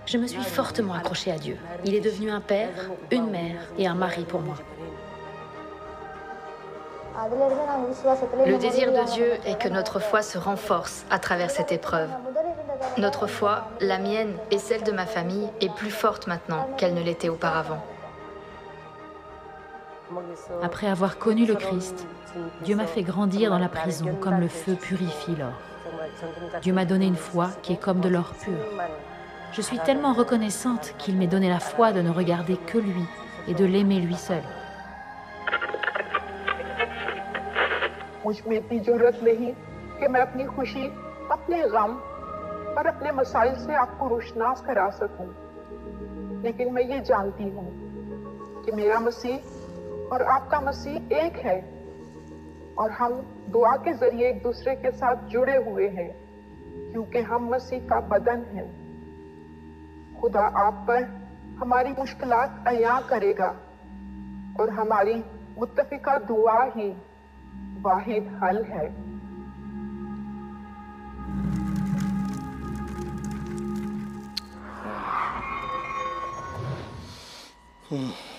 Je 0.06 0.17
me 0.17 0.27
suis 0.27 0.43
fortement 0.43 0.93
accrochée 0.93 1.32
à 1.32 1.38
Dieu. 1.38 1.58
Il 1.86 1.95
est 1.95 2.01
devenu 2.01 2.32
un 2.32 2.41
père, 2.41 2.89
une 3.12 3.30
mère 3.30 3.62
et 3.77 3.88
un 3.88 3.95
mari 3.95 4.23
pour 4.23 4.41
moi. 4.41 4.56
Le 8.47 8.58
désir 8.58 8.91
de 8.91 9.12
Dieu 9.13 9.34
est 9.45 9.58
que 9.58 9.67
notre 9.67 9.99
foi 9.99 10.21
se 10.21 10.38
renforce 10.38 11.06
à 11.10 11.19
travers 11.19 11.51
cette 11.51 11.71
épreuve. 11.71 12.10
Notre 12.97 13.27
foi, 13.27 13.67
la 13.80 13.99
mienne 13.99 14.36
et 14.49 14.58
celle 14.58 14.84
de 14.84 14.91
ma 14.91 15.06
famille, 15.06 15.47
est 15.60 15.73
plus 15.73 15.91
forte 15.91 16.27
maintenant 16.27 16.67
qu'elle 16.77 16.93
ne 16.93 17.01
l'était 17.01 17.30
auparavant. 17.30 17.84
Après 20.62 20.88
avoir 20.88 21.17
connu 21.17 21.45
le 21.45 21.56
Christ, 21.56 22.08
Dieu 22.63 22.76
m'a 22.76 22.86
fait 22.86 23.04
grandir 23.04 23.50
dans 23.50 23.60
la 23.60 23.69
prison 23.69 24.15
comme 24.19 24.39
le 24.39 24.47
feu 24.47 24.76
purifie 24.76 25.36
l'or. 25.36 25.54
Dieu 26.62 26.74
m'a 26.74 26.86
donné 26.86 27.06
une 27.06 27.15
foi 27.15 27.50
qui 27.62 27.74
est 27.74 27.82
comme 27.82 28.00
de 28.00 28.10
l'or 28.10 28.34
pur. 28.39 28.54
Je 29.52 29.62
suis 29.62 29.80
tellement 29.80 30.13
reconnaissante 30.13 30.93
qu'il 30.97 31.17
m'ait 31.17 31.28
donné 31.28 31.50
la 31.50 31.60
foi 31.60 31.91
de 31.91 32.02
ne 32.02 32.10
regarder 32.10 32.58
que 32.58 32.78
lui 32.78 33.06
et 33.47 33.54
de 33.54 33.65
l'aimer 33.65 34.00
lui 34.00 34.15
seul. 34.15 34.41
और 50.12 50.21
आपका 50.24 50.60
मसीह 50.62 51.17
एक 51.17 51.36
है। 51.38 51.60
और 52.80 52.91
हम 52.91 53.13
दुआ 53.50 53.71
के 53.76 53.93
ज़रिए 53.93 54.30
एक 54.30 54.41
दूसरे 54.43 54.76
के 54.76 54.91
साथ 54.91 55.28
जुड़े 55.28 55.56
हुए 55.65 55.88
हैं, 55.89 56.10
क्योंकि 56.91 57.19
हम 57.21 57.50
मसीह 57.50 57.80
का 57.80 58.00
बदन 58.08 58.45
हैं। 58.54 58.69
खुदा 60.21 60.45
आप 60.60 60.86
पर 60.88 61.04
हमारी 61.60 61.91
मुश्किल 61.91 62.32
अया 62.67 63.00
करेगा 63.02 63.50
और 64.60 64.69
हमारी 64.69 65.15
मुतफिका 65.60 66.17
दुआ 66.17 66.63
ही 66.76 66.89
वाहिद 67.81 68.40
हल 68.44 68.63
है। 68.63 69.12
Hmm. 77.92 78.31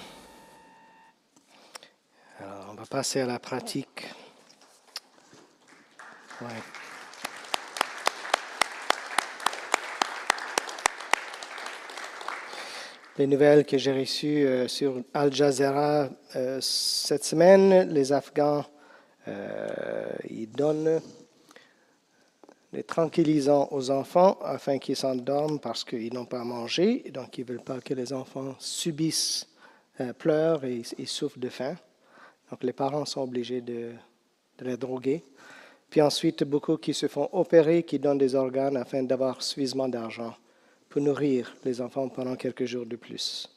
Passer 2.87 3.21
à 3.21 3.27
la 3.27 3.39
pratique. 3.39 4.07
Les 13.19 13.27
nouvelles 13.27 13.67
que 13.67 13.77
j'ai 13.77 13.93
reçues 13.93 14.47
euh, 14.47 14.69
sur 14.69 15.03
Al 15.13 15.33
Jazeera 15.33 16.09
euh, 16.35 16.59
cette 16.63 17.25
semaine, 17.25 17.93
les 17.93 18.11
Afghans, 18.13 18.65
euh, 19.29 20.09
ils 20.31 20.51
donnent 20.51 21.01
les 22.73 22.83
tranquillisants 22.83 23.69
aux 23.71 23.91
enfants 23.91 24.39
afin 24.43 24.79
qu'ils 24.79 24.97
s'endorment 24.97 25.61
parce 25.61 25.85
qu'ils 25.85 26.15
n'ont 26.15 26.25
pas 26.25 26.43
mangé, 26.43 27.05
donc 27.13 27.37
ils 27.37 27.43
ne 27.43 27.51
veulent 27.51 27.63
pas 27.63 27.81
que 27.81 27.93
les 27.93 28.15
enfants 28.15 28.55
subissent, 28.59 29.47
pleurent 30.19 30.65
et, 30.65 30.83
souffrent 31.05 31.39
de 31.39 31.51
faim. 31.51 31.77
Donc 32.53 32.65
les 32.65 32.75
parents 32.75 33.07
sont 33.07 33.23
obligés 33.23 33.63
de, 33.63 33.93
les 34.61 34.77
droguer. 34.77 35.25
Puis 35.89 36.03
ensuite, 36.03 36.45
beaucoup 36.45 36.77
qui 36.77 36.93
se 36.93 37.09
font 37.09 37.31
opérer, 37.33 37.83
qui 37.83 37.99
donnent 37.99 38.19
des 38.19 38.35
organes 38.35 38.77
afin 38.77 39.03
d'avoir 39.03 39.43
suffisamment 39.43 39.89
d'argent 39.89 40.35
pour 40.91 41.01
nourrir 41.01 41.57
les 41.65 41.81
enfants 41.81 42.11
pendant 42.11 42.37
quelques 42.37 42.67
jours 42.67 42.85
de 42.85 42.97
plus. 42.97 43.49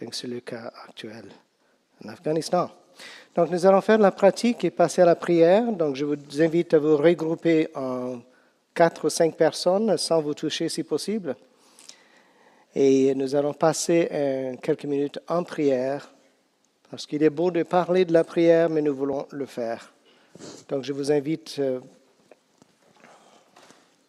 Donc 0.00 0.14
c'est 0.14 0.28
le 0.28 0.38
cas 0.38 0.72
actuel 0.88 1.24
en 2.04 2.08
Afghanistan. 2.08 2.70
Donc 3.34 3.50
nous 3.50 3.66
allons 3.66 3.80
faire 3.80 3.98
la 3.98 4.12
pratique 4.12 4.64
et 4.64 4.70
passer 4.70 5.02
à 5.02 5.06
la 5.06 5.16
prière. 5.16 5.72
Donc 5.72 5.96
je 5.96 6.04
vous 6.04 6.40
invite 6.40 6.72
à 6.74 6.78
vous 6.78 6.96
regrouper 6.96 7.66
en 7.74 8.20
quatre 8.72 9.06
ou 9.06 9.10
cinq 9.10 9.36
personnes 9.36 9.96
sans 9.96 10.22
vous 10.22 10.34
toucher 10.34 10.68
si 10.68 10.84
possible. 10.84 11.34
Et 12.76 13.12
nous 13.16 13.34
allons 13.34 13.54
passer 13.54 14.08
euh, 14.12 14.54
quelques 14.62 14.84
minutes 14.84 15.18
en 15.26 15.42
prière, 15.42 16.12
parce 16.90 17.06
qu'il 17.06 17.22
est 17.22 17.30
beau 17.30 17.50
de 17.50 17.62
parler 17.62 18.04
de 18.04 18.12
la 18.12 18.24
prière, 18.24 18.68
mais 18.68 18.82
nous 18.82 18.94
voulons 18.94 19.26
le 19.30 19.46
faire. 19.46 19.92
Donc 20.68 20.84
je 20.84 20.92
vous 20.92 21.10
invite. 21.10 21.56
Euh, 21.58 21.80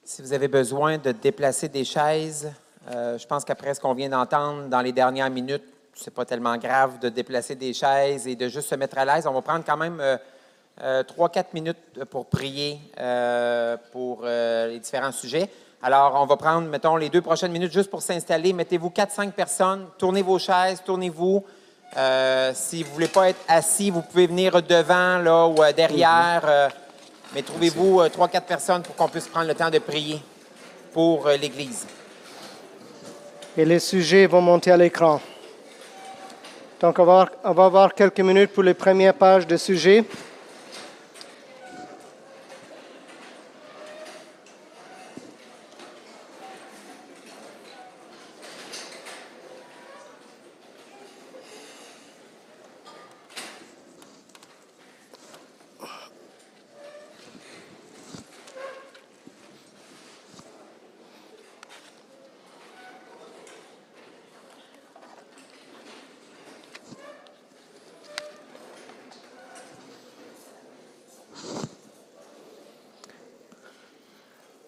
si 0.03 0.21
vous 0.21 0.33
avez 0.33 0.47
besoin 0.47 0.97
de 0.97 1.11
déplacer 1.11 1.67
des 1.67 1.83
chaises, 1.83 2.51
euh, 2.89 3.17
je 3.17 3.27
pense 3.27 3.43
qu'après 3.43 3.73
ce 3.73 3.81
qu'on 3.81 3.93
vient 3.93 4.09
d'entendre 4.09 4.67
dans 4.67 4.81
les 4.81 4.93
dernières 4.93 5.29
minutes, 5.29 5.65
c'est 5.93 6.13
pas 6.13 6.23
tellement 6.23 6.57
grave 6.57 6.99
de 6.99 7.09
déplacer 7.09 7.55
des 7.55 7.73
chaises 7.73 8.27
et 8.27 8.35
de 8.35 8.47
juste 8.47 8.69
se 8.69 8.75
mettre 8.75 8.97
à 8.97 9.05
l'aise. 9.05 9.27
On 9.27 9.33
va 9.33 9.41
prendre 9.41 9.65
quand 9.65 9.77
même 9.77 10.01
euh, 10.79 11.01
trois, 11.01 11.29
quatre 11.29 11.55
minutes 11.55 12.03
pour 12.11 12.27
prier 12.27 12.79
euh, 12.99 13.77
pour 13.91 14.21
euh, 14.23 14.67
les 14.67 14.79
différents 14.79 15.11
sujets. 15.11 15.49
Alors, 15.81 16.13
on 16.21 16.27
va 16.27 16.37
prendre, 16.37 16.69
mettons, 16.69 16.95
les 16.95 17.09
deux 17.09 17.21
prochaines 17.21 17.51
minutes 17.51 17.71
juste 17.71 17.89
pour 17.89 18.03
s'installer. 18.03 18.53
Mettez-vous 18.53 18.91
quatre, 18.91 19.11
cinq 19.11 19.33
personnes, 19.33 19.87
tournez 19.97 20.21
vos 20.21 20.37
chaises, 20.37 20.83
tournez-vous. 20.85 21.43
Si 22.53 22.83
vous 22.83 22.89
ne 22.89 22.93
voulez 22.93 23.07
pas 23.07 23.29
être 23.29 23.39
assis, 23.47 23.89
vous 23.89 24.01
pouvez 24.01 24.27
venir 24.27 24.61
devant 24.61 25.17
là, 25.19 25.47
ou 25.47 25.55
derrière. 25.75 26.71
mais 27.33 27.41
trouvez-vous 27.41 28.07
trois, 28.09 28.27
quatre 28.27 28.47
personnes 28.47 28.83
pour 28.83 28.95
qu'on 28.95 29.09
puisse 29.09 29.27
prendre 29.27 29.47
le 29.47 29.55
temps 29.55 29.69
de 29.69 29.79
prier 29.79 30.21
pour 30.93 31.27
l'Église. 31.27 31.85
Et 33.57 33.65
les 33.65 33.79
sujets 33.79 34.27
vont 34.27 34.41
monter 34.41 34.71
à 34.71 34.77
l'écran. 34.77 35.19
Donc, 36.79 36.99
on 36.99 37.05
va, 37.05 37.27
on 37.43 37.53
va 37.53 37.65
avoir 37.65 37.93
quelques 37.95 38.19
minutes 38.19 38.53
pour 38.53 38.61
les 38.61 38.75
premières 38.75 39.15
pages 39.15 39.47
de 39.47 39.57
sujets. 39.57 40.03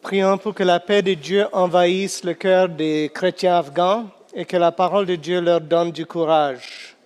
Prions 0.09 0.39
pour 0.39 0.55
que 0.55 0.63
la 0.63 0.79
paix 0.79 1.03
de 1.03 1.13
Dieu 1.13 1.45
envahisse 1.53 2.23
le 2.23 2.33
cœur 2.33 2.67
des 2.67 3.11
chrétiens 3.13 3.57
afghans 3.57 4.07
et 4.33 4.43
que 4.43 4.57
la 4.57 4.71
parole 4.71 5.05
de 5.05 5.15
Dieu 5.15 5.39
leur 5.39 5.61
donne 5.61 5.91
du 5.91 6.07
courage. 6.07 6.97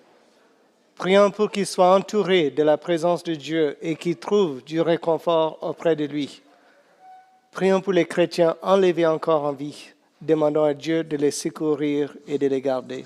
Prions 0.95 1.29
pour 1.29 1.51
qu'ils 1.51 1.65
soient 1.65 1.95
entourés 1.95 2.49
de 2.49 2.63
la 2.63 2.77
présence 2.77 3.21
de 3.21 3.35
Dieu 3.35 3.75
et 3.81 3.97
qu'ils 3.97 4.15
trouvent 4.15 4.63
du 4.63 4.79
réconfort 4.79 5.57
auprès 5.59 5.97
de 5.97 6.05
lui. 6.05 6.41
Prions 7.51 7.81
pour 7.81 7.91
les 7.91 8.05
chrétiens 8.05 8.55
enlevés 8.61 9.05
encore 9.05 9.43
en 9.43 9.51
vie, 9.51 9.89
demandant 10.21 10.63
à 10.63 10.73
Dieu 10.73 11.03
de 11.03 11.17
les 11.17 11.31
secourir 11.31 12.15
et 12.25 12.37
de 12.37 12.47
les 12.47 12.61
garder. 12.61 13.03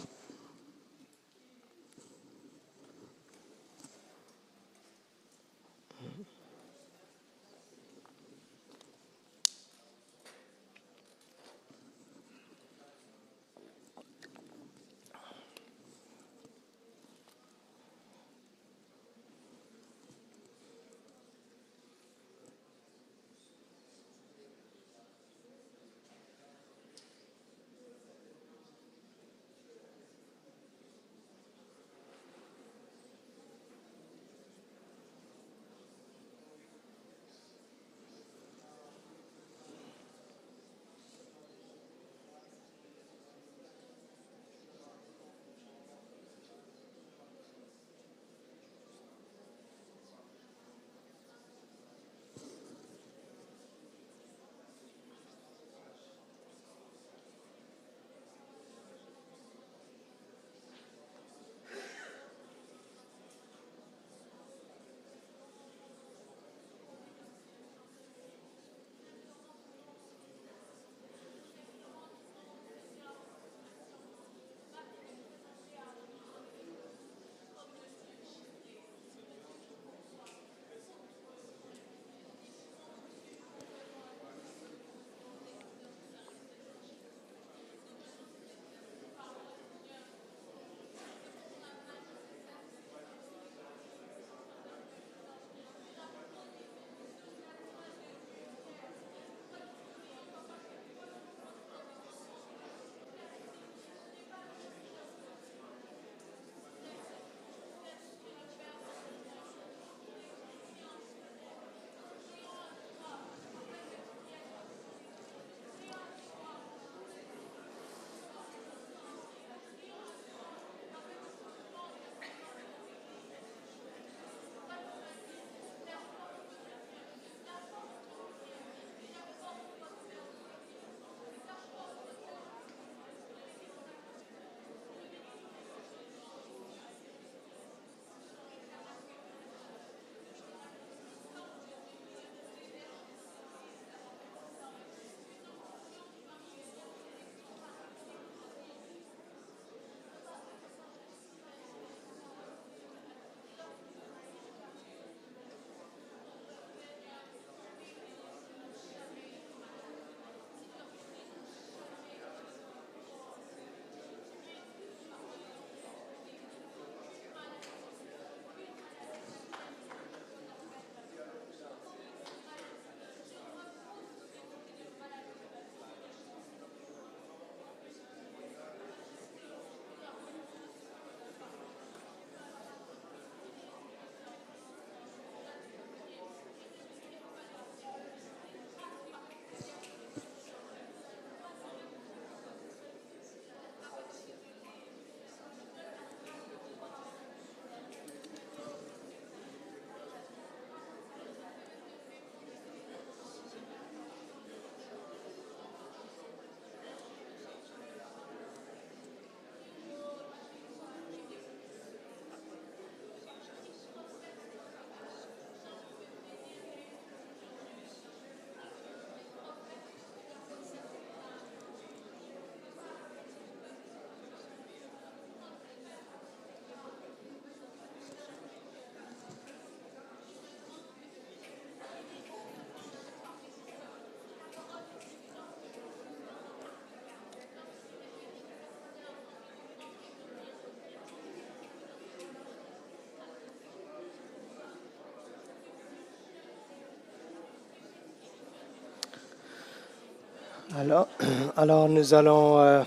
Alors, 250.77 251.07
alors 251.57 251.89
nous 251.89 252.13
allons, 252.13 252.59
euh, 252.59 252.83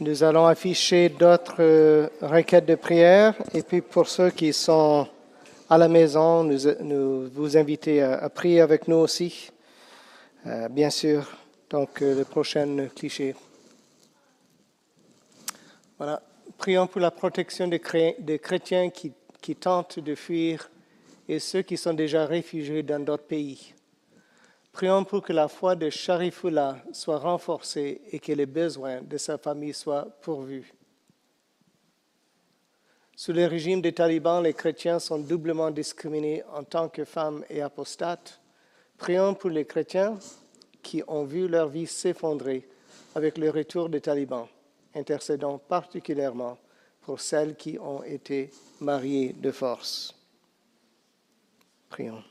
nous 0.00 0.22
allons 0.22 0.44
afficher 0.44 1.08
d'autres 1.08 1.60
euh, 1.60 2.08
requêtes 2.20 2.66
de 2.66 2.74
prière. 2.74 3.34
Et 3.54 3.62
puis 3.62 3.80
pour 3.80 4.06
ceux 4.06 4.28
qui 4.28 4.52
sont 4.52 5.08
à 5.70 5.78
la 5.78 5.88
maison, 5.88 6.44
nous, 6.44 7.30
vous 7.30 7.56
invitons 7.56 8.18
à, 8.20 8.28
prier 8.28 8.60
avec 8.60 8.86
nous 8.86 8.96
aussi, 8.96 9.50
euh, 10.46 10.68
bien 10.68 10.90
sûr. 10.90 11.26
Donc 11.70 12.00
le 12.00 12.24
prochain 12.24 12.88
cliché. 12.94 13.34
Voilà. 15.96 16.20
Prions 16.58 16.86
pour 16.86 17.00
la 17.00 17.10
protection 17.10 17.66
des, 17.66 17.80
chrétiens 17.80 18.90
qui 18.90 19.56
tentent 19.56 20.00
de 20.00 20.14
fuir 20.14 20.68
et 21.26 21.38
ceux 21.38 21.62
qui 21.62 21.78
sont 21.78 21.94
déjà 21.94 22.26
réfugiés 22.26 22.82
dans 22.82 23.02
d'autres 23.02 23.24
pays. 23.24 23.72
Prions 24.76 25.06
pour 25.06 25.22
que 25.22 25.32
la 25.32 25.48
foi 25.48 25.74
de 25.74 25.88
Sharifullah 25.88 26.76
soit 26.92 27.16
renforcée 27.16 28.02
et 28.12 28.18
que 28.18 28.32
les 28.32 28.44
besoins 28.44 29.00
de 29.00 29.16
sa 29.16 29.38
famille 29.38 29.72
soient 29.72 30.04
pourvus. 30.20 30.70
Sous 33.16 33.32
le 33.32 33.46
régime 33.46 33.80
des 33.80 33.94
talibans, 33.94 34.42
les 34.42 34.52
chrétiens 34.52 34.98
sont 34.98 35.18
doublement 35.18 35.70
discriminés 35.70 36.42
en 36.52 36.62
tant 36.62 36.90
que 36.90 37.06
femmes 37.06 37.42
et 37.48 37.62
apostates. 37.62 38.38
Prions 38.98 39.32
pour 39.32 39.48
les 39.48 39.64
chrétiens 39.64 40.18
qui 40.82 41.02
ont 41.08 41.24
vu 41.24 41.48
leur 41.48 41.70
vie 41.70 41.86
s'effondrer 41.86 42.68
avec 43.14 43.38
le 43.38 43.48
retour 43.48 43.88
des 43.88 44.02
talibans, 44.02 44.46
intercédant 44.94 45.56
particulièrement 45.56 46.58
pour 47.00 47.22
celles 47.22 47.56
qui 47.56 47.78
ont 47.78 48.02
été 48.02 48.50
mariées 48.80 49.32
de 49.32 49.52
force. 49.52 50.14
Prions. 51.88 52.22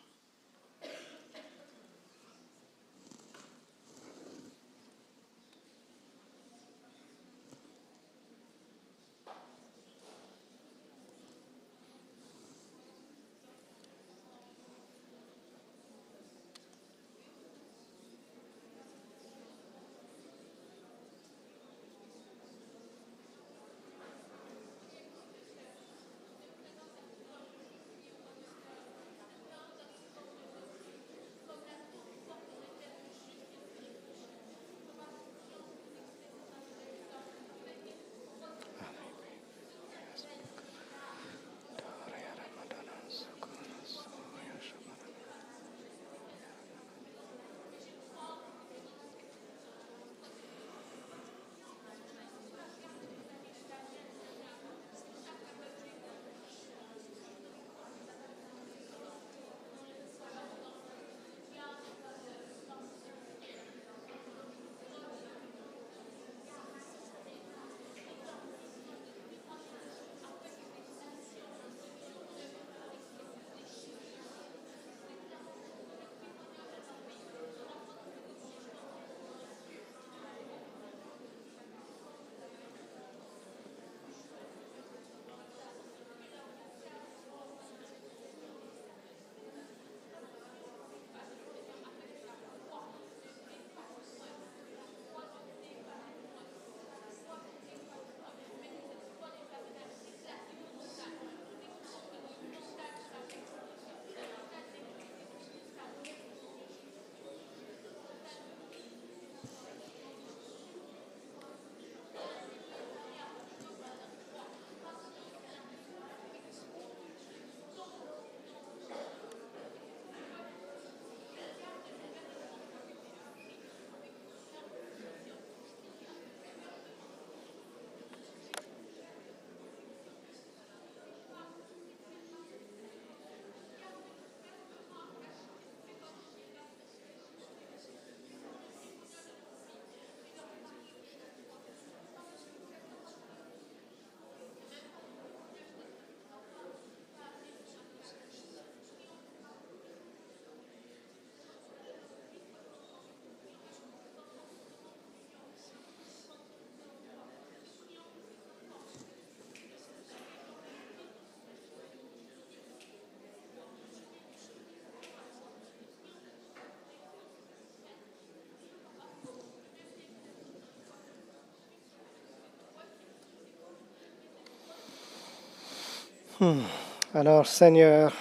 Alors 177.13 177.47
Seigneur, 177.47 178.11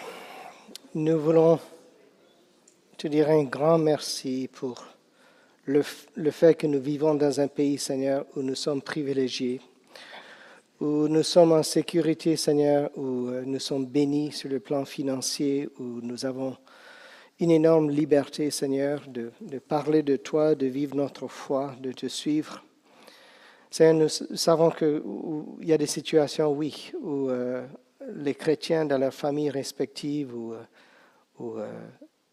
nous 0.95 1.19
voulons 1.19 1.59
te 2.97 3.09
dire 3.09 3.29
un 3.29 3.43
grand 3.43 3.77
merci 3.77 4.49
pour 4.53 4.85
le, 5.65 5.83
fait 6.31 6.55
que 6.55 6.69
nous 6.69 6.81
vivons 6.81 7.17
dans 7.17 7.41
un 7.41 7.49
pays, 7.49 7.77
Seigneur, 7.77 8.25
où 8.37 8.43
nous 8.43 8.55
sommes 8.55 8.83
privilégiés, 8.83 9.61
où 10.81 11.09
nous 11.09 11.25
sommes 11.25 11.51
en 11.51 11.65
sécurité, 11.65 12.37
Seigneur, 12.37 12.89
où 12.97 13.31
euh, 13.31 13.43
nous 13.45 13.59
sommes 13.59 13.87
bénis 13.87 14.31
sur 14.31 14.49
le 14.49 14.61
plan 14.61 14.85
financier, 14.85 15.69
où 15.81 16.01
nous 16.01 16.25
avons 16.25 16.57
une 17.41 17.51
énorme 17.51 17.91
liberté, 17.91 18.53
Seigneur, 18.53 19.03
de, 19.09 19.33
de 19.41 19.59
parler 19.59 20.05
de 20.05 20.15
toi, 20.15 20.55
de 20.55 20.67
vivre 20.67 20.95
notre 20.95 21.27
foi, 21.27 21.75
de 21.81 21.91
te 21.91 22.07
suivre. 22.07 22.63
Seigneur, 23.73 23.95
nous 23.95 24.37
savons 24.37 24.71
qu'il 24.71 25.03
y 25.63 25.73
a 25.73 25.79
des 25.79 25.87
situations, 25.87 26.53
oui, 26.53 26.93
où 27.03 27.29
euh, 27.29 27.67
les 28.13 28.35
chrétiens 28.35 28.85
dans 28.85 28.99
leurs 28.99 29.15
familles 29.15 29.51
respectives 29.51 30.35
ou, 30.35 30.55
euh, 30.55 30.63
euh, 31.41 31.89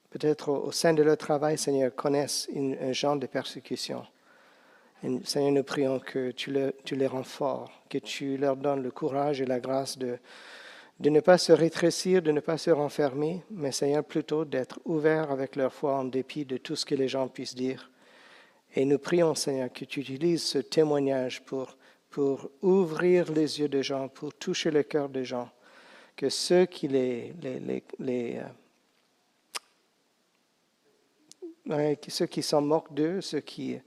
peut-être 0.09 0.49
au, 0.49 0.71
sein 0.71 0.93
de 0.93 1.03
leur 1.03 1.17
travail, 1.17 1.57
Seigneur, 1.57 1.93
connaissent 1.95 2.49
un 2.55 2.91
genre 2.91 3.17
de 3.17 3.27
persécution. 3.27 4.03
Seigneur, 5.23 5.51
nous 5.51 5.63
prions 5.63 5.99
que 5.99 6.31
tu 6.31 6.51
les 6.51 7.07
rends 7.07 7.23
forts, 7.23 7.71
que 7.89 7.97
tu 7.97 8.37
leur 8.37 8.55
donnes 8.55 8.83
le 8.83 8.91
courage 8.91 9.41
et 9.41 9.45
la 9.45 9.59
grâce 9.59 9.97
de, 9.97 10.19
de 10.99 11.09
ne 11.09 11.19
pas 11.19 11.39
se 11.39 11.51
rétrécir, 11.51 12.21
de 12.21 12.31
ne 12.31 12.39
pas 12.39 12.59
se 12.59 12.69
renfermer, 12.69 13.41
mais 13.49 13.71
Seigneur, 13.71 14.03
plutôt 14.03 14.45
d'être 14.45 14.79
ouverts 14.85 15.31
avec 15.31 15.55
leur 15.55 15.73
foi 15.73 15.95
en 15.95 16.03
dépit 16.03 16.45
de 16.45 16.57
tout 16.57 16.75
ce 16.75 16.85
que 16.85 16.93
les 16.93 17.07
gens 17.07 17.27
puissent 17.27 17.55
dire. 17.55 17.89
Et 18.75 18.85
nous 18.85 18.99
prions, 18.99 19.33
Seigneur, 19.33 19.73
que 19.73 19.85
tu 19.85 20.01
utilises 20.01 20.43
ce 20.43 20.59
témoignage 20.59 21.41
pour, 21.41 21.75
pour 22.11 22.51
ouvrir 22.61 23.31
les 23.31 23.59
yeux 23.59 23.67
des 23.67 23.81
gens, 23.81 24.07
pour 24.07 24.33
toucher 24.35 24.69
le 24.69 24.83
cœur 24.83 25.09
des 25.09 25.25
gens, 25.25 25.49
que 26.15 26.29
ceux 26.29 26.65
qui 26.65 26.87
les, 26.87 27.33
les, 27.41 27.83
les, 27.99 28.41
ceux 32.07 32.25
qui 32.25 32.43
s'en 32.43 32.61
moquent 32.61 32.93
d'eux, 32.93 33.21
ceux 33.21 33.39
qui, 33.39 33.79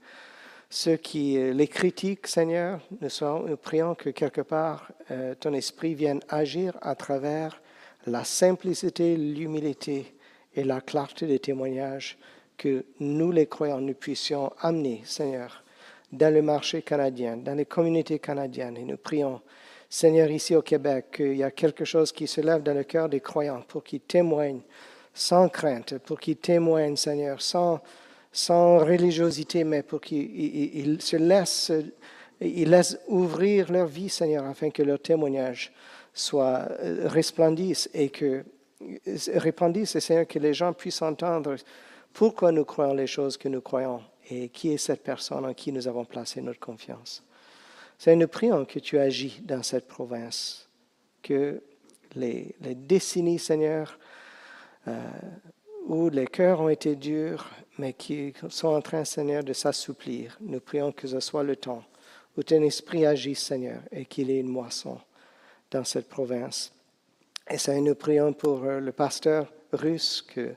ceux 0.69 0.97
qui 0.97 1.37
les 1.53 1.67
critiquent, 1.67 2.27
Seigneur, 2.27 2.81
nous, 3.01 3.47
nous 3.47 3.57
prions 3.57 3.95
que 3.95 4.09
quelque 4.09 4.41
part 4.41 4.91
ton 5.39 5.53
esprit 5.53 5.93
vienne 5.93 6.21
agir 6.29 6.77
à 6.81 6.95
travers 6.95 7.61
la 8.07 8.23
simplicité, 8.23 9.15
l'humilité 9.15 10.15
et 10.55 10.63
la 10.63 10.81
clarté 10.81 11.27
des 11.27 11.39
témoignages 11.39 12.17
que 12.57 12.85
nous, 12.99 13.31
les 13.31 13.47
croyants, 13.47 13.81
nous 13.81 13.93
puissions 13.93 14.51
amener, 14.61 15.01
Seigneur, 15.05 15.63
dans 16.11 16.33
le 16.33 16.41
marché 16.41 16.81
canadien, 16.81 17.37
dans 17.37 17.55
les 17.55 17.65
communautés 17.65 18.19
canadiennes. 18.19 18.77
Et 18.77 18.83
nous 18.83 18.97
prions, 18.97 19.41
Seigneur, 19.95 20.29
ici 20.29 20.53
au 20.53 20.61
Québec, 20.61 21.05
qu'il 21.15 21.37
y 21.37 21.43
a 21.43 21.51
quelque 21.51 21.85
chose 21.85 22.11
qui 22.11 22.27
se 22.27 22.41
lève 22.41 22.61
dans 22.63 22.73
le 22.73 22.83
cœur 22.83 23.07
des 23.07 23.21
croyants 23.21 23.63
pour 23.65 23.81
qu'ils 23.81 24.01
témoignent 24.01 24.59
sans 25.13 25.47
crainte, 25.47 25.99
pour 25.99 26.19
qu'ils 26.19 26.35
témoignent, 26.35 26.97
Seigneur, 26.97 27.41
sans, 27.41 27.79
sans 28.29 28.79
religiosité, 28.79 29.63
mais 29.63 29.83
pour 29.83 30.01
qu'ils 30.01 31.01
se 31.01 31.15
laissent, 31.15 31.71
ils 32.41 32.69
laissent 32.69 32.99
ouvrir 33.07 33.71
leur 33.71 33.85
vie, 33.85 34.09
Seigneur, 34.09 34.43
afin 34.43 34.69
que 34.69 34.83
leur 34.83 34.99
témoignage 34.99 35.71
soit 36.13 36.67
euh, 36.81 37.07
resplendisse 37.07 37.89
et 37.93 38.09
que 38.09 38.43
répandisse, 39.33 39.97
Seigneur, 39.99 40.27
que 40.27 40.39
les 40.39 40.53
gens 40.53 40.73
puissent 40.73 41.03
entendre 41.03 41.55
pourquoi 42.11 42.51
nous 42.51 42.65
croyons 42.65 42.95
les 42.95 43.07
choses 43.07 43.37
que 43.37 43.47
nous 43.47 43.61
croyons 43.61 44.01
et 44.29 44.49
qui 44.49 44.73
est 44.73 44.77
cette 44.77 45.03
personne 45.03 45.45
en 45.45 45.53
qui 45.53 45.71
nous 45.71 45.87
avons 45.87 46.03
placé 46.03 46.41
notre 46.41 46.59
confiance. 46.59 47.24
Seigneur, 47.97 48.21
nous 48.21 48.27
prions 48.27 48.65
que 48.65 48.79
tu 48.79 48.97
agis 48.99 49.41
dans 49.43 49.63
cette 49.63 49.87
province, 49.87 50.67
que 51.23 51.61
les, 52.15 52.55
décennies, 52.61 53.39
Seigneur, 53.39 53.97
euh, 54.87 55.01
où 55.87 56.09
les 56.09 56.27
cœurs 56.27 56.61
ont 56.61 56.69
été 56.69 56.95
durs, 56.95 57.49
mais 57.77 57.93
qui 57.93 58.33
sont 58.49 58.69
en 58.69 58.81
train, 58.81 59.05
Seigneur, 59.05 59.43
de 59.43 59.53
s'assouplir. 59.53 60.37
Nous 60.41 60.59
prions 60.59 60.91
que 60.91 61.07
ce 61.07 61.19
soit 61.19 61.43
le 61.43 61.55
temps 61.55 61.83
où 62.37 62.43
ton 62.43 62.61
esprit 62.63 63.05
agisse, 63.05 63.43
Seigneur, 63.43 63.81
et 63.91 64.05
qu'il 64.05 64.29
ait 64.29 64.39
une 64.39 64.49
moisson 64.49 64.99
dans 65.71 65.83
cette 65.83 66.09
province. 66.09 66.73
Et 67.49 67.57
Seigneur, 67.57 67.83
nous 67.83 67.95
prions 67.95 68.33
pour 68.33 68.63
euh, 68.63 68.79
le 68.79 68.91
pasteur 68.91 69.51
russe 69.71 70.21
que, 70.21 70.55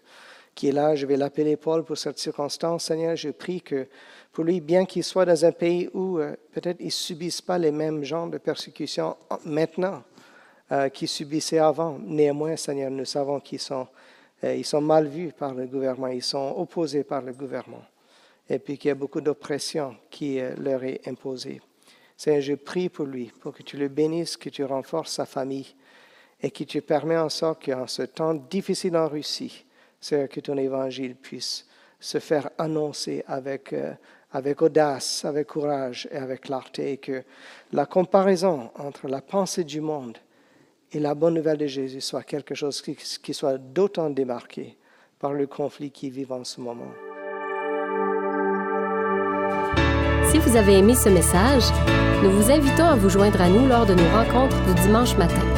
qui 0.58 0.70
est 0.70 0.72
là. 0.72 0.96
Je 0.96 1.06
vais 1.06 1.16
l'appeler 1.16 1.56
Paul 1.56 1.84
pour 1.84 1.96
cette 1.96 2.18
circonstance. 2.18 2.86
Seigneur, 2.86 3.14
je 3.14 3.28
prie 3.30 3.60
que 3.60 3.86
pour 4.32 4.42
lui, 4.42 4.60
bien 4.60 4.86
qu'il 4.86 5.04
soit 5.04 5.24
dans 5.24 5.44
un 5.44 5.52
pays 5.52 5.88
où 5.94 6.18
euh, 6.18 6.34
peut-être 6.50 6.78
ils 6.80 6.86
ne 6.86 6.90
subissent 6.90 7.40
pas 7.40 7.58
les 7.58 7.70
mêmes 7.70 8.02
genres 8.02 8.26
de 8.26 8.38
persécutions 8.38 9.16
maintenant 9.44 10.02
euh, 10.72 10.88
qu'ils 10.88 11.06
subissaient 11.06 11.60
avant, 11.60 11.96
néanmoins, 12.00 12.56
Seigneur, 12.56 12.90
nous 12.90 13.04
savons 13.04 13.38
qu'ils 13.38 13.60
ils 14.42 14.64
sont 14.64 14.80
mal 14.80 15.06
vus 15.06 15.30
par 15.30 15.54
le 15.54 15.66
gouvernement, 15.66 16.08
ils 16.08 16.24
sont 16.24 16.54
opposés 16.56 17.04
par 17.04 17.22
le 17.22 17.32
gouvernement, 17.32 17.84
et 18.50 18.58
puis 18.58 18.78
qu'il 18.78 18.88
y 18.88 18.92
a 18.92 18.96
beaucoup 18.96 19.20
d'oppression 19.20 19.96
qui 20.10 20.40
leur 20.58 20.82
est 20.84 21.06
imposée. 21.06 21.60
Seigneur, 22.16 22.42
je 22.42 22.54
prie 22.54 22.88
pour 22.88 23.06
lui, 23.06 23.32
pour 23.40 23.52
que 23.52 23.62
tu 23.62 23.76
le 23.76 23.88
bénisses, 23.88 24.36
que 24.36 24.48
tu 24.48 24.64
renforces 24.64 25.12
sa 25.12 25.26
famille 25.26 25.74
et 26.40 26.50
que 26.50 26.64
tu 26.64 26.82
permets 26.82 27.16
en 27.16 27.28
sorte 27.28 27.64
qu'en 27.64 27.86
ce 27.88 28.02
temps 28.02 28.34
difficile 28.34 28.96
en 28.96 29.08
Russie, 29.08 29.64
Seigneur, 30.00 30.28
que 30.28 30.40
ton 30.40 30.56
évangile 30.56 31.16
puisse 31.16 31.66
se 32.00 32.18
faire 32.18 32.50
annoncer 32.58 33.24
avec, 33.26 33.72
euh, 33.72 33.92
avec 34.32 34.62
audace, 34.62 35.24
avec 35.24 35.48
courage 35.48 36.08
et 36.12 36.16
avec 36.16 36.42
clarté, 36.42 36.92
et 36.92 36.96
que 36.98 37.24
la 37.72 37.86
comparaison 37.86 38.70
entre 38.76 39.08
la 39.08 39.20
pensée 39.20 39.64
du 39.64 39.80
monde 39.80 40.18
et 40.92 41.00
la 41.00 41.14
bonne 41.14 41.34
nouvelle 41.34 41.58
de 41.58 41.66
Jésus 41.66 42.00
soit 42.00 42.22
quelque 42.22 42.54
chose 42.54 42.80
qui, 42.82 43.34
soit 43.34 43.58
d'autant 43.58 44.10
démarqué 44.10 44.78
par 45.18 45.32
le 45.32 45.46
conflit 45.46 45.90
qui 45.90 46.10
vit 46.10 46.26
en 46.30 46.44
ce 46.44 46.60
moment. 46.60 46.92
Si 50.30 50.38
vous 50.38 50.56
avez 50.56 50.78
aimé 50.78 50.94
ce 50.94 51.08
message, 51.08 51.64
nous 52.22 52.30
vous 52.30 52.50
invitons 52.50 52.84
à 52.84 52.96
vous 52.96 53.08
joindre 53.08 53.40
à 53.40 53.48
nous 53.48 53.66
lors 53.66 53.86
de 53.86 53.94
nos 53.94 54.10
rencontres 54.10 54.62
du 54.66 54.74
dimanche 54.82 55.16
matin. 55.16 55.57